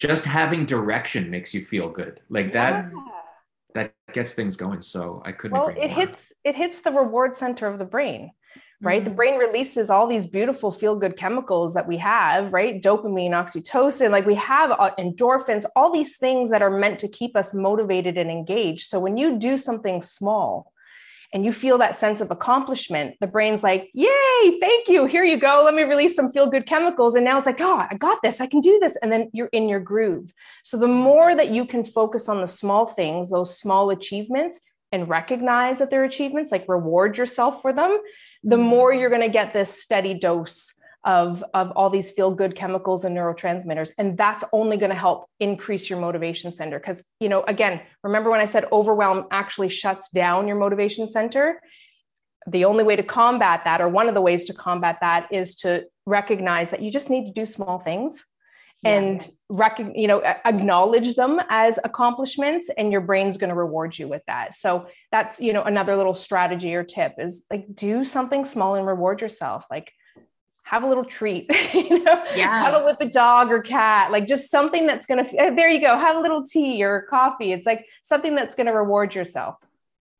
just 0.00 0.24
having 0.24 0.66
direction 0.66 1.30
makes 1.30 1.54
you 1.54 1.64
feel 1.64 1.88
good. 1.88 2.20
Like 2.28 2.52
that 2.52 2.90
yeah 2.92 3.13
gets 4.14 4.32
things 4.32 4.56
going. 4.56 4.80
So 4.80 5.22
I 5.24 5.32
couldn't. 5.32 5.58
Well, 5.58 5.68
it 5.68 5.76
more. 5.76 5.88
hits 5.88 6.32
it 6.44 6.56
hits 6.56 6.80
the 6.80 6.92
reward 6.92 7.36
center 7.36 7.66
of 7.66 7.78
the 7.78 7.84
brain, 7.84 8.32
right? 8.80 9.00
Mm-hmm. 9.00 9.10
The 9.10 9.14
brain 9.14 9.38
releases 9.38 9.90
all 9.90 10.06
these 10.06 10.26
beautiful 10.26 10.72
feel 10.72 10.96
good 10.96 11.16
chemicals 11.16 11.74
that 11.74 11.86
we 11.86 11.98
have, 11.98 12.52
right? 12.52 12.80
Dopamine, 12.80 13.30
oxytocin, 13.30 14.10
like 14.10 14.26
we 14.26 14.36
have 14.36 14.70
uh, 14.70 14.92
endorphins, 14.98 15.64
all 15.76 15.92
these 15.92 16.16
things 16.16 16.50
that 16.50 16.62
are 16.62 16.70
meant 16.70 16.98
to 17.00 17.08
keep 17.08 17.36
us 17.36 17.52
motivated 17.52 18.16
and 18.16 18.30
engaged. 18.30 18.86
So 18.88 18.98
when 19.00 19.16
you 19.16 19.38
do 19.38 19.58
something 19.58 20.02
small 20.02 20.72
and 21.34 21.44
you 21.44 21.52
feel 21.52 21.76
that 21.78 21.96
sense 21.96 22.20
of 22.20 22.30
accomplishment, 22.30 23.16
the 23.20 23.26
brain's 23.26 23.64
like, 23.64 23.90
Yay, 23.92 24.58
thank 24.60 24.88
you. 24.88 25.04
Here 25.06 25.24
you 25.24 25.36
go. 25.36 25.62
Let 25.64 25.74
me 25.74 25.82
release 25.82 26.14
some 26.14 26.32
feel 26.32 26.46
good 26.48 26.64
chemicals. 26.64 27.16
And 27.16 27.24
now 27.24 27.36
it's 27.36 27.46
like, 27.46 27.60
Oh, 27.60 27.84
I 27.90 27.96
got 27.96 28.22
this. 28.22 28.40
I 28.40 28.46
can 28.46 28.60
do 28.60 28.78
this. 28.80 28.96
And 29.02 29.10
then 29.10 29.30
you're 29.32 29.48
in 29.48 29.68
your 29.68 29.80
groove. 29.80 30.32
So 30.62 30.78
the 30.78 30.86
more 30.86 31.34
that 31.34 31.50
you 31.50 31.66
can 31.66 31.84
focus 31.84 32.28
on 32.28 32.40
the 32.40 32.46
small 32.46 32.86
things, 32.86 33.30
those 33.30 33.58
small 33.58 33.90
achievements, 33.90 34.60
and 34.92 35.08
recognize 35.08 35.80
that 35.80 35.90
they're 35.90 36.04
achievements, 36.04 36.52
like 36.52 36.68
reward 36.68 37.18
yourself 37.18 37.60
for 37.62 37.72
them, 37.72 37.98
the 38.44 38.54
mm-hmm. 38.54 38.64
more 38.64 38.94
you're 38.94 39.10
going 39.10 39.22
to 39.22 39.28
get 39.28 39.52
this 39.52 39.82
steady 39.82 40.14
dose 40.14 40.72
of, 41.04 41.44
of 41.52 41.70
all 41.72 41.90
these 41.90 42.10
feel 42.10 42.30
good 42.30 42.56
chemicals 42.56 43.04
and 43.04 43.16
neurotransmitters. 43.16 43.90
And 43.98 44.16
that's 44.16 44.44
only 44.52 44.76
going 44.76 44.90
to 44.90 44.96
help 44.96 45.28
increase 45.38 45.90
your 45.90 45.98
motivation 45.98 46.52
center. 46.52 46.78
Because, 46.78 47.02
you 47.20 47.28
know, 47.28 47.42
again, 47.42 47.80
remember 48.02 48.30
when 48.30 48.40
I 48.40 48.46
said 48.46 48.66
overwhelm 48.72 49.26
actually 49.30 49.68
shuts 49.68 50.08
down 50.10 50.48
your 50.48 50.56
motivation 50.56 51.08
center? 51.08 51.60
The 52.46 52.64
only 52.64 52.84
way 52.84 52.96
to 52.96 53.02
combat 53.02 53.62
that, 53.64 53.80
or 53.80 53.88
one 53.88 54.08
of 54.08 54.14
the 54.14 54.20
ways 54.20 54.44
to 54.46 54.54
combat 54.54 54.98
that, 55.00 55.32
is 55.32 55.56
to 55.56 55.84
recognize 56.06 56.70
that 56.70 56.82
you 56.82 56.90
just 56.90 57.10
need 57.10 57.26
to 57.26 57.32
do 57.32 57.46
small 57.46 57.78
things 57.78 58.22
and 58.84 59.28
rec- 59.48 59.80
you 59.94 60.06
know 60.06 60.22
acknowledge 60.44 61.14
them 61.14 61.40
as 61.48 61.78
accomplishments 61.84 62.70
and 62.76 62.92
your 62.92 63.00
brain's 63.00 63.36
going 63.36 63.48
to 63.48 63.56
reward 63.56 63.98
you 63.98 64.06
with 64.06 64.22
that 64.26 64.54
so 64.54 64.86
that's 65.10 65.40
you 65.40 65.52
know 65.52 65.62
another 65.62 65.96
little 65.96 66.14
strategy 66.14 66.74
or 66.74 66.84
tip 66.84 67.14
is 67.18 67.44
like 67.50 67.64
do 67.74 68.04
something 68.04 68.44
small 68.44 68.74
and 68.74 68.86
reward 68.86 69.20
yourself 69.20 69.64
like 69.70 69.90
have 70.74 70.82
a 70.82 70.88
little 70.88 71.04
treat, 71.04 71.46
you 71.74 72.02
know, 72.02 72.24
yeah. 72.34 72.62
cuddle 72.62 72.84
with 72.84 72.98
the 72.98 73.08
dog 73.08 73.50
or 73.50 73.62
cat, 73.62 74.10
like 74.10 74.26
just 74.26 74.50
something 74.50 74.86
that's 74.86 75.06
going 75.06 75.24
to, 75.24 75.36
eh, 75.40 75.54
there 75.54 75.68
you 75.68 75.80
go, 75.80 75.96
have 75.96 76.16
a 76.16 76.20
little 76.20 76.44
tea 76.44 76.82
or 76.82 77.06
coffee. 77.08 77.52
It's 77.52 77.64
like 77.64 77.86
something 78.02 78.34
that's 78.34 78.54
going 78.54 78.66
to 78.66 78.72
reward 78.72 79.14
yourself. 79.14 79.56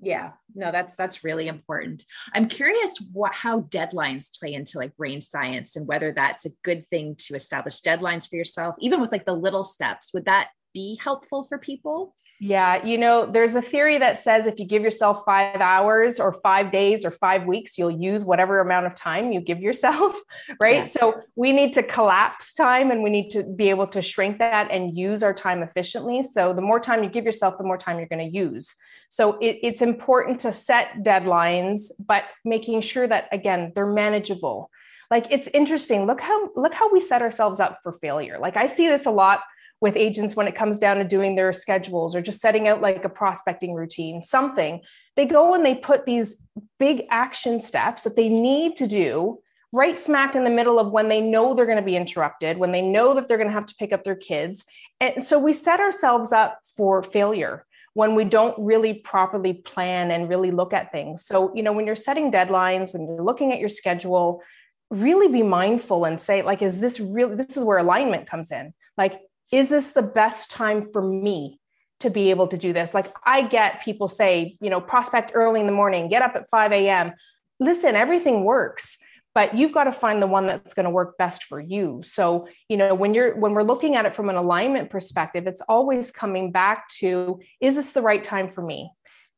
Yeah, 0.01 0.33
no, 0.55 0.71
that's 0.71 0.97
that's 0.97 1.25
really 1.25 1.49
important. 1.49 2.05
I'm 2.35 2.49
curious 2.49 2.99
what 3.13 3.33
how 3.33 3.63
deadlines 3.63 4.39
play 4.39 4.53
into 4.53 4.79
like 4.79 4.97
brain 4.97 5.21
science 5.21 5.77
and 5.77 5.89
whether 5.89 6.13
that's 6.13 6.45
a 6.45 6.51
good 6.63 6.85
thing 6.87 7.17
to 7.21 7.35
establish 7.35 7.81
deadlines 7.81 8.29
for 8.29 8.37
yourself, 8.37 8.75
even 8.81 9.01
with 9.01 9.13
like 9.13 9.25
the 9.25 9.33
little 9.33 9.63
steps. 9.63 10.13
Would 10.13 10.27
that 10.27 10.51
be 10.75 10.99
helpful 11.03 11.45
for 11.45 11.59
people? 11.59 12.15
Yeah, 12.41 12.85
you 12.85 12.99
know, 12.99 13.27
there's 13.31 13.55
a 13.55 13.63
theory 13.63 13.97
that 13.99 14.19
says 14.19 14.47
if 14.47 14.59
you 14.59 14.67
give 14.67 14.83
yourself 14.83 15.23
five 15.25 15.61
hours 15.61 16.19
or 16.19 16.33
five 16.33 16.73
days 16.73 17.05
or 17.05 17.11
five 17.11 17.45
weeks, 17.45 17.79
you'll 17.79 17.91
use 17.91 18.25
whatever 18.25 18.61
amount 18.61 18.87
of 18.87 18.95
time 18.95 19.33
you 19.33 19.41
give 19.41 19.61
yourself, 19.61 20.17
right? 20.61 20.77
Yes. 20.77 20.93
So 20.93 21.23
we 21.37 21.53
need 21.53 21.73
to 21.75 21.83
collapse 21.83 22.53
time 22.53 22.91
and 22.91 23.03
we 23.03 23.11
need 23.11 23.31
to 23.31 23.45
be 23.45 23.71
able 23.71 23.87
to 23.89 24.03
shrink 24.03 24.39
that 24.39 24.71
and 24.71 24.97
use 24.97 25.23
our 25.23 25.33
time 25.33 25.63
efficiently. 25.63 26.25
So 26.25 26.53
the 26.53 26.61
more 26.61 26.81
time 26.81 27.05
you 27.05 27.09
give 27.09 27.25
yourself, 27.25 27.57
the 27.57 27.65
more 27.65 27.79
time 27.79 27.99
you're 27.99 28.09
going 28.09 28.31
to 28.31 28.37
use. 28.37 28.75
So 29.09 29.39
it, 29.39 29.61
it's 29.63 29.81
important 29.81 30.41
to 30.41 30.53
set 30.53 31.05
deadlines, 31.05 31.93
but 32.05 32.25
making 32.45 32.81
sure 32.81 33.07
that, 33.07 33.29
again, 33.31 33.71
they're 33.75 33.87
manageable. 33.87 34.71
Like 35.11 35.29
it's 35.31 35.49
interesting. 35.55 36.07
Look 36.07 36.21
how 36.21 36.51
look 36.57 36.75
how 36.75 36.91
we 36.93 37.01
set 37.01 37.23
ourselves 37.23 37.61
up 37.61 37.79
for 37.83 37.93
failure. 37.93 38.39
Like 38.41 38.57
I 38.57 38.67
see 38.67 38.89
this 38.89 39.07
a 39.07 39.11
lot 39.11 39.41
with 39.81 39.97
agents 39.97 40.35
when 40.35 40.49
it 40.49 40.55
comes 40.55 40.79
down 40.79 40.97
to 40.97 41.05
doing 41.05 41.35
their 41.35 41.53
schedules 41.53 42.15
or 42.15 42.23
just 42.23 42.41
setting 42.41 42.69
out 42.69 42.81
like 42.81 43.05
a 43.05 43.09
prospecting 43.09 43.75
routine, 43.75 44.23
something. 44.23 44.81
They 45.17 45.27
go 45.27 45.55
and 45.55 45.65
they 45.65 45.75
put 45.75 46.07
these 46.07 46.37
big 46.79 47.05
action 47.11 47.61
steps 47.61 48.05
that 48.05 48.17
they 48.17 48.29
need 48.29 48.77
to 48.77 48.87
do 48.87 49.39
right 49.73 49.99
smack 49.99 50.37
in 50.37 50.45
the 50.45 50.51
middle 50.51 50.79
of 50.79 50.93
when 50.93 51.09
they 51.09 51.21
know 51.21 51.53
they're 51.53 51.67
going 51.67 51.77
to 51.77 51.83
be 51.83 51.97
interrupted, 51.97 52.59
when 52.59 52.71
they 52.71 52.81
know 52.81 53.13
that 53.13 53.27
they're 53.27 53.37
going 53.37 53.49
to 53.49 53.55
have 53.55 53.67
to 53.67 53.75
pick 53.75 53.93
up 53.93 54.05
their 54.05 54.15
kids. 54.15 54.65
And 55.01 55.23
so 55.23 55.39
we 55.39 55.53
set 55.53 55.81
ourselves 55.81 56.33
up 56.33 56.61
for 56.77 57.03
failure 57.03 57.67
when 57.95 58.15
we 58.15 58.25
don't 58.25 58.57
really 58.59 58.95
properly 58.95 59.55
plan 59.55 60.11
and 60.11 60.29
really 60.29 60.51
look 60.51 60.73
at 60.73 60.93
things. 60.93 61.27
So, 61.27 61.53
you 61.55 61.63
know, 61.63 61.73
when 61.73 61.87
you're 61.87 61.97
setting 61.97 62.31
deadlines, 62.31 62.93
when 62.93 63.07
you're 63.07 63.23
looking 63.23 63.53
at 63.53 63.59
your 63.59 63.69
schedule, 63.69 64.43
really 64.91 65.29
be 65.29 65.43
mindful 65.43 66.05
and 66.05 66.21
say 66.21 66.43
like 66.43 66.63
is 66.63 66.79
this 66.79 67.01
really 67.01 67.35
this 67.35 67.57
is 67.57 67.65
where 67.65 67.79
alignment 67.79 68.29
comes 68.29 68.53
in. 68.53 68.73
Like 68.97 69.21
is 69.51 69.69
this 69.69 69.93
the 69.93 70.03
best 70.03 70.51
time 70.51 70.89
for 70.93 71.03
me 71.03 71.61
to 72.01 72.11
be 72.11 72.31
able 72.31 72.49
to 72.49 72.59
do 72.59 72.73
this? 72.73 72.95
Like 72.95 73.15
I 73.25 73.43
get 73.43 73.85
people 73.85 74.09
say, 74.09 74.57
you 74.61 74.71
know, 74.71 74.81
prospect 74.81 75.33
early 75.35 75.61
in 75.61 75.67
the 75.67 75.73
morning, 75.73 76.09
get 76.09 76.23
up 76.23 76.35
at 76.35 76.49
5 76.51 76.73
a.m. 76.73 77.13
Listen, 77.61 77.95
everything 77.95 78.45
works, 78.45 78.99
but 79.35 79.57
you've 79.57 79.73
got 79.73 79.85
to 79.85 79.93
find 79.93 80.21
the 80.21 80.27
one 80.27 80.47
that's 80.47 80.75
going 80.75 80.85
to 80.85 80.91
work 80.91 81.17
best 81.19 81.45
for 81.45 81.61
you. 81.61 82.03
So, 82.05 82.49
you 82.69 82.77
know, 82.77 82.95
when 82.95 83.15
you're 83.15 83.37
when 83.37 83.53
we're 83.53 83.63
looking 83.63 83.97
at 83.97 84.07
it 84.07 84.15
from 84.15 84.29
an 84.29 84.37
alignment 84.37 84.91
perspective, 84.91 85.47
it's 85.47 85.61
always 85.69 86.11
coming 86.11 86.53
back 86.53 86.89
to 87.01 87.41
is 87.61 87.75
this 87.77 87.93
the 87.93 88.03
right 88.03 88.23
time 88.23 88.51
for 88.51 88.63
me? 88.63 88.91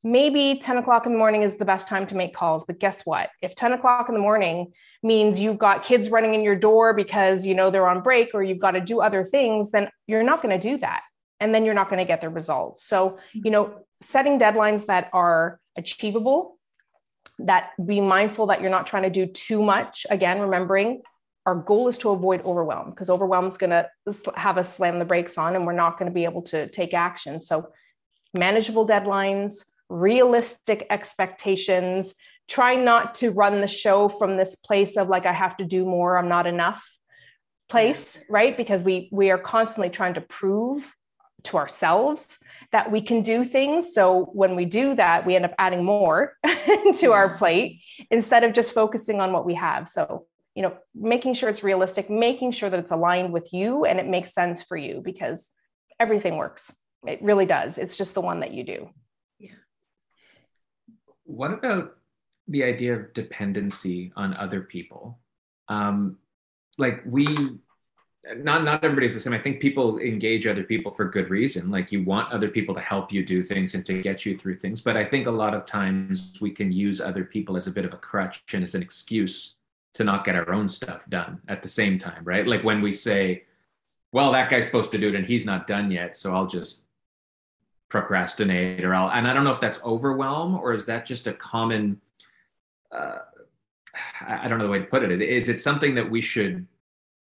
Maybe 0.06 0.60
10 0.62 0.78
o'clock 0.78 1.04
in 1.04 1.12
the 1.12 1.18
morning 1.18 1.42
is 1.42 1.56
the 1.56 1.64
best 1.64 1.88
time 1.88 2.06
to 2.06 2.14
make 2.14 2.32
calls. 2.32 2.64
But 2.64 2.78
guess 2.78 3.02
what? 3.04 3.30
If 3.42 3.56
10 3.56 3.72
o'clock 3.72 4.08
in 4.08 4.14
the 4.14 4.20
morning 4.20 4.72
means 5.02 5.40
you've 5.40 5.58
got 5.58 5.82
kids 5.82 6.10
running 6.10 6.32
in 6.32 6.42
your 6.42 6.54
door 6.54 6.94
because 6.94 7.44
you 7.44 7.56
know 7.56 7.72
they're 7.72 7.88
on 7.88 8.02
break 8.02 8.30
or 8.32 8.42
you've 8.42 8.60
got 8.60 8.72
to 8.72 8.80
do 8.80 9.00
other 9.00 9.24
things, 9.24 9.72
then 9.72 9.88
you're 10.06 10.22
not 10.22 10.42
going 10.42 10.58
to 10.58 10.70
do 10.70 10.78
that. 10.78 11.02
And 11.40 11.52
then 11.52 11.64
you're 11.64 11.74
not 11.74 11.90
going 11.90 11.98
to 11.98 12.04
get 12.04 12.20
the 12.20 12.28
results. 12.28 12.86
So, 12.86 13.10
mm-hmm. 13.10 13.40
you 13.44 13.50
know, 13.50 13.84
setting 14.00 14.38
deadlines 14.38 14.86
that 14.86 15.10
are 15.12 15.58
achievable, 15.76 16.56
that 17.40 17.70
be 17.84 18.00
mindful 18.00 18.46
that 18.46 18.60
you're 18.60 18.70
not 18.70 18.86
trying 18.86 19.02
to 19.02 19.10
do 19.10 19.26
too 19.26 19.60
much. 19.60 20.06
Again, 20.08 20.38
remembering 20.40 21.02
our 21.46 21.56
goal 21.56 21.88
is 21.88 21.98
to 21.98 22.10
avoid 22.10 22.44
overwhelm 22.44 22.90
because 22.90 23.10
overwhelm 23.10 23.46
is 23.46 23.56
going 23.56 23.70
to 23.70 23.88
have 24.36 24.56
us 24.56 24.76
slam 24.76 25.00
the 25.00 25.04
brakes 25.04 25.36
on 25.36 25.56
and 25.56 25.66
we're 25.66 25.72
not 25.72 25.98
going 25.98 26.10
to 26.10 26.14
be 26.14 26.24
able 26.24 26.42
to 26.42 26.68
take 26.68 26.94
action. 26.94 27.42
So, 27.42 27.70
manageable 28.38 28.86
deadlines, 28.86 29.64
realistic 29.88 30.86
expectations, 30.90 32.14
try 32.48 32.74
not 32.76 33.14
to 33.16 33.30
run 33.30 33.60
the 33.60 33.68
show 33.68 34.08
from 34.08 34.36
this 34.36 34.54
place 34.56 34.96
of 34.96 35.08
like, 35.08 35.26
I 35.26 35.32
have 35.32 35.56
to 35.58 35.64
do 35.64 35.84
more, 35.84 36.16
I'm 36.16 36.28
not 36.28 36.46
enough 36.46 36.84
place, 37.68 38.18
right? 38.28 38.56
Because 38.56 38.84
we 38.84 39.08
we 39.12 39.30
are 39.30 39.38
constantly 39.38 39.90
trying 39.90 40.14
to 40.14 40.20
prove 40.20 40.94
to 41.44 41.56
ourselves 41.56 42.38
that 42.72 42.90
we 42.90 43.00
can 43.00 43.22
do 43.22 43.44
things. 43.44 43.94
So 43.94 44.30
when 44.32 44.56
we 44.56 44.64
do 44.64 44.94
that, 44.96 45.24
we 45.26 45.36
end 45.36 45.44
up 45.44 45.54
adding 45.58 45.84
more 45.84 46.34
to 46.98 47.12
our 47.12 47.36
plate 47.36 47.82
instead 48.10 48.44
of 48.44 48.52
just 48.52 48.72
focusing 48.72 49.20
on 49.20 49.32
what 49.32 49.46
we 49.46 49.54
have. 49.54 49.88
So, 49.88 50.26
you 50.54 50.62
know, 50.62 50.76
making 50.94 51.34
sure 51.34 51.48
it's 51.48 51.62
realistic, 51.62 52.10
making 52.10 52.52
sure 52.52 52.68
that 52.68 52.80
it's 52.80 52.90
aligned 52.90 53.32
with 53.32 53.52
you 53.52 53.84
and 53.84 54.00
it 54.00 54.06
makes 54.06 54.34
sense 54.34 54.62
for 54.62 54.76
you 54.76 55.00
because 55.04 55.48
everything 56.00 56.36
works. 56.36 56.72
It 57.06 57.22
really 57.22 57.46
does. 57.46 57.78
It's 57.78 57.96
just 57.96 58.14
the 58.14 58.20
one 58.20 58.40
that 58.40 58.52
you 58.52 58.64
do. 58.64 58.90
What 61.26 61.52
about 61.52 61.96
the 62.48 62.64
idea 62.64 62.94
of 62.94 63.12
dependency 63.12 64.12
on 64.16 64.34
other 64.34 64.62
people? 64.62 65.18
Um, 65.68 66.18
like 66.78 67.02
we, 67.04 67.26
not 68.36 68.64
not 68.64 68.82
everybody's 68.82 69.14
the 69.14 69.20
same. 69.20 69.32
I 69.32 69.38
think 69.38 69.60
people 69.60 69.98
engage 69.98 70.46
other 70.46 70.64
people 70.64 70.92
for 70.92 71.04
good 71.06 71.30
reason. 71.30 71.70
Like 71.70 71.92
you 71.92 72.04
want 72.04 72.32
other 72.32 72.48
people 72.48 72.74
to 72.74 72.80
help 72.80 73.12
you 73.12 73.24
do 73.24 73.42
things 73.42 73.74
and 73.74 73.84
to 73.86 74.02
get 74.02 74.24
you 74.24 74.38
through 74.38 74.58
things. 74.58 74.80
But 74.80 74.96
I 74.96 75.04
think 75.04 75.26
a 75.26 75.30
lot 75.30 75.54
of 75.54 75.66
times 75.66 76.32
we 76.40 76.50
can 76.50 76.72
use 76.72 77.00
other 77.00 77.24
people 77.24 77.56
as 77.56 77.66
a 77.66 77.70
bit 77.70 77.84
of 77.84 77.92
a 77.92 77.98
crutch 77.98 78.42
and 78.52 78.62
as 78.62 78.74
an 78.74 78.82
excuse 78.82 79.56
to 79.94 80.04
not 80.04 80.24
get 80.24 80.36
our 80.36 80.52
own 80.52 80.68
stuff 80.68 81.08
done 81.08 81.40
at 81.48 81.62
the 81.62 81.68
same 81.68 81.98
time, 81.98 82.22
right? 82.24 82.46
Like 82.46 82.62
when 82.62 82.82
we 82.82 82.92
say, 82.92 83.44
well, 84.12 84.30
that 84.32 84.50
guy's 84.50 84.66
supposed 84.66 84.92
to 84.92 84.98
do 84.98 85.08
it 85.08 85.14
and 85.14 85.24
he's 85.24 85.44
not 85.44 85.66
done 85.66 85.90
yet, 85.90 86.16
so 86.16 86.34
I'll 86.34 86.46
just 86.46 86.82
procrastinate 87.88 88.84
or 88.84 88.94
I'll, 88.94 89.10
and 89.10 89.28
I 89.28 89.32
don't 89.32 89.44
know 89.44 89.52
if 89.52 89.60
that's 89.60 89.78
overwhelm 89.84 90.56
or 90.56 90.72
is 90.72 90.86
that 90.86 91.06
just 91.06 91.26
a 91.26 91.32
common, 91.32 92.00
uh, 92.92 93.18
I 94.26 94.48
don't 94.48 94.58
know 94.58 94.64
the 94.64 94.70
way 94.70 94.80
to 94.80 94.84
put 94.84 95.02
it. 95.02 95.12
Is, 95.12 95.20
is 95.20 95.48
it 95.48 95.60
something 95.60 95.94
that 95.94 96.10
we 96.10 96.20
should 96.20 96.66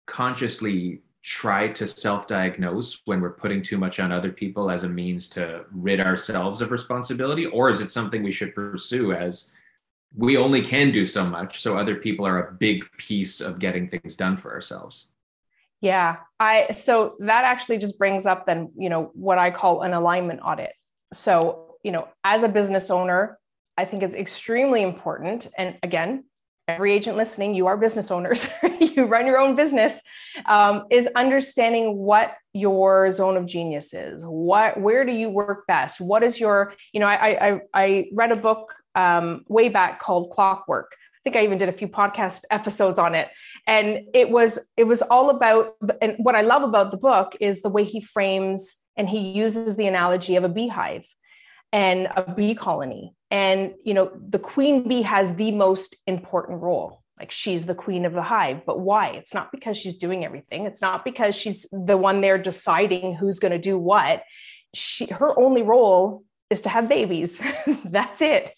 consciously 0.05 1.01
try 1.23 1.67
to 1.67 1.87
self-diagnose 1.87 3.01
when 3.05 3.21
we're 3.21 3.29
putting 3.29 3.61
too 3.61 3.77
much 3.77 3.99
on 3.99 4.11
other 4.11 4.31
people 4.31 4.71
as 4.71 4.83
a 4.83 4.89
means 4.89 5.27
to 5.27 5.63
rid 5.71 5.99
ourselves 5.99 6.61
of 6.61 6.71
responsibility 6.71 7.45
or 7.45 7.69
is 7.69 7.79
it 7.79 7.91
something 7.91 8.23
we 8.23 8.31
should 8.31 8.55
pursue 8.55 9.13
as 9.13 9.49
we 10.17 10.35
only 10.35 10.61
can 10.61 10.91
do 10.91 11.05
so 11.05 11.23
much 11.23 11.61
so 11.61 11.77
other 11.77 11.95
people 11.95 12.25
are 12.25 12.47
a 12.47 12.53
big 12.53 12.83
piece 12.97 13.39
of 13.39 13.59
getting 13.59 13.87
things 13.87 14.15
done 14.15 14.35
for 14.35 14.51
ourselves 14.51 15.07
yeah, 15.81 16.17
I 16.39 16.71
so 16.73 17.15
that 17.19 17.43
actually 17.43 17.79
just 17.79 17.97
brings 17.97 18.25
up 18.25 18.45
then, 18.45 18.71
you 18.77 18.89
know, 18.89 19.11
what 19.13 19.37
I 19.37 19.51
call 19.51 19.81
an 19.81 19.93
alignment 19.93 20.41
audit. 20.43 20.73
So, 21.13 21.75
you 21.83 21.91
know, 21.91 22.07
as 22.23 22.43
a 22.43 22.47
business 22.47 22.89
owner, 22.89 23.39
I 23.77 23.85
think 23.85 24.03
it's 24.03 24.15
extremely 24.15 24.83
important 24.83 25.47
and 25.57 25.77
again, 25.81 26.25
every 26.67 26.93
agent 26.93 27.17
listening, 27.17 27.55
you 27.55 27.67
are 27.67 27.77
business 27.77 28.11
owners, 28.11 28.47
you 28.79 29.05
run 29.05 29.25
your 29.25 29.39
own 29.39 29.55
business, 29.55 29.99
um, 30.45 30.85
is 30.91 31.07
understanding 31.15 31.97
what 31.97 32.35
your 32.53 33.11
zone 33.11 33.35
of 33.35 33.45
genius 33.45 33.93
is. 33.93 34.23
What, 34.23 34.79
where 34.79 35.05
do 35.05 35.11
you 35.11 35.29
work 35.29 35.65
best? 35.67 35.99
What 35.99 36.23
is 36.23 36.39
your, 36.39 36.73
you 36.93 36.99
know, 36.99 37.07
I, 37.07 37.49
I, 37.49 37.59
I 37.73 38.05
read 38.13 38.31
a 38.31 38.35
book 38.35 38.73
um, 38.95 39.43
way 39.47 39.69
back 39.69 39.99
called 39.99 40.31
Clockwork, 40.31 40.91
think 41.23 41.35
I 41.35 41.43
even 41.43 41.57
did 41.57 41.69
a 41.69 41.73
few 41.73 41.87
podcast 41.87 42.41
episodes 42.49 42.99
on 42.99 43.15
it. 43.15 43.29
And 43.67 44.01
it 44.13 44.29
was 44.29 44.59
it 44.77 44.85
was 44.85 45.01
all 45.01 45.29
about 45.29 45.75
and 46.01 46.15
what 46.17 46.35
I 46.35 46.41
love 46.41 46.63
about 46.63 46.91
the 46.91 46.97
book 46.97 47.35
is 47.39 47.61
the 47.61 47.69
way 47.69 47.83
he 47.83 48.01
frames 48.01 48.75
and 48.97 49.07
he 49.07 49.19
uses 49.19 49.75
the 49.75 49.87
analogy 49.87 50.35
of 50.35 50.43
a 50.43 50.49
beehive 50.49 51.05
and 51.71 52.07
a 52.15 52.33
bee 52.33 52.55
colony. 52.55 53.13
And 53.29 53.73
you 53.83 53.93
know, 53.93 54.11
the 54.29 54.39
queen 54.39 54.87
bee 54.87 55.03
has 55.03 55.35
the 55.35 55.51
most 55.51 55.95
important 56.07 56.61
role. 56.61 57.01
Like 57.19 57.31
she's 57.31 57.65
the 57.65 57.75
queen 57.75 58.05
of 58.05 58.13
the 58.13 58.23
hive, 58.23 58.65
but 58.65 58.79
why? 58.79 59.09
It's 59.09 59.33
not 59.33 59.51
because 59.51 59.77
she's 59.77 59.97
doing 59.97 60.25
everything. 60.25 60.65
It's 60.65 60.81
not 60.81 61.05
because 61.05 61.35
she's 61.35 61.67
the 61.71 61.95
one 61.95 62.21
there 62.21 62.39
deciding 62.39 63.15
who's 63.15 63.37
going 63.37 63.51
to 63.51 63.59
do 63.59 63.77
what. 63.77 64.23
She 64.73 65.05
her 65.05 65.37
only 65.39 65.61
role 65.61 66.23
is 66.49 66.61
to 66.61 66.69
have 66.69 66.89
babies. 66.89 67.39
That's 67.85 68.21
it. 68.21 68.53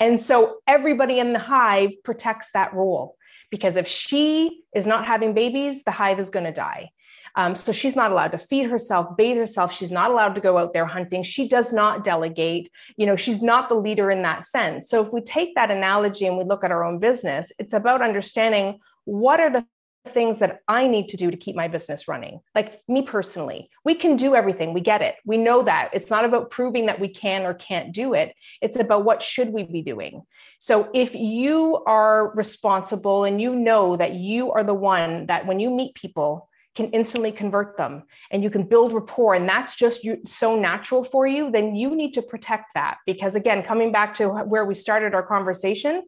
And 0.00 0.20
so 0.20 0.56
everybody 0.66 1.18
in 1.18 1.32
the 1.32 1.38
hive 1.38 1.92
protects 2.04 2.50
that 2.52 2.74
role 2.74 3.16
because 3.50 3.76
if 3.76 3.86
she 3.86 4.62
is 4.74 4.86
not 4.86 5.06
having 5.06 5.34
babies, 5.34 5.84
the 5.84 5.90
hive 5.90 6.18
is 6.18 6.30
going 6.30 6.46
to 6.46 6.52
die. 6.52 6.90
Um, 7.36 7.54
so 7.54 7.70
she's 7.70 7.94
not 7.94 8.10
allowed 8.10 8.32
to 8.32 8.38
feed 8.38 8.70
herself, 8.70 9.14
bathe 9.16 9.36
herself. 9.36 9.72
She's 9.72 9.90
not 9.90 10.10
allowed 10.10 10.34
to 10.36 10.40
go 10.40 10.56
out 10.56 10.72
there 10.72 10.86
hunting. 10.86 11.22
She 11.22 11.48
does 11.48 11.70
not 11.70 12.02
delegate. 12.02 12.72
You 12.96 13.04
know, 13.04 13.16
she's 13.16 13.42
not 13.42 13.68
the 13.68 13.74
leader 13.74 14.10
in 14.10 14.22
that 14.22 14.44
sense. 14.44 14.88
So 14.88 15.04
if 15.04 15.12
we 15.12 15.20
take 15.20 15.54
that 15.54 15.70
analogy 15.70 16.26
and 16.26 16.38
we 16.38 16.44
look 16.44 16.64
at 16.64 16.72
our 16.72 16.82
own 16.82 16.98
business, 16.98 17.52
it's 17.58 17.74
about 17.74 18.00
understanding 18.00 18.78
what 19.04 19.38
are 19.38 19.50
the 19.50 19.66
things 20.08 20.38
that 20.38 20.60
I 20.68 20.86
need 20.86 21.08
to 21.08 21.16
do 21.16 21.30
to 21.30 21.36
keep 21.36 21.56
my 21.56 21.68
business 21.68 22.08
running. 22.08 22.40
Like 22.54 22.82
me 22.88 23.02
personally, 23.02 23.70
we 23.84 23.94
can 23.94 24.16
do 24.16 24.34
everything. 24.34 24.72
We 24.72 24.80
get 24.80 25.02
it. 25.02 25.16
We 25.24 25.36
know 25.36 25.62
that. 25.62 25.90
It's 25.92 26.10
not 26.10 26.24
about 26.24 26.50
proving 26.50 26.86
that 26.86 27.00
we 27.00 27.08
can 27.08 27.42
or 27.42 27.54
can't 27.54 27.92
do 27.92 28.14
it. 28.14 28.34
It's 28.60 28.78
about 28.78 29.04
what 29.04 29.22
should 29.22 29.50
we 29.50 29.64
be 29.64 29.82
doing. 29.82 30.22
So 30.58 30.88
if 30.94 31.14
you 31.14 31.82
are 31.86 32.34
responsible 32.34 33.24
and 33.24 33.40
you 33.40 33.54
know 33.54 33.96
that 33.96 34.14
you 34.14 34.52
are 34.52 34.64
the 34.64 34.74
one 34.74 35.26
that 35.26 35.46
when 35.46 35.60
you 35.60 35.70
meet 35.70 35.94
people 35.94 36.48
can 36.76 36.90
instantly 36.90 37.32
convert 37.32 37.76
them 37.76 38.02
and 38.30 38.42
you 38.42 38.50
can 38.50 38.62
build 38.62 38.92
rapport 38.92 39.34
and 39.34 39.48
that's 39.48 39.74
just 39.74 40.06
so 40.26 40.54
natural 40.54 41.02
for 41.02 41.26
you 41.26 41.50
then 41.50 41.74
you 41.74 41.96
need 41.96 42.12
to 42.12 42.22
protect 42.22 42.66
that 42.74 42.98
because 43.06 43.34
again 43.34 43.62
coming 43.62 43.90
back 43.90 44.12
to 44.14 44.28
where 44.28 44.66
we 44.66 44.74
started 44.74 45.14
our 45.14 45.22
conversation 45.22 46.02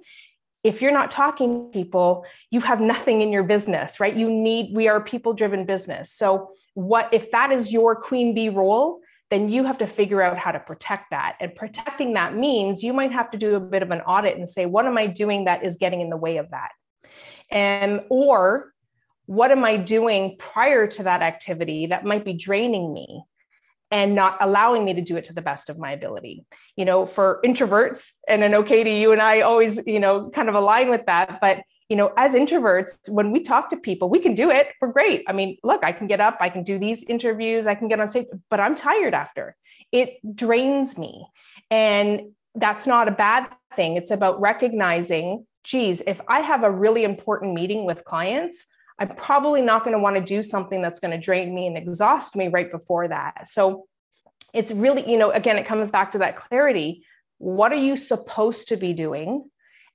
if 0.65 0.83
you're 0.83 0.93
not 0.93 1.11
talking 1.11 1.67
to 1.67 1.79
people, 1.79 2.25
you 2.51 2.61
have 2.61 2.81
nothing 2.81 3.23
in 3.23 3.31
your 3.31 3.45
business, 3.45 4.01
right? 4.01 4.15
You 4.15 4.31
need, 4.31 4.75
we 4.75 4.89
are 4.89 5.01
people 5.01 5.33
driven 5.33 5.65
business. 5.65 6.13
So, 6.13 6.51
what 6.75 7.09
if 7.13 7.31
that 7.33 7.51
is 7.51 7.73
your 7.73 7.97
queen 7.97 8.35
bee 8.35 8.49
role? 8.49 9.01
Then 9.31 9.49
you 9.49 9.65
have 9.65 9.79
to 9.79 9.87
figure 9.87 10.23
out 10.23 10.39
how 10.39 10.53
to 10.53 10.61
protect 10.61 11.11
that. 11.11 11.37
And 11.41 11.55
protecting 11.55 12.15
that 12.15 12.35
means 12.35 12.83
you 12.83 12.93
might 12.93 13.13
have 13.13 13.31
to 13.33 13.39
do 13.39 13.57
a 13.57 13.61
bit 13.61 13.83
of 13.83 13.91
an 13.91 14.01
audit 14.01 14.39
and 14.39 14.49
say, 14.49 14.65
what 14.65 14.87
am 14.87 14.97
I 14.97 15.07
doing 15.07 15.45
that 15.45 15.65
is 15.65 15.77
getting 15.77 16.01
in 16.01 16.09
the 16.09 16.17
way 16.17 16.39
of 16.39 16.51
that? 16.51 16.71
And, 17.51 18.01
or 18.09 18.73
what 19.27 19.51
am 19.51 19.65
I 19.65 19.77
doing 19.77 20.37
prior 20.39 20.87
to 20.87 21.03
that 21.03 21.21
activity 21.21 21.87
that 21.87 22.05
might 22.05 22.25
be 22.25 22.33
draining 22.33 22.95
me? 22.95 23.23
And 23.91 24.15
not 24.15 24.37
allowing 24.41 24.85
me 24.85 24.95
to 24.95 25.01
do 25.01 25.17
it 25.17 25.25
to 25.27 25.33
the 25.33 25.43
best 25.43 25.71
of 25.71 25.79
my 25.79 25.93
ability. 25.93 26.45
You 26.77 26.85
know, 26.85 27.07
for 27.07 27.41
introverts, 27.45 28.11
and 28.29 28.45
I 28.45 28.49
know 28.49 28.63
Katie, 28.63 28.97
you 28.97 29.13
and 29.13 29.23
I 29.23 29.41
always, 29.41 29.81
you 29.87 30.01
know, 30.01 30.31
kind 30.31 30.49
of 30.49 30.55
align 30.55 30.91
with 30.91 31.07
that. 31.07 31.41
But, 31.41 31.63
you 31.89 31.97
know, 31.97 32.13
as 32.17 32.35
introverts, 32.35 33.09
when 33.09 33.33
we 33.33 33.41
talk 33.41 33.71
to 33.71 33.77
people, 33.79 34.11
we 34.11 34.19
can 34.19 34.35
do 34.35 34.51
it. 34.51 34.69
We're 34.81 34.93
great. 34.93 35.25
I 35.27 35.33
mean, 35.33 35.57
look, 35.65 35.85
I 35.85 35.93
can 35.93 36.07
get 36.07 36.21
up, 36.21 36.37
I 36.41 36.51
can 36.51 36.63
do 36.63 36.79
these 36.79 37.03
interviews, 37.03 37.67
I 37.67 37.75
can 37.75 37.89
get 37.89 37.99
on 37.99 38.11
stage, 38.11 38.27
but 38.51 38.61
I'm 38.61 38.77
tired 38.77 39.15
after. 39.15 39.57
It 39.91 40.19
drains 40.35 40.99
me. 40.99 41.27
And 41.71 42.33
that's 42.55 42.87
not 42.87 43.09
a 43.09 43.13
bad 43.13 43.49
thing. 43.75 43.97
It's 43.97 44.11
about 44.11 44.41
recognizing, 44.41 45.47
geez, 45.65 46.03
if 46.07 46.21
I 46.29 46.41
have 46.41 46.63
a 46.63 46.71
really 46.71 47.05
important 47.05 47.55
meeting 47.55 47.87
with 47.87 48.05
clients, 48.05 48.65
I'm 48.99 49.15
probably 49.15 49.63
not 49.63 49.85
going 49.85 49.95
to 49.95 50.03
want 50.03 50.17
to 50.17 50.23
do 50.23 50.43
something 50.43 50.83
that's 50.83 51.01
going 51.01 51.13
to 51.13 51.19
drain 51.19 51.55
me 51.55 51.67
and 51.67 51.77
exhaust 51.77 52.35
me 52.35 52.49
right 52.49 52.71
before 52.71 53.09
that. 53.09 53.49
So 53.49 53.87
it's 54.53 54.73
really, 54.73 55.09
you 55.09 55.17
know, 55.17 55.31
again, 55.31 55.59
it 55.59 55.67
comes 55.67 55.91
back 55.91 56.13
to 56.13 56.19
that 56.19 56.37
clarity. 56.37 57.05
What 57.39 57.73
are 57.73 57.77
you 57.77 57.97
supposed 57.97 58.69
to 58.69 58.77
be 58.77 58.93
doing? 58.93 59.49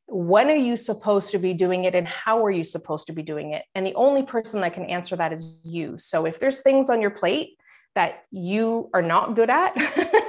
When 0.07 0.49
are 0.49 0.55
you 0.55 0.77
supposed 0.77 1.31
to 1.31 1.37
be 1.37 1.53
doing 1.53 1.83
it? 1.85 1.95
And 1.95 2.07
how 2.07 2.45
are 2.45 2.51
you 2.51 2.63
supposed 2.63 3.07
to 3.07 3.13
be 3.13 3.23
doing 3.23 3.51
it? 3.51 3.63
And 3.75 3.85
the 3.85 3.95
only 3.95 4.23
person 4.23 4.61
that 4.61 4.73
can 4.73 4.85
answer 4.85 5.15
that 5.15 5.33
is 5.33 5.59
you. 5.63 5.97
So 5.97 6.25
if 6.25 6.39
there's 6.39 6.61
things 6.61 6.89
on 6.89 7.01
your 7.01 7.11
plate 7.11 7.57
that 7.95 8.23
you 8.31 8.89
are 8.93 9.01
not 9.01 9.35
good 9.35 9.49
at 9.49 9.73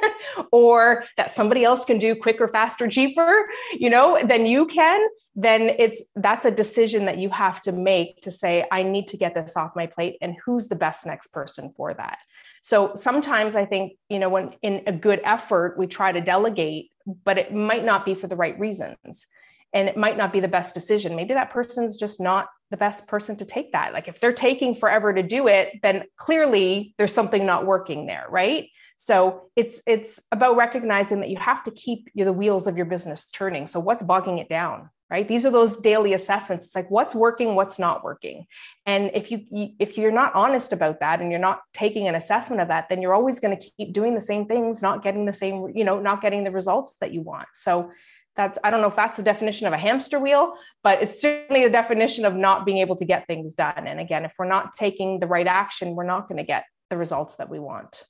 or 0.53 1.05
that 1.17 1.31
somebody 1.31 1.65
else 1.65 1.85
can 1.85 1.99
do 1.99 2.15
quicker 2.15 2.49
faster 2.49 2.89
cheaper 2.89 3.47
you 3.73 3.91
know 3.91 4.19
than 4.27 4.47
you 4.47 4.67
can 4.67 5.01
then 5.37 5.63
it's 5.79 6.03
that's 6.17 6.45
a 6.45 6.51
decision 6.51 7.05
that 7.07 7.19
you 7.19 7.29
have 7.29 7.61
to 7.63 7.73
make 7.73 8.21
to 8.23 8.31
say 8.31 8.65
i 8.71 8.83
need 8.83 9.09
to 9.09 9.17
get 9.17 9.35
this 9.35 9.57
off 9.57 9.77
my 9.77 9.87
plate 9.87 10.17
and 10.21 10.37
who's 10.45 10.69
the 10.69 10.77
best 10.77 11.07
next 11.07 11.29
person 11.29 11.73
for 11.77 11.95
that 11.95 12.19
so 12.63 12.93
sometimes 12.95 13.57
i 13.57 13.65
think 13.65 13.93
you 14.09 14.19
know 14.19 14.29
when 14.29 14.55
in 14.63 14.83
a 14.87 14.93
good 14.93 15.21
effort 15.25 15.77
we 15.79 15.87
try 15.87 16.13
to 16.13 16.21
delegate 16.21 16.91
but 17.25 17.39
it 17.39 17.53
might 17.53 17.85
not 17.85 18.05
be 18.05 18.15
for 18.15 18.27
the 18.27 18.37
right 18.37 18.59
reasons 18.59 19.27
and 19.75 19.89
it 19.89 19.97
might 19.97 20.17
not 20.17 20.33
be 20.33 20.39
the 20.39 20.49
best 20.49 20.73
decision. 20.73 21.17
Maybe 21.17 21.35
that 21.35 21.51
person's 21.51 21.97
just 21.97 22.21
not 22.21 22.47
the 22.71 22.77
best 22.77 23.07
person 23.09 23.37
to 23.37 23.45
take 23.45 23.73
that. 23.73 23.93
Like 23.93 24.07
if 24.07 24.21
they're 24.21 24.33
taking 24.33 24.75
forever 24.75 25.13
to 25.13 25.23
do 25.23 25.49
it, 25.49 25.81
then 25.83 26.05
clearly 26.17 26.95
there's 26.97 27.13
something 27.13 27.45
not 27.45 27.67
working 27.67 28.07
there, 28.07 28.27
right? 28.31 28.69
So 29.05 29.51
it's 29.55 29.83
it's 29.87 30.19
about 30.33 30.57
recognizing 30.57 31.21
that 31.21 31.29
you 31.29 31.37
have 31.37 31.63
to 31.65 31.71
keep 31.71 32.09
the 32.15 32.33
wheels 32.33 32.67
of 32.67 32.79
your 32.79 32.87
business 32.87 33.27
turning. 33.27 33.67
So 33.67 33.79
what's 33.79 34.03
bogging 34.03 34.39
it 34.39 34.49
down? 34.49 34.89
Right? 35.11 35.29
These 35.29 35.45
are 35.45 35.51
those 35.51 35.77
daily 35.77 36.15
assessments. 36.15 36.65
It's 36.65 36.75
like 36.75 36.91
what's 36.91 37.15
working, 37.15 37.55
what's 37.55 37.79
not 37.79 38.03
working. 38.03 38.47
And 38.87 39.11
if 39.13 39.31
you 39.31 39.45
if 39.79 39.99
you're 39.99 40.11
not 40.11 40.35
honest 40.35 40.73
about 40.73 41.01
that 41.01 41.21
and 41.21 41.31
you're 41.31 41.39
not 41.39 41.61
taking 41.75 42.09
an 42.09 42.15
assessment 42.15 42.63
of 42.63 42.69
that, 42.69 42.89
then 42.89 43.03
you're 43.03 43.13
always 43.13 43.41
going 43.41 43.55
to 43.55 43.71
keep 43.77 43.93
doing 43.93 44.15
the 44.15 44.23
same 44.23 44.47
things, 44.47 44.81
not 44.81 45.05
getting 45.05 45.27
the 45.27 45.35
same, 45.35 45.71
you 45.75 45.85
know, 45.85 46.01
not 46.01 46.23
getting 46.23 46.43
the 46.43 46.51
results 46.51 46.95
that 47.03 47.13
you 47.13 47.21
want. 47.21 47.49
So 47.53 47.91
that's 48.37 48.59
i 48.65 48.71
don't 48.71 48.81
know 48.81 48.89
if 48.89 48.97
that's 48.97 49.17
the 49.17 49.23
definition 49.23 49.69
of 49.69 49.73
a 49.73 49.79
hamster 49.79 50.19
wheel 50.19 50.55
but 50.83 51.01
it's 51.01 51.21
certainly 51.21 51.63
the 51.63 51.71
definition 51.71 52.25
of 52.25 52.35
not 52.35 52.67
being 52.67 52.79
able 52.79 52.97
to 52.97 53.05
get 53.05 53.25
things 53.29 53.55
done 53.55 53.87
and 53.87 54.01
again 54.01 54.25
if 54.25 54.35
we're 54.37 54.45
not 54.45 54.75
taking 54.77 55.21
the 55.21 55.27
right 55.29 55.47
action 55.47 55.95
we're 55.95 56.03
not 56.03 56.29
going 56.29 56.39
to 56.39 56.43
get 56.43 56.65
the 56.91 56.97
results 56.97 57.37
that 57.37 57.49
we 57.49 57.61
want 57.61 58.03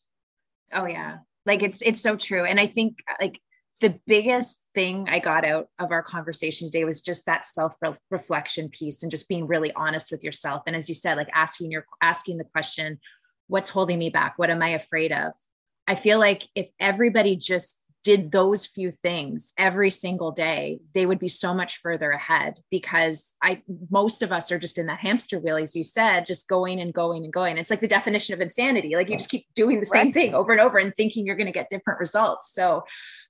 oh 0.72 0.86
yeah. 0.86 1.18
Like 1.46 1.62
it's 1.62 1.82
it's 1.82 2.00
so 2.00 2.16
true. 2.16 2.44
And 2.44 2.58
i 2.58 2.66
think 2.66 3.02
like 3.20 3.40
the 3.80 3.98
biggest 4.06 4.62
thing 4.72 5.08
i 5.08 5.18
got 5.18 5.44
out 5.44 5.66
of 5.80 5.90
our 5.90 6.02
conversation 6.02 6.68
today 6.68 6.84
was 6.84 7.00
just 7.00 7.26
that 7.26 7.44
self 7.44 7.74
reflection 8.10 8.68
piece 8.68 9.02
and 9.02 9.10
just 9.10 9.28
being 9.28 9.46
really 9.46 9.72
honest 9.72 10.10
with 10.10 10.24
yourself. 10.24 10.62
And 10.66 10.76
as 10.76 10.88
you 10.88 10.94
said 10.94 11.16
like 11.16 11.28
asking 11.34 11.70
your 11.70 11.84
asking 12.00 12.38
the 12.38 12.44
question 12.44 12.98
what's 13.48 13.70
holding 13.70 13.98
me 13.98 14.10
back? 14.10 14.34
What 14.36 14.50
am 14.50 14.62
i 14.62 14.70
afraid 14.70 15.12
of? 15.12 15.32
I 15.86 15.94
feel 15.96 16.18
like 16.18 16.44
if 16.54 16.70
everybody 16.80 17.36
just 17.36 17.83
did 18.04 18.30
those 18.30 18.66
few 18.66 18.90
things 18.90 19.54
every 19.58 19.90
single 19.90 20.30
day, 20.30 20.78
they 20.94 21.06
would 21.06 21.18
be 21.18 21.28
so 21.28 21.54
much 21.54 21.78
further 21.78 22.10
ahead 22.10 22.60
because 22.70 23.34
I 23.42 23.62
most 23.90 24.22
of 24.22 24.30
us 24.30 24.52
are 24.52 24.58
just 24.58 24.78
in 24.78 24.86
that 24.86 25.00
hamster 25.00 25.40
wheel, 25.40 25.56
as 25.56 25.74
you 25.74 25.82
said, 25.82 26.26
just 26.26 26.46
going 26.46 26.80
and 26.80 26.92
going 26.92 27.24
and 27.24 27.32
going. 27.32 27.56
It's 27.56 27.70
like 27.70 27.80
the 27.80 27.88
definition 27.88 28.34
of 28.34 28.42
insanity. 28.42 28.94
Like 28.94 29.08
you 29.08 29.16
just 29.16 29.30
keep 29.30 29.46
doing 29.54 29.80
the 29.80 29.86
same 29.86 30.08
right. 30.08 30.14
thing 30.14 30.34
over 30.34 30.52
and 30.52 30.60
over 30.60 30.76
and 30.76 30.94
thinking 30.94 31.24
you're 31.24 31.34
going 31.34 31.46
to 31.46 31.52
get 31.52 31.70
different 31.70 31.98
results. 31.98 32.52
So 32.52 32.84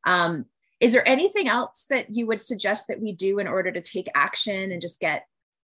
um, 0.06 0.46
is 0.80 0.92
there 0.92 1.08
anything 1.08 1.46
else 1.46 1.86
that 1.88 2.12
you 2.12 2.26
would 2.26 2.40
suggest 2.40 2.88
that 2.88 3.00
we 3.00 3.12
do 3.12 3.38
in 3.38 3.46
order 3.46 3.70
to 3.70 3.80
take 3.80 4.08
action 4.14 4.72
and 4.72 4.80
just 4.80 5.00
get 5.00 5.24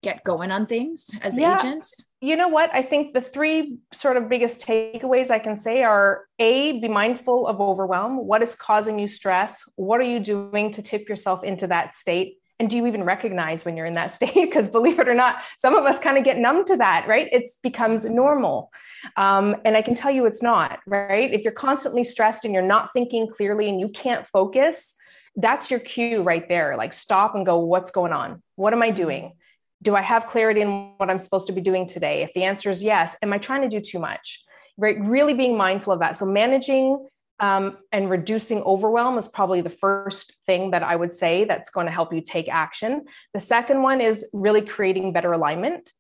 get 0.03 0.25
going 0.25 0.51
on 0.51 0.67
things 0.67 1.11
as 1.21 1.39
yeah. 1.39 1.57
agents? 1.57 2.07
You 2.27 2.35
know 2.35 2.49
what? 2.49 2.71
I 2.73 2.83
think 2.83 3.15
the 3.15 3.21
three 3.21 3.79
sort 3.95 4.17
of 4.17 4.29
biggest 4.29 4.61
takeaways 4.61 5.31
I 5.31 5.39
can 5.39 5.55
say 5.55 5.85
are 5.85 6.25
A, 6.41 6.81
be 6.81 6.89
mindful 6.89 7.47
of 7.47 7.61
overwhelm. 7.61 8.27
What 8.27 8.43
is 8.43 8.57
causing 8.57 8.99
you 8.99 9.07
stress? 9.07 9.63
What 9.77 10.01
are 10.01 10.11
you 10.11 10.19
doing 10.19 10.73
to 10.73 10.83
tip 10.83 11.09
yourself 11.09 11.45
into 11.45 11.69
that 11.69 11.95
state? 11.95 12.39
And 12.59 12.69
do 12.69 12.77
you 12.77 12.85
even 12.89 13.05
recognize 13.05 13.65
when 13.65 13.77
you're 13.77 13.87
in 13.87 13.95
that 13.95 14.13
state? 14.13 14.35
Because 14.35 14.67
believe 14.67 14.99
it 14.99 15.07
or 15.07 15.15
not, 15.15 15.37
some 15.59 15.77
of 15.77 15.85
us 15.85 16.01
kind 16.01 16.19
of 16.19 16.25
get 16.25 16.37
numb 16.37 16.65
to 16.67 16.77
that, 16.79 17.07
right? 17.07 17.29
It 17.31 17.45
becomes 17.63 18.05
normal. 18.05 18.73
Um, 19.17 19.55
and 19.65 19.77
I 19.77 19.83
can 19.83 19.95
tell 19.95 20.11
you 20.11 20.27
it's 20.27 20.43
not, 20.43 20.81
right? 20.85 21.33
If 21.33 21.43
you're 21.43 21.53
constantly 21.53 22.03
stressed 22.03 22.45
and 22.45 22.53
you're 22.53 22.61
not 22.61 22.93
thinking 22.93 23.29
clearly 23.29 23.69
and 23.69 23.79
you 23.79 23.89
can't 23.89 24.27
focus, 24.27 24.97
that's 25.37 25.71
your 25.71 25.79
cue 25.79 26.23
right 26.23 26.49
there. 26.49 26.77
Like 26.77 26.93
stop 26.93 27.37
and 27.37 27.47
go, 27.47 27.61
what's 27.61 27.93
going 27.93 28.13
on? 28.13 28.43
What 28.57 28.73
am 28.73 28.83
I 28.83 28.91
doing? 28.91 29.35
Do 29.83 29.95
I 29.95 30.03
have 30.03 30.27
clarity 30.27 30.61
in 30.63 30.93
what 30.97 31.11
I'm 31.11 31.19
supposed 31.19 31.47
to 31.49 31.53
be 31.53 31.61
doing 31.61 31.87
today? 31.87 32.23
If 32.23 32.33
the 32.35 32.45
answer 32.45 32.71
is 32.71 32.83
yes, 32.83 33.17
am 33.23 33.33
I 33.33 33.39
trying 33.39 33.63
to 33.63 33.69
do 33.69 33.81
too 33.81 33.99
much? 33.99 34.43
Right, 34.79 34.99
really 35.01 35.35
being 35.35 35.57
mindful 35.57 35.93
of 35.93 36.01
that. 36.01 36.17
So 36.17 36.27
managing 36.27 37.07
um, 37.39 37.79
and 37.93 38.09
reducing 38.09 38.63
overwhelm 38.63 39.19
is 39.19 39.29
probably 39.29 39.61
the 39.61 39.71
first 39.71 40.35
thing 40.47 40.71
that 40.71 40.83
I 40.83 40.97
would 40.97 41.13
say 41.13 41.45
that's 41.45 41.71
going 41.71 41.87
to 41.87 41.93
help 41.93 42.13
you 42.13 42.21
take 42.21 42.49
action. 42.49 43.05
The 43.35 43.41
second 43.41 43.83
one 43.83 44.01
is 44.01 44.27
really 44.33 44.63
creating 44.63 45.13
better 45.13 45.33
alignment. 45.33 45.91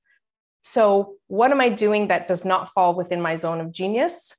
So, 0.63 1.15
what 1.29 1.53
am 1.53 1.61
I 1.61 1.69
doing 1.69 2.09
that 2.09 2.27
does 2.27 2.45
not 2.45 2.73
fall 2.73 2.95
within 2.95 3.21
my 3.21 3.37
zone 3.37 3.61
of 3.61 3.71
genius? 3.71 4.35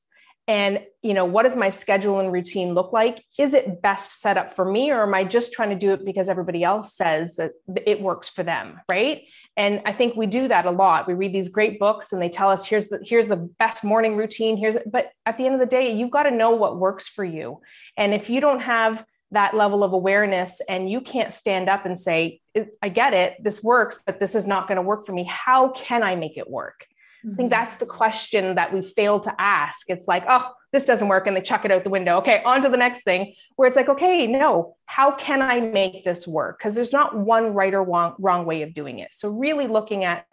And 0.48 0.80
you 1.02 1.14
know 1.14 1.26
what 1.26 1.44
does 1.44 1.56
my 1.56 1.70
schedule 1.70 2.20
and 2.20 2.32
routine 2.32 2.74
look 2.74 2.94
like? 2.94 3.24
Is 3.38 3.54
it 3.54 3.82
best 3.82 4.22
set 4.22 4.38
up 4.38 4.54
for 4.54 4.66
me 4.66 4.92
or 4.92 5.04
am 5.04 5.14
i 5.14 5.24
just 5.24 5.54
trying 5.54 5.70
to 5.70 5.76
do 5.76 5.92
it 5.94 6.06
because 6.06 6.30
everybody 6.30 6.64
else 6.64 6.96
says 6.96 7.36
that 7.36 7.52
it 7.86 8.02
works 8.02 8.30
for 8.30 8.44
them 8.44 8.80
right? 8.90 9.24
And 9.56 9.82
i 9.86 9.94
think 9.94 10.16
we 10.16 10.26
do 10.26 10.48
that 10.48 10.66
a 10.66 10.72
lot. 10.72 11.08
We 11.08 11.14
read 11.14 11.34
these 11.34 11.50
great 11.50 11.80
books 11.80 12.14
and 12.14 12.22
they 12.22 12.30
tell 12.30 12.50
us 12.50 12.66
here's 12.66 12.88
the 12.88 13.00
here's 13.04 13.28
the 13.28 13.38
best 13.38 13.84
morning 13.84 14.16
routine 14.16 14.58
here's 14.58 14.78
but 14.86 15.12
at 15.26 15.38
the 15.38 15.46
end 15.46 15.56
of 15.56 15.60
the 15.60 15.66
day 15.66 15.94
you've 15.94 16.12
got 16.12 16.24
to 16.24 16.32
know 16.32 16.52
what 16.52 16.80
works 16.80 17.08
for 17.08 17.26
you. 17.26 17.62
And 17.98 18.14
if 18.14 18.30
you 18.30 18.40
don't 18.40 18.62
have 18.62 19.06
that 19.32 19.54
level 19.54 19.84
of 19.84 19.92
awareness 19.92 20.62
and 20.70 20.90
you 20.90 21.02
can't 21.02 21.34
stand 21.34 21.68
up 21.68 21.86
and 21.86 22.00
say 22.00 22.40
i 22.82 22.90
get 22.90 23.14
it 23.14 23.36
this 23.44 23.62
works 23.62 24.02
but 24.06 24.20
this 24.20 24.36
is 24.36 24.48
not 24.48 24.68
going 24.68 24.78
to 24.78 24.82
work 24.82 25.06
for 25.06 25.12
me 25.12 25.26
how 25.26 25.70
can 25.70 26.02
i 26.02 26.16
make 26.16 26.38
it 26.38 26.50
work 26.50 26.86
I 27.26 27.36
think 27.36 27.50
that's 27.50 27.76
the 27.78 27.86
question 27.86 28.56
that 28.56 28.74
we 28.74 28.82
fail 28.82 29.20
to 29.22 29.34
ask. 29.40 29.90
It's 29.90 30.08
like, 30.08 30.24
oh, 30.30 30.52
this 30.72 30.86
doesn't 30.86 31.08
work, 31.08 31.28
and 31.28 31.36
they 31.36 31.42
chuck 31.42 31.66
it 31.66 31.72
out 31.72 31.84
the 31.84 31.90
window. 31.90 32.18
Okay, 32.18 32.42
on 32.44 32.62
to 32.62 32.70
the 32.70 32.78
next 32.78 33.04
thing, 33.04 33.34
where 33.56 33.68
it's 33.68 33.76
like, 33.76 33.90
okay, 33.90 34.28
no, 34.28 34.76
how 34.86 35.12
can 35.12 35.42
I 35.42 35.60
make 35.60 36.04
this 36.04 36.28
work? 36.28 36.60
Because 36.60 36.76
there's 36.76 36.94
not 36.94 37.18
one 37.18 37.54
right 37.54 37.74
or 37.74 37.84
wrong, 37.84 38.16
wrong 38.20 38.46
way 38.46 38.62
of 38.62 38.74
doing 38.74 39.00
it. 39.00 39.10
So, 39.14 39.30
really 39.30 39.68
looking 39.68 40.04
at 40.04 40.26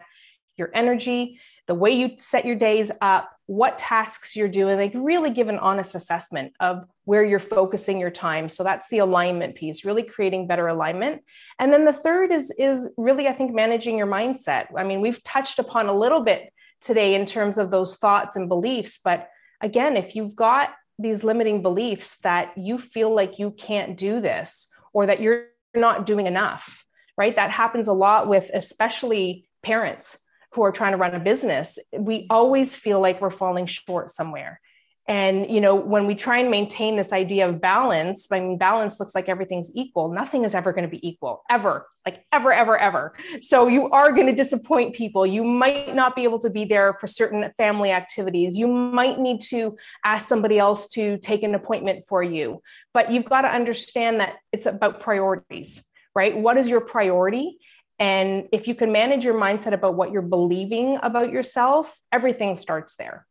your 0.57 0.69
energy, 0.73 1.39
the 1.67 1.75
way 1.75 1.91
you 1.91 2.11
set 2.17 2.45
your 2.45 2.55
days 2.55 2.91
up, 3.01 3.31
what 3.47 3.77
tasks 3.77 4.35
you're 4.35 4.47
doing, 4.47 4.77
like 4.77 4.91
really 4.95 5.29
give 5.29 5.49
an 5.49 5.59
honest 5.59 5.93
assessment 5.95 6.53
of 6.59 6.85
where 7.03 7.23
you're 7.23 7.39
focusing 7.39 7.99
your 7.99 8.09
time. 8.09 8.49
So 8.49 8.63
that's 8.63 8.87
the 8.89 8.99
alignment 8.99 9.55
piece, 9.55 9.85
really 9.85 10.01
creating 10.01 10.47
better 10.47 10.67
alignment. 10.67 11.21
And 11.59 11.71
then 11.71 11.85
the 11.85 11.93
third 11.93 12.31
is 12.31 12.51
is 12.57 12.89
really 12.97 13.27
I 13.27 13.33
think 13.33 13.53
managing 13.53 13.97
your 13.97 14.07
mindset. 14.07 14.67
I 14.75 14.83
mean, 14.83 15.01
we've 15.01 15.23
touched 15.23 15.59
upon 15.59 15.87
a 15.87 15.97
little 15.97 16.23
bit 16.23 16.51
today 16.85 17.15
in 17.15 17.25
terms 17.25 17.57
of 17.57 17.71
those 17.71 17.97
thoughts 17.97 18.35
and 18.35 18.47
beliefs. 18.47 18.99
But 19.03 19.27
again, 19.61 19.97
if 19.97 20.15
you've 20.15 20.35
got 20.35 20.69
these 20.99 21.23
limiting 21.23 21.61
beliefs 21.61 22.17
that 22.23 22.57
you 22.57 22.77
feel 22.77 23.13
like 23.13 23.39
you 23.39 23.51
can't 23.51 23.97
do 23.97 24.21
this 24.21 24.67
or 24.93 25.07
that 25.07 25.21
you're 25.21 25.47
not 25.73 26.05
doing 26.05 26.27
enough, 26.27 26.85
right? 27.17 27.35
That 27.35 27.51
happens 27.51 27.87
a 27.87 27.93
lot 27.93 28.29
with 28.29 28.49
especially 28.53 29.49
parents 29.63 30.17
who 30.53 30.63
are 30.63 30.71
trying 30.71 30.91
to 30.93 30.97
run 30.97 31.13
a 31.13 31.19
business. 31.19 31.77
We 31.97 32.27
always 32.29 32.75
feel 32.75 33.01
like 33.01 33.19
we're 33.19 33.29
falling 33.29 33.65
short 33.65 34.11
somewhere 34.11 34.61
and 35.07 35.49
you 35.49 35.61
know 35.61 35.75
when 35.75 36.07
we 36.07 36.15
try 36.15 36.39
and 36.39 36.49
maintain 36.49 36.95
this 36.95 37.13
idea 37.13 37.47
of 37.47 37.61
balance 37.61 38.27
i 38.31 38.39
mean 38.39 38.57
balance 38.57 38.99
looks 38.99 39.13
like 39.13 39.29
everything's 39.29 39.71
equal. 39.75 40.11
Nothing 40.11 40.45
is 40.45 40.55
ever 40.55 40.73
going 40.73 40.83
to 40.83 40.89
be 40.89 41.05
equal 41.07 41.43
ever 41.49 41.87
like 42.05 42.23
ever 42.31 42.53
ever 42.53 42.77
ever. 42.77 43.15
So 43.41 43.67
you 43.67 43.89
are 43.89 44.11
going 44.11 44.27
to 44.27 44.35
disappoint 44.35 44.95
people. 44.95 45.25
You 45.25 45.43
might 45.43 45.95
not 45.95 46.15
be 46.15 46.23
able 46.23 46.39
to 46.39 46.49
be 46.49 46.65
there 46.65 46.93
for 46.93 47.07
certain 47.07 47.51
family 47.57 47.91
activities. 47.91 48.55
You 48.55 48.67
might 48.67 49.19
need 49.19 49.41
to 49.49 49.75
ask 50.03 50.27
somebody 50.27 50.59
else 50.59 50.87
to 50.89 51.17
take 51.17 51.41
an 51.41 51.55
appointment 51.55 52.05
for 52.07 52.21
you. 52.21 52.61
But 52.93 53.11
you've 53.11 53.25
got 53.25 53.41
to 53.41 53.47
understand 53.47 54.19
that 54.19 54.35
it's 54.51 54.67
about 54.67 55.01
priorities 55.01 55.83
right? 56.15 56.35
What 56.35 56.57
is 56.57 56.67
your 56.67 56.81
priority? 56.81 57.59
And 57.99 58.47
if 58.51 58.67
you 58.67 58.75
can 58.75 58.91
manage 58.91 59.23
your 59.23 59.35
mindset 59.35 59.73
about 59.73 59.95
what 59.95 60.11
you're 60.11 60.21
believing 60.21 60.97
about 61.01 61.31
yourself 61.31 61.97
everything 62.11 62.55
starts 62.55 62.95
there 62.95 63.25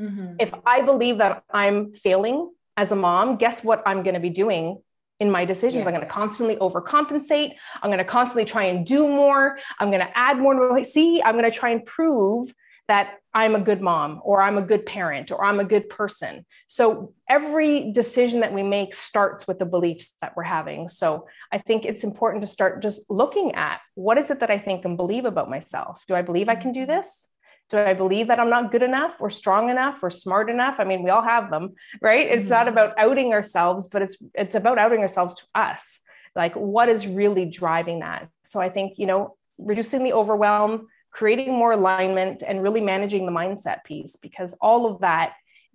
Mm-hmm. 0.00 0.36
If 0.38 0.52
I 0.64 0.82
believe 0.82 1.18
that 1.18 1.44
I'm 1.52 1.92
failing 1.94 2.50
as 2.76 2.92
a 2.92 2.96
mom, 2.96 3.36
guess 3.36 3.62
what 3.62 3.82
I'm 3.86 4.02
going 4.02 4.14
to 4.14 4.20
be 4.20 4.30
doing 4.30 4.82
in 5.20 5.30
my 5.30 5.44
decisions? 5.44 5.82
Yeah. 5.82 5.86
I'm 5.86 5.94
going 5.94 6.06
to 6.06 6.12
constantly 6.12 6.56
overcompensate. 6.56 7.52
I'm 7.82 7.90
going 7.90 7.98
to 7.98 8.04
constantly 8.04 8.46
try 8.46 8.64
and 8.64 8.86
do 8.86 9.06
more. 9.06 9.58
I'm 9.78 9.90
going 9.90 10.00
to 10.00 10.18
add 10.18 10.38
more. 10.38 10.82
See, 10.82 11.22
I'm 11.22 11.34
going 11.34 11.50
to 11.50 11.56
try 11.56 11.70
and 11.70 11.84
prove 11.84 12.52
that 12.88 13.18
I'm 13.32 13.54
a 13.54 13.60
good 13.60 13.80
mom 13.80 14.20
or 14.24 14.42
I'm 14.42 14.58
a 14.58 14.62
good 14.62 14.84
parent 14.84 15.30
or 15.30 15.44
I'm 15.44 15.60
a 15.60 15.64
good 15.64 15.88
person. 15.88 16.44
So 16.66 17.14
every 17.28 17.92
decision 17.92 18.40
that 18.40 18.52
we 18.52 18.64
make 18.64 18.96
starts 18.96 19.46
with 19.46 19.60
the 19.60 19.64
beliefs 19.64 20.12
that 20.20 20.36
we're 20.36 20.42
having. 20.42 20.88
So 20.88 21.28
I 21.52 21.58
think 21.58 21.84
it's 21.84 22.02
important 22.02 22.42
to 22.42 22.48
start 22.48 22.82
just 22.82 23.02
looking 23.08 23.54
at 23.54 23.80
what 23.94 24.18
is 24.18 24.32
it 24.32 24.40
that 24.40 24.50
I 24.50 24.58
think 24.58 24.84
and 24.84 24.96
believe 24.96 25.24
about 25.24 25.48
myself? 25.48 26.02
Do 26.08 26.14
I 26.16 26.22
believe 26.22 26.48
I 26.48 26.56
can 26.56 26.72
do 26.72 26.80
mm-hmm. 26.80 26.90
this? 26.90 27.28
Do 27.70 27.78
I 27.78 27.94
believe 27.94 28.26
that 28.26 28.40
I'm 28.40 28.50
not 28.50 28.72
good 28.72 28.82
enough 28.82 29.20
or 29.20 29.30
strong 29.30 29.70
enough 29.70 30.02
or 30.02 30.10
smart 30.10 30.50
enough? 30.50 30.76
I 30.78 30.84
mean, 30.84 31.02
we 31.02 31.10
all 31.10 31.22
have 31.22 31.50
them, 31.50 31.74
right? 32.02 32.28
Mm-hmm. 32.28 32.40
It's 32.40 32.50
not 32.50 32.66
mm-hmm. 32.66 32.72
about 32.72 32.98
outing 32.98 33.32
ourselves, 33.32 33.88
but 33.88 34.02
it's 34.02 34.16
it's 34.34 34.56
about 34.56 34.78
outing 34.78 35.00
ourselves 35.00 35.34
to 35.34 35.44
us. 35.54 36.00
Like 36.34 36.54
what 36.54 36.88
is 36.88 37.06
really 37.06 37.46
driving 37.46 38.00
that? 38.00 38.28
So 38.44 38.60
I 38.60 38.68
think, 38.68 38.98
you 38.98 39.06
know, 39.06 39.36
reducing 39.58 40.04
the 40.04 40.12
overwhelm, 40.12 40.88
creating 41.10 41.52
more 41.52 41.72
alignment 41.72 42.42
and 42.46 42.62
really 42.62 42.80
managing 42.80 43.26
the 43.26 43.32
mindset 43.32 43.84
piece 43.84 44.16
because 44.16 44.54
all 44.60 44.86
of 44.86 45.00
that 45.00 45.34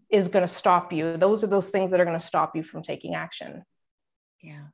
is 0.10 0.28
going 0.28 0.46
to 0.46 0.54
stop 0.54 0.94
you. 0.94 1.18
Those 1.18 1.44
are 1.44 1.48
those 1.48 1.70
things 1.70 1.92
that 1.92 2.00
are 2.00 2.06
going 2.06 2.20
to 2.20 2.26
stop 2.26 2.56
you 2.56 2.64
from 2.64 2.84
taking 2.84 3.16
action. 3.16 3.64
Yeah. 4.42 4.66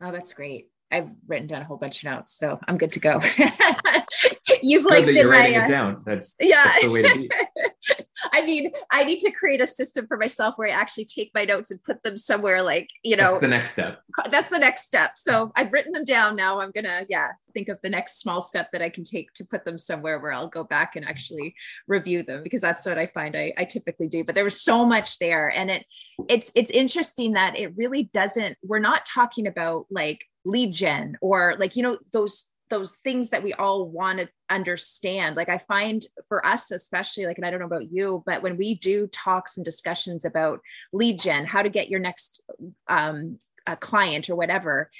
Oh, 0.00 0.10
that's 0.10 0.32
great. 0.32 0.71
I've 0.92 1.08
written 1.26 1.46
down 1.46 1.62
a 1.62 1.64
whole 1.64 1.78
bunch 1.78 2.04
of 2.04 2.10
notes, 2.10 2.32
so 2.34 2.58
I'm 2.68 2.78
good 2.78 2.92
to 2.92 3.00
go. 3.00 3.20
You've 4.62 4.84
like 4.84 5.06
that 5.06 5.14
you're 5.14 5.28
writing 5.28 5.58
my, 5.58 5.64
it 5.64 5.64
uh, 5.64 5.68
down. 5.68 6.02
That's 6.04 6.34
yeah. 6.38 6.62
That's 6.64 6.84
the 6.84 6.90
way 6.90 7.02
to 7.02 7.14
be. 7.14 7.30
I 8.32 8.44
mean, 8.44 8.70
I 8.90 9.04
need 9.04 9.18
to 9.20 9.30
create 9.30 9.60
a 9.60 9.66
system 9.66 10.06
for 10.06 10.16
myself 10.16 10.54
where 10.56 10.68
I 10.68 10.72
actually 10.72 11.06
take 11.06 11.32
my 11.34 11.44
notes 11.44 11.70
and 11.70 11.82
put 11.82 12.02
them 12.02 12.16
somewhere 12.16 12.62
like, 12.62 12.88
you 13.02 13.16
know, 13.16 13.30
that's 13.30 13.40
the 13.40 13.48
next 13.48 13.70
step. 13.70 14.02
That's 14.30 14.50
the 14.50 14.58
next 14.58 14.84
step. 14.84 15.16
So 15.16 15.50
I've 15.56 15.72
written 15.72 15.92
them 15.92 16.04
down 16.04 16.36
now. 16.36 16.60
I'm 16.60 16.70
going 16.70 16.84
to, 16.84 17.04
yeah, 17.08 17.30
think 17.52 17.68
of 17.68 17.78
the 17.82 17.88
next 17.88 18.20
small 18.20 18.40
step 18.40 18.70
that 18.72 18.82
I 18.82 18.90
can 18.90 19.04
take 19.04 19.32
to 19.34 19.44
put 19.44 19.64
them 19.64 19.78
somewhere 19.78 20.20
where 20.20 20.32
I'll 20.32 20.48
go 20.48 20.62
back 20.62 20.94
and 20.94 21.04
actually 21.04 21.54
review 21.88 22.22
them 22.22 22.42
because 22.42 22.60
that's 22.60 22.86
what 22.86 22.98
I 22.98 23.06
find 23.06 23.36
I, 23.36 23.52
I 23.58 23.64
typically 23.64 24.08
do. 24.08 24.24
But 24.24 24.34
there 24.34 24.44
was 24.44 24.62
so 24.62 24.84
much 24.84 25.18
there. 25.18 25.48
And 25.48 25.70
it, 25.70 25.86
it's, 26.28 26.52
it's 26.54 26.70
interesting 26.70 27.32
that 27.32 27.58
it 27.58 27.76
really 27.76 28.04
doesn't, 28.04 28.56
we're 28.62 28.78
not 28.78 29.06
talking 29.06 29.46
about 29.46 29.86
like 29.90 30.24
lead 30.44 30.72
gen 30.72 31.16
or 31.20 31.56
like, 31.58 31.76
you 31.76 31.82
know, 31.82 31.98
those 32.12 32.46
those 32.70 32.94
things 33.04 33.28
that 33.28 33.42
we 33.42 33.52
all 33.52 33.86
want 33.86 34.18
to 34.18 34.28
understand. 34.48 35.36
Like 35.36 35.48
i 35.48 35.58
find 35.58 36.04
for 36.28 36.44
us 36.46 36.70
especially 36.70 37.26
like 37.26 37.36
and 37.36 37.46
i 37.46 37.50
don't 37.50 37.60
know 37.60 37.66
about 37.66 37.92
you 37.92 38.22
but 38.26 38.42
when 38.42 38.56
we 38.56 38.74
do 38.74 39.06
talks 39.08 39.56
and 39.56 39.64
discussions 39.64 40.24
about 40.24 40.60
lead 40.92 41.18
gen 41.18 41.44
how 41.44 41.62
to 41.62 41.68
get 41.68 41.88
your 41.88 42.00
next 42.00 42.42
um, 42.88 43.38
a 43.66 43.76
client 43.76 44.28
or 44.28 44.36
whatever 44.36 44.90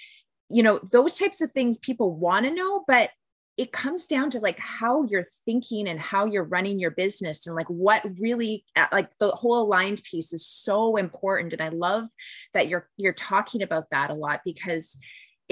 you 0.51 0.63
know 0.63 0.81
those 0.93 1.19
types 1.19 1.41
of 1.41 1.51
things 1.51 1.79
people 1.79 2.15
want 2.15 2.45
to 2.45 2.55
know 2.55 2.85
but 2.87 3.11
it 3.59 3.71
comes 3.71 4.07
down 4.07 4.31
to 4.31 4.41
like 4.41 4.59
how 4.59 5.05
you're 5.05 5.27
thinking 5.45 5.87
and 5.87 6.01
how 6.01 6.25
you're 6.25 6.45
running 6.45 6.81
your 6.81 6.91
business 6.91 7.47
and 7.47 7.55
like 7.55 7.69
what 7.69 8.03
really 8.19 8.65
uh, 8.77 8.87
like 8.93 9.15
the 9.19 9.29
whole 9.29 9.63
aligned 9.63 10.03
piece 10.05 10.33
is 10.33 10.47
so 10.47 10.97
important. 10.97 11.53
And 11.53 11.63
i 11.63 11.69
love 11.69 12.07
that 12.55 12.69
you're 12.69 12.89
you're 12.97 13.13
talking 13.13 13.63
about 13.63 13.91
that 13.91 14.11
a 14.11 14.15
lot 14.15 14.41
because 14.45 14.99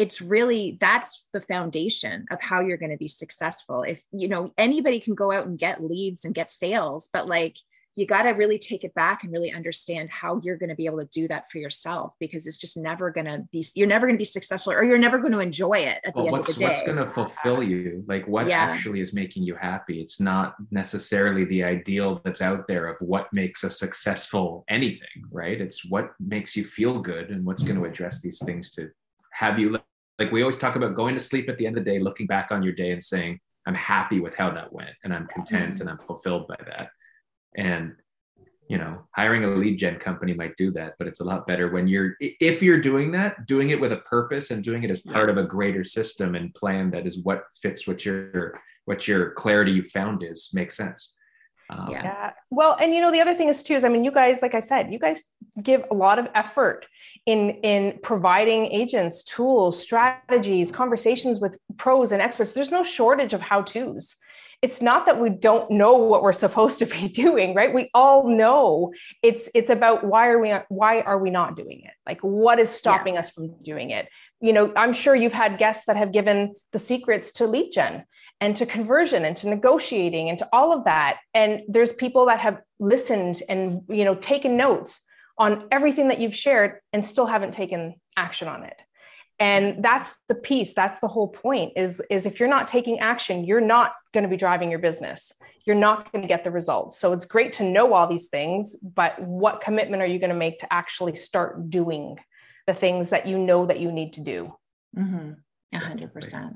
it's 0.01 0.23
really 0.23 0.79
that's 0.81 1.29
the 1.33 1.41
foundation 1.41 2.25
of 2.31 2.41
how 2.41 2.61
you're 2.61 2.79
going 2.79 2.91
to 2.91 2.97
be 2.97 3.09
successful. 3.09 3.83
If 3.83 4.03
you 4.13 4.29
know 4.29 4.53
anybody 4.57 4.99
can 5.01 5.15
go 5.15 5.31
out 5.31 5.47
and 5.47 5.59
get 5.59 5.85
leads 5.85 6.25
and 6.25 6.35
get 6.35 6.51
sales 6.51 7.09
but 7.13 7.29
like 7.29 7.57
you 7.97 8.07
got 8.07 8.23
to 8.23 8.31
really 8.31 8.59
take 8.59 8.85
it 8.85 8.95
back 8.95 9.25
and 9.25 9.33
really 9.33 9.53
understand 9.53 10.09
how 10.09 10.41
you're 10.43 10.57
going 10.57 10.71
to 10.71 10.75
be 10.77 10.87
able 10.87 11.01
to 11.01 11.09
do 11.13 11.27
that 11.29 11.51
for 11.51 11.59
yourself 11.59 12.15
because 12.21 12.47
it's 12.47 12.57
just 12.57 12.77
never 12.77 13.11
going 13.11 13.27
to 13.27 13.45
be 13.53 13.65
you're 13.75 13.87
never 13.87 14.07
going 14.07 14.17
to 14.17 14.21
be 14.21 14.25
successful 14.25 14.73
or 14.73 14.85
you're 14.85 14.97
never 14.97 15.19
going 15.19 15.33
to 15.33 15.41
enjoy 15.41 15.75
it 15.75 16.01
at 16.05 16.15
well, 16.15 16.25
the 16.25 16.33
end 16.33 16.39
of 16.39 16.47
the 16.47 16.55
day 16.55 16.69
what's 16.69 16.83
going 16.85 16.97
to 16.97 17.07
fulfill 17.07 17.63
you? 17.63 18.03
Like 18.07 18.27
what 18.27 18.47
yeah. 18.47 18.59
actually 18.59 19.01
is 19.01 19.13
making 19.13 19.43
you 19.43 19.55
happy? 19.55 20.01
It's 20.01 20.21
not 20.21 20.55
necessarily 20.71 21.45
the 21.45 21.65
ideal 21.65 22.21
that's 22.25 22.41
out 22.41 22.67
there 22.69 22.87
of 22.87 22.97
what 23.01 23.31
makes 23.33 23.65
a 23.65 23.71
successful 23.71 24.65
anything 24.69 25.25
right? 25.31 25.61
It's 25.61 25.85
what 25.85 26.13
makes 26.21 26.57
you 26.57 26.65
feel 26.65 27.01
good 27.01 27.31
and 27.31 27.45
what's 27.45 27.63
going 27.63 27.77
to 27.77 27.83
mm-hmm. 27.83 27.93
address 27.93 28.21
these 28.21 28.43
things 28.45 28.71
to 28.73 28.91
have 29.33 29.59
you 29.59 29.79
like 30.21 30.31
we 30.31 30.43
always 30.43 30.59
talk 30.59 30.77
about 30.77 30.95
going 30.95 31.15
to 31.15 31.21
sleep 31.21 31.49
at 31.49 31.57
the 31.57 31.67
end 31.67 31.79
of 31.79 31.85
the 31.85 31.91
day, 31.91 31.99
looking 31.99 32.27
back 32.27 32.49
on 32.53 32.63
your 32.63 32.75
day 32.75 32.93
and 32.93 33.03
saying, 33.03 33.41
I'm 33.67 33.75
happy 33.75 34.21
with 34.21 34.35
how 34.35 34.51
that 34.51 34.73
went 34.73 34.95
and 35.03 35.13
I'm 35.13 35.27
content 35.27 35.75
mm-hmm. 35.75 35.81
and 35.81 35.91
I'm 35.91 35.99
fulfilled 35.99 36.47
by 36.47 36.57
that. 36.67 36.91
And 37.57 37.97
you 38.69 38.79
know, 38.79 39.03
hiring 39.17 39.43
a 39.43 39.49
lead 39.49 39.79
gen 39.79 39.99
company 39.99 40.33
might 40.33 40.57
do 40.57 40.71
that, 40.71 40.95
but 40.97 41.09
it's 41.09 41.19
a 41.19 41.25
lot 41.25 41.45
better 41.45 41.73
when 41.73 41.89
you're 41.89 42.15
if 42.21 42.63
you're 42.63 42.81
doing 42.81 43.11
that, 43.13 43.47
doing 43.47 43.71
it 43.71 43.81
with 43.81 43.91
a 43.91 43.97
purpose 43.97 44.53
and 44.53 44.63
doing 44.63 44.85
it 44.85 44.91
as 44.93 45.01
part 45.01 45.29
of 45.29 45.39
a 45.39 45.43
greater 45.43 45.83
system 45.83 46.37
and 46.37 46.55
plan 46.55 46.89
that 46.93 47.05
is 47.05 47.19
what 47.25 47.43
fits 47.61 47.89
what 47.89 48.05
your 48.05 48.61
what 48.85 49.09
your 49.09 49.33
clarity 49.33 49.73
you 49.73 49.83
found 49.83 50.23
is 50.23 50.51
makes 50.53 50.77
sense. 50.77 51.17
Um, 51.71 51.91
yeah. 51.91 52.33
Well, 52.51 52.77
and 52.81 52.93
you 52.93 53.01
know, 53.01 53.13
the 53.13 53.21
other 53.21 53.35
thing 53.35 53.49
is 53.49 53.63
too, 53.63 53.75
is 53.75 53.85
I 53.85 53.89
mean, 53.89 54.05
you 54.05 54.11
guys, 54.11 54.43
like 54.43 54.55
I 54.55 54.61
said, 54.61 54.93
you 54.93 54.99
guys 54.99 55.23
give 55.63 55.85
a 55.91 55.95
lot 55.95 56.19
of 56.19 56.27
effort 56.35 56.87
in, 57.27 57.51
in 57.63 57.99
providing 58.03 58.67
agents, 58.67 59.23
tools, 59.23 59.81
strategies, 59.81 60.73
conversations 60.73 61.39
with 61.41 61.57
pros 61.77 62.13
and 62.13 62.21
experts. 62.21 62.53
There's 62.53 62.71
no 62.71 62.83
shortage 62.83 63.33
of 63.33 63.41
how 63.41 63.63
to's. 63.63 64.17
It's 64.63 64.83
not 64.83 65.07
that 65.07 65.19
we 65.19 65.31
don't 65.31 65.71
know 65.71 65.97
what 65.97 66.23
we're 66.23 66.33
supposed 66.45 66.81
to 66.81 66.87
be 66.87 67.09
doing, 67.09 67.55
right? 67.55 67.73
We 67.73 67.89
all 67.95 68.29
know 68.29 68.93
it's 69.23 69.49
it's 69.55 69.71
about 69.71 70.05
why 70.05 70.29
are 70.29 70.39
we 70.39 70.53
why 70.69 71.01
are 71.01 71.19
we 71.19 71.31
not 71.31 71.57
doing 71.57 71.83
it? 71.85 71.93
Like 72.07 72.21
what 72.21 72.59
is 72.59 72.71
stopping 72.71 73.15
yeah. 73.15 73.21
us 73.21 73.31
from 73.31 73.55
doing 73.63 73.91
it? 73.91 74.09
You 74.41 74.53
know, 74.53 74.73
I'm 74.77 74.93
sure 74.93 75.15
you've 75.15 75.33
had 75.33 75.59
guests 75.59 75.87
that 75.87 75.97
have 75.97 76.13
given 76.13 76.55
the 76.73 76.79
secrets 76.79 77.33
to 77.33 77.47
lead 77.47 77.73
gen 77.73 78.05
and 78.41 78.57
to 78.57 78.67
conversion 78.67 79.25
and 79.25 79.37
to 79.37 79.49
negotiating 79.49 80.31
and 80.31 80.39
to 80.39 80.49
all 80.53 80.73
of 80.73 80.85
that. 80.85 81.19
And 81.35 81.63
there's 81.69 81.93
people 81.93 82.27
that 82.27 82.41
have 82.41 82.61
listened 82.79 83.43
and 83.49 83.83
you 83.89 84.05
know 84.05 84.15
taken 84.15 84.57
notes 84.57 85.01
on 85.39 85.69
everything 85.71 86.09
that 86.09 86.21
you've 86.21 86.35
shared 86.35 86.81
and 86.93 87.05
still 87.05 87.27
haven't 87.27 87.53
taken 87.53 87.95
action 88.17 88.49
on 88.49 88.65
it. 88.65 88.81
And 89.39 89.83
that's 89.83 90.11
the 90.29 90.35
piece 90.35 90.75
that's 90.75 91.01
the 91.01 91.09
whole 91.09 91.29
point 91.29 91.73
is 91.77 92.01
is 92.11 92.27
if 92.27 92.41
you're 92.41 92.49
not 92.49 92.69
taking 92.69 92.99
action 92.99 93.45
you're 93.45 93.61
not 93.61 93.93
going 94.13 94.25
to 94.25 94.29
be 94.29 94.37
driving 94.37 94.71
your 94.71 94.81
business. 94.81 95.33
You're 95.67 95.77
not 95.77 96.11
going 96.11 96.23
to 96.23 96.29
get 96.29 96.43
the 96.43 96.51
results. 96.51 96.99
So 96.99 97.13
it's 97.13 97.27
great 97.27 97.53
to 97.55 97.65
know 97.65 97.93
all 97.93 98.07
these 98.07 98.29
things 98.29 98.77
but 98.83 99.21
what 99.23 99.61
commitment 99.61 100.03
are 100.03 100.07
you 100.07 100.19
going 100.19 100.31
to 100.31 100.37
make 100.37 100.59
to 100.61 100.73
actually 100.73 101.17
start 101.17 101.71
doing 101.71 102.17
the 102.67 102.75
things 102.75 103.11
that 103.11 103.27
you 103.27 103.39
know 103.39 103.67
that 103.67 103.81
you 103.81 103.93
need 103.93 104.15
to 104.15 104.21
do? 104.21 104.55
Mm-hmm. 104.97 105.33
100% 105.75 106.55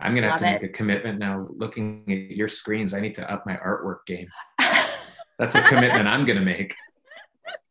I'm 0.00 0.12
going 0.12 0.24
to 0.24 0.30
have 0.30 0.40
to 0.40 0.46
make 0.46 0.62
a 0.62 0.68
commitment 0.68 1.18
now. 1.18 1.46
Looking 1.50 2.04
at 2.08 2.36
your 2.36 2.48
screens, 2.48 2.94
I 2.94 3.00
need 3.00 3.14
to 3.14 3.32
up 3.32 3.46
my 3.46 3.56
artwork 3.56 4.04
game. 4.06 4.28
That's 5.38 5.54
a 5.54 5.62
commitment 5.62 6.06
I'm 6.06 6.24
going 6.24 6.38
to 6.38 6.44
make. 6.44 6.74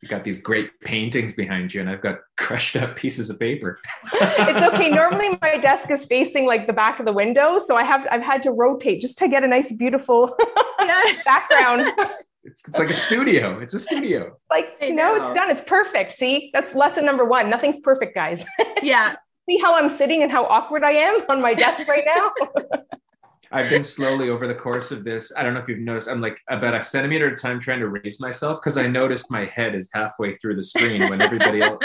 You 0.01 0.09
got 0.09 0.23
these 0.23 0.37
great 0.37 0.69
paintings 0.81 1.31
behind 1.33 1.73
you, 1.73 1.79
and 1.79 1.89
I've 1.89 2.01
got 2.01 2.17
crushed 2.35 2.75
up 2.75 2.97
pieces 2.97 3.29
of 3.29 3.39
paper. 3.39 3.79
it's 4.13 4.73
okay. 4.73 4.89
Normally, 4.89 5.37
my 5.41 5.57
desk 5.57 5.89
is 5.91 6.05
facing 6.05 6.45
like 6.45 6.67
the 6.67 6.73
back 6.73 6.99
of 6.99 7.05
the 7.05 7.13
window, 7.13 7.57
so 7.57 7.77
I 7.77 7.83
have 7.83 8.05
I've 8.11 8.21
had 8.21 8.43
to 8.43 8.51
rotate 8.51 8.99
just 8.99 9.17
to 9.19 9.29
get 9.29 9.45
a 9.45 9.47
nice, 9.47 9.71
beautiful 9.71 10.35
background. 11.25 11.93
It's, 12.43 12.67
it's, 12.67 12.77
like 12.77 12.89
a 12.89 12.93
studio. 12.93 13.59
It's 13.59 13.73
a 13.73 13.79
studio. 13.79 14.37
Like, 14.49 14.75
you 14.81 14.93
know, 14.93 15.15
know, 15.15 15.23
it's 15.23 15.33
done. 15.33 15.49
It's 15.49 15.61
perfect. 15.61 16.11
See, 16.11 16.49
that's 16.51 16.75
lesson 16.75 17.05
number 17.05 17.23
one. 17.23 17.49
Nothing's 17.49 17.79
perfect, 17.79 18.13
guys. 18.13 18.43
yeah 18.81 19.15
see 19.49 19.57
how 19.57 19.75
I'm 19.75 19.89
sitting 19.89 20.23
and 20.23 20.31
how 20.31 20.45
awkward 20.45 20.83
I 20.83 20.91
am 20.91 21.21
on 21.29 21.41
my 21.41 21.53
desk 21.53 21.87
right 21.87 22.05
now? 22.05 22.31
I've 23.51 23.69
been 23.69 23.83
slowly 23.83 24.29
over 24.29 24.47
the 24.47 24.55
course 24.55 24.89
of 24.89 25.03
this. 25.03 25.31
I 25.37 25.43
don't 25.43 25.53
know 25.53 25.59
if 25.59 25.69
you've 25.69 25.79
noticed, 25.79 26.07
I'm 26.07 26.21
like 26.21 26.39
about 26.49 26.73
a 26.73 26.81
centimeter 26.81 27.27
at 27.27 27.33
a 27.33 27.35
time 27.35 27.59
trying 27.59 27.81
to 27.81 27.87
raise 27.87 28.19
myself 28.19 28.59
because 28.59 28.77
I 28.77 28.87
noticed 28.87 29.29
my 29.29 29.45
head 29.45 29.75
is 29.75 29.89
halfway 29.93 30.33
through 30.33 30.55
the 30.55 30.63
screen 30.63 31.07
when 31.07 31.21
everybody 31.21 31.61
else. 31.61 31.83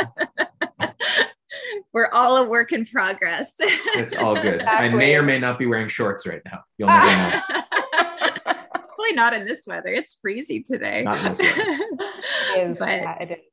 We're 1.92 2.09
all 2.12 2.38
a 2.38 2.48
work 2.48 2.72
in 2.72 2.86
progress. 2.86 3.54
it's 3.59 4.14
all 4.14 4.34
good. 4.34 4.61
Exactly. 4.62 4.88
I 4.88 4.94
may 4.94 5.14
or 5.14 5.22
may 5.22 5.38
not 5.38 5.59
be 5.59 5.66
wearing 5.66 5.88
shorts 5.88 6.26
right 6.26 6.40
now. 6.46 6.61
You'll 6.78 6.88
never 6.88 7.06
know. 7.06 7.40
Hopefully 8.74 9.12
not 9.12 9.34
in 9.34 9.46
this 9.46 9.66
weather. 9.66 9.90
It's 9.90 10.18
freezing 10.22 10.64
today. 10.64 11.02
Not 11.02 11.18
in 11.18 11.24
this 11.32 11.38
weather. 11.38 11.78
it 12.56 12.70
is. 12.70 12.78
But, 12.78 12.88
yeah, 12.88 13.22
it 13.22 13.30
is 13.30 13.47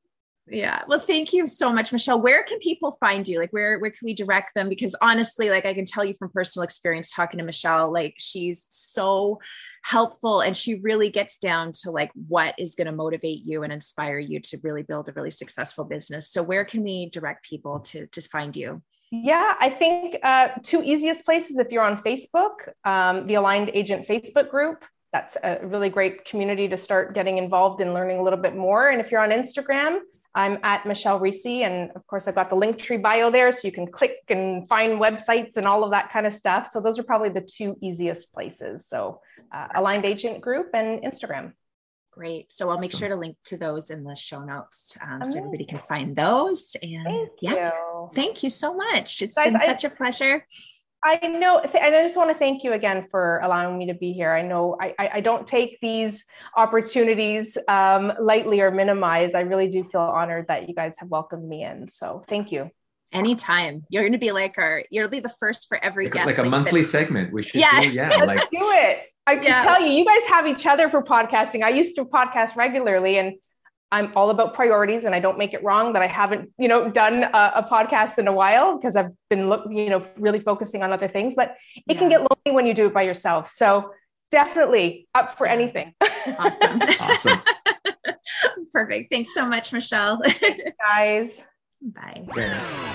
yeah. 0.48 0.84
Well 0.88 1.00
thank 1.00 1.34
you 1.34 1.48
so 1.48 1.74
much 1.74 1.92
michelle. 1.92 2.22
Where 2.22 2.44
can 2.44 2.60
people 2.60 2.92
find 2.94 3.28
you? 3.28 3.40
Like 3.40 3.52
where 3.52 3.80
where 3.80 3.92
can 3.92 4.06
we 4.06 4.14
direct 4.14 4.54
them? 4.54 4.70
Because 4.70 4.96
honestly 5.02 5.50
like 5.50 5.66
i 5.66 5.74
can 5.74 5.86
tell 5.86 6.06
you 6.06 6.14
from 6.14 6.30
personal 6.30 6.64
experience 6.64 7.12
talking 7.12 7.38
to 7.38 7.44
michelle 7.44 7.92
like 7.92 8.16
she's 8.18 8.68
so 8.70 9.40
helpful 9.84 10.42
and 10.42 10.58
she 10.58 10.80
really 10.80 11.10
gets 11.10 11.38
down 11.38 11.72
to 11.72 11.92
like 11.92 12.12
what 12.28 12.56
is 12.58 12.74
going 12.74 12.88
to 12.88 12.92
motivate 12.92 13.46
you 13.46 13.62
and 13.62 13.72
inspire 13.72 14.18
you 14.18 14.40
to 14.40 14.58
really 14.64 14.82
build 14.82 15.08
a 15.10 15.14
really 15.14 15.30
successful 15.30 15.84
business. 15.86 16.32
So 16.32 16.42
where 16.42 16.66
can 16.66 16.84
we 16.84 17.10
direct 17.12 17.48
people 17.48 17.80
to 17.82 18.08
to 18.08 18.22
find 18.22 18.56
you? 18.56 18.82
Yeah, 19.12 19.54
I 19.60 19.70
think 19.70 20.18
uh, 20.24 20.50
two 20.64 20.82
easiest 20.84 21.24
places 21.24 21.60
if 21.60 21.72
you're 21.72 21.84
on 21.84 22.02
Facebook, 22.02 22.70
um, 22.84 23.28
the 23.28 23.36
Aligned 23.36 23.70
Agent 23.74 24.08
Facebook 24.08 24.50
group. 24.50 24.84
That's 25.14 25.38
a 25.44 25.60
really 25.64 25.90
great 25.90 26.26
community 26.26 26.68
to 26.68 26.76
start 26.76 27.14
getting 27.14 27.38
involved 27.38 27.80
in 27.80 27.94
learning 27.94 28.18
a 28.18 28.24
little 28.24 28.40
bit 28.40 28.56
more. 28.56 28.90
And 28.90 29.00
if 29.00 29.12
you're 29.12 29.22
on 29.22 29.30
Instagram, 29.30 30.00
I'm 30.36 30.60
at 30.64 30.86
Michelle 30.86 31.20
Reese, 31.20 31.46
and 31.46 31.92
of 31.96 32.06
course, 32.08 32.28
I've 32.28 32.36
got 32.36 32.50
the 32.50 32.58
Linktree 32.58 33.02
bio 33.02 33.32
there, 33.32 33.52
so 33.54 33.62
you 33.64 33.72
can 33.72 33.88
click 33.88 34.18
and 34.28 34.68
find 34.68 35.00
websites 35.00 35.56
and 35.56 35.66
all 35.66 35.84
of 35.86 35.92
that 35.92 36.12
kind 36.12 36.28
of 36.28 36.34
stuff. 36.34 36.68
So 36.70 36.82
those 36.82 37.00
are 37.00 37.04
probably 37.04 37.30
the 37.30 37.42
two 37.42 37.78
easiest 37.82 38.34
places. 38.34 38.86
So 38.88 39.22
uh, 39.54 39.68
Aligned 39.76 40.06
Agent 40.06 40.42
Group 40.42 40.72
and 40.74 41.02
Instagram. 41.04 41.54
Great. 42.12 42.52
So 42.52 42.70
I'll 42.70 42.80
make 42.80 42.92
sure 42.92 43.10
to 43.10 43.16
link 43.16 43.36
to 43.46 43.58
those 43.58 43.90
in 43.90 44.06
the 44.06 44.16
show 44.16 44.42
notes 44.42 44.98
um, 45.06 45.24
so 45.26 45.38
everybody 45.38 45.66
can 45.66 45.80
find 45.80 46.16
those. 46.16 46.76
And 46.82 47.04
thank 47.04 47.30
yeah, 47.42 47.72
you. 47.74 48.10
thank 48.14 48.42
you 48.42 48.50
so 48.50 48.76
much. 48.76 49.22
It's 49.22 49.36
Guys, 49.36 49.52
been 49.52 49.60
such 49.60 49.84
I, 49.84 49.90
a 49.90 49.92
pleasure. 49.92 50.46
I 51.08 51.28
know, 51.28 51.60
and 51.60 51.96
I 51.96 52.02
just 52.02 52.18
want 52.18 52.32
to 52.32 52.36
thank 52.36 52.64
you 52.64 52.74
again 52.74 53.06
for 53.12 53.40
allowing 53.44 53.78
me 53.78 53.86
to 53.88 53.94
be 53.94 54.12
here. 54.12 54.32
I 54.32 54.42
know 54.42 54.76
I, 54.82 54.96
I 54.98 55.22
don't 55.22 55.46
take 55.46 55.78
these 55.80 56.26
opportunities 56.58 57.60
um, 57.68 58.12
lightly 58.20 58.60
or 58.62 58.72
minimize. 58.72 59.36
I 59.36 59.42
really 59.42 59.68
do 59.68 59.84
feel 59.84 60.02
honored 60.02 60.48
that 60.48 60.68
you 60.68 60.74
guys 60.74 60.96
have 60.98 61.10
welcomed 61.10 61.48
me 61.48 61.64
in. 61.64 61.92
So 61.92 62.24
thank 62.28 62.52
you. 62.52 62.72
Anytime 63.14 63.86
you're 63.90 64.02
going 64.02 64.14
to 64.14 64.18
be 64.18 64.32
like 64.32 64.56
our, 64.58 64.84
you'll 64.90 65.08
be 65.08 65.20
the 65.20 65.30
first 65.30 65.68
for 65.68 65.78
every 65.78 66.06
like, 66.06 66.14
guest. 66.14 66.26
Like 66.26 66.40
a 66.40 66.50
monthly 66.50 66.82
segment. 66.82 67.32
We 67.32 67.44
should 67.44 67.62
yeah. 67.62 67.82
do, 67.82 67.90
yeah, 67.92 68.10
let's 68.26 68.40
like, 68.40 68.50
do 68.50 68.58
it. 68.72 69.04
I 69.28 69.36
can 69.36 69.44
yeah. 69.44 69.64
tell 69.64 69.80
you, 69.80 69.92
you 69.92 70.06
guys 70.06 70.28
have 70.28 70.48
each 70.48 70.66
other 70.66 70.90
for 70.90 71.04
podcasting. 71.04 71.64
I 71.64 71.70
used 71.70 71.96
to 71.98 72.06
podcast 72.06 72.56
regularly, 72.56 73.20
and 73.20 73.34
I'm 73.92 74.12
all 74.16 74.30
about 74.30 74.54
priorities 74.54 75.06
and 75.06 75.14
I 75.14 75.20
don't 75.20 75.38
make 75.38 75.54
it 75.54 75.64
wrong 75.64 75.94
that 75.94 76.02
I 76.02 76.08
haven't, 76.08 76.52
you 76.58 76.68
know, 76.68 76.90
done 76.90 77.24
a, 77.24 77.52
a 77.56 77.68
podcast 77.70 78.18
in 78.18 78.28
a 78.28 78.34
while 78.34 78.78
because 78.78 78.96
I've 78.96 79.12
been 79.30 79.48
look, 79.50 79.66
you 79.70 79.90
know, 79.90 80.06
really 80.18 80.40
focusing 80.40 80.84
on 80.84 80.92
other 80.92 81.08
things, 81.08 81.34
but 81.36 81.56
it 81.76 81.94
yeah. 81.94 82.00
can 82.00 82.10
get 82.10 82.20
lonely 82.20 82.56
when 82.56 82.66
you 82.66 82.74
do 82.74 82.88
it 82.88 82.94
by 82.94 83.04
yourself. 83.04 83.50
So 83.50 83.92
definitely 84.32 85.08
up 85.14 85.38
for 85.38 85.48
anything. 85.48 85.94
Awesome. 86.40 86.82
awesome. 87.00 87.40
Perfect. 88.74 89.12
Thanks 89.12 89.34
so 89.34 89.48
much, 89.48 89.72
Michelle. 89.72 90.20
Guys. 90.86 91.40
Bye. 91.82 92.26
Yeah. 92.36 92.86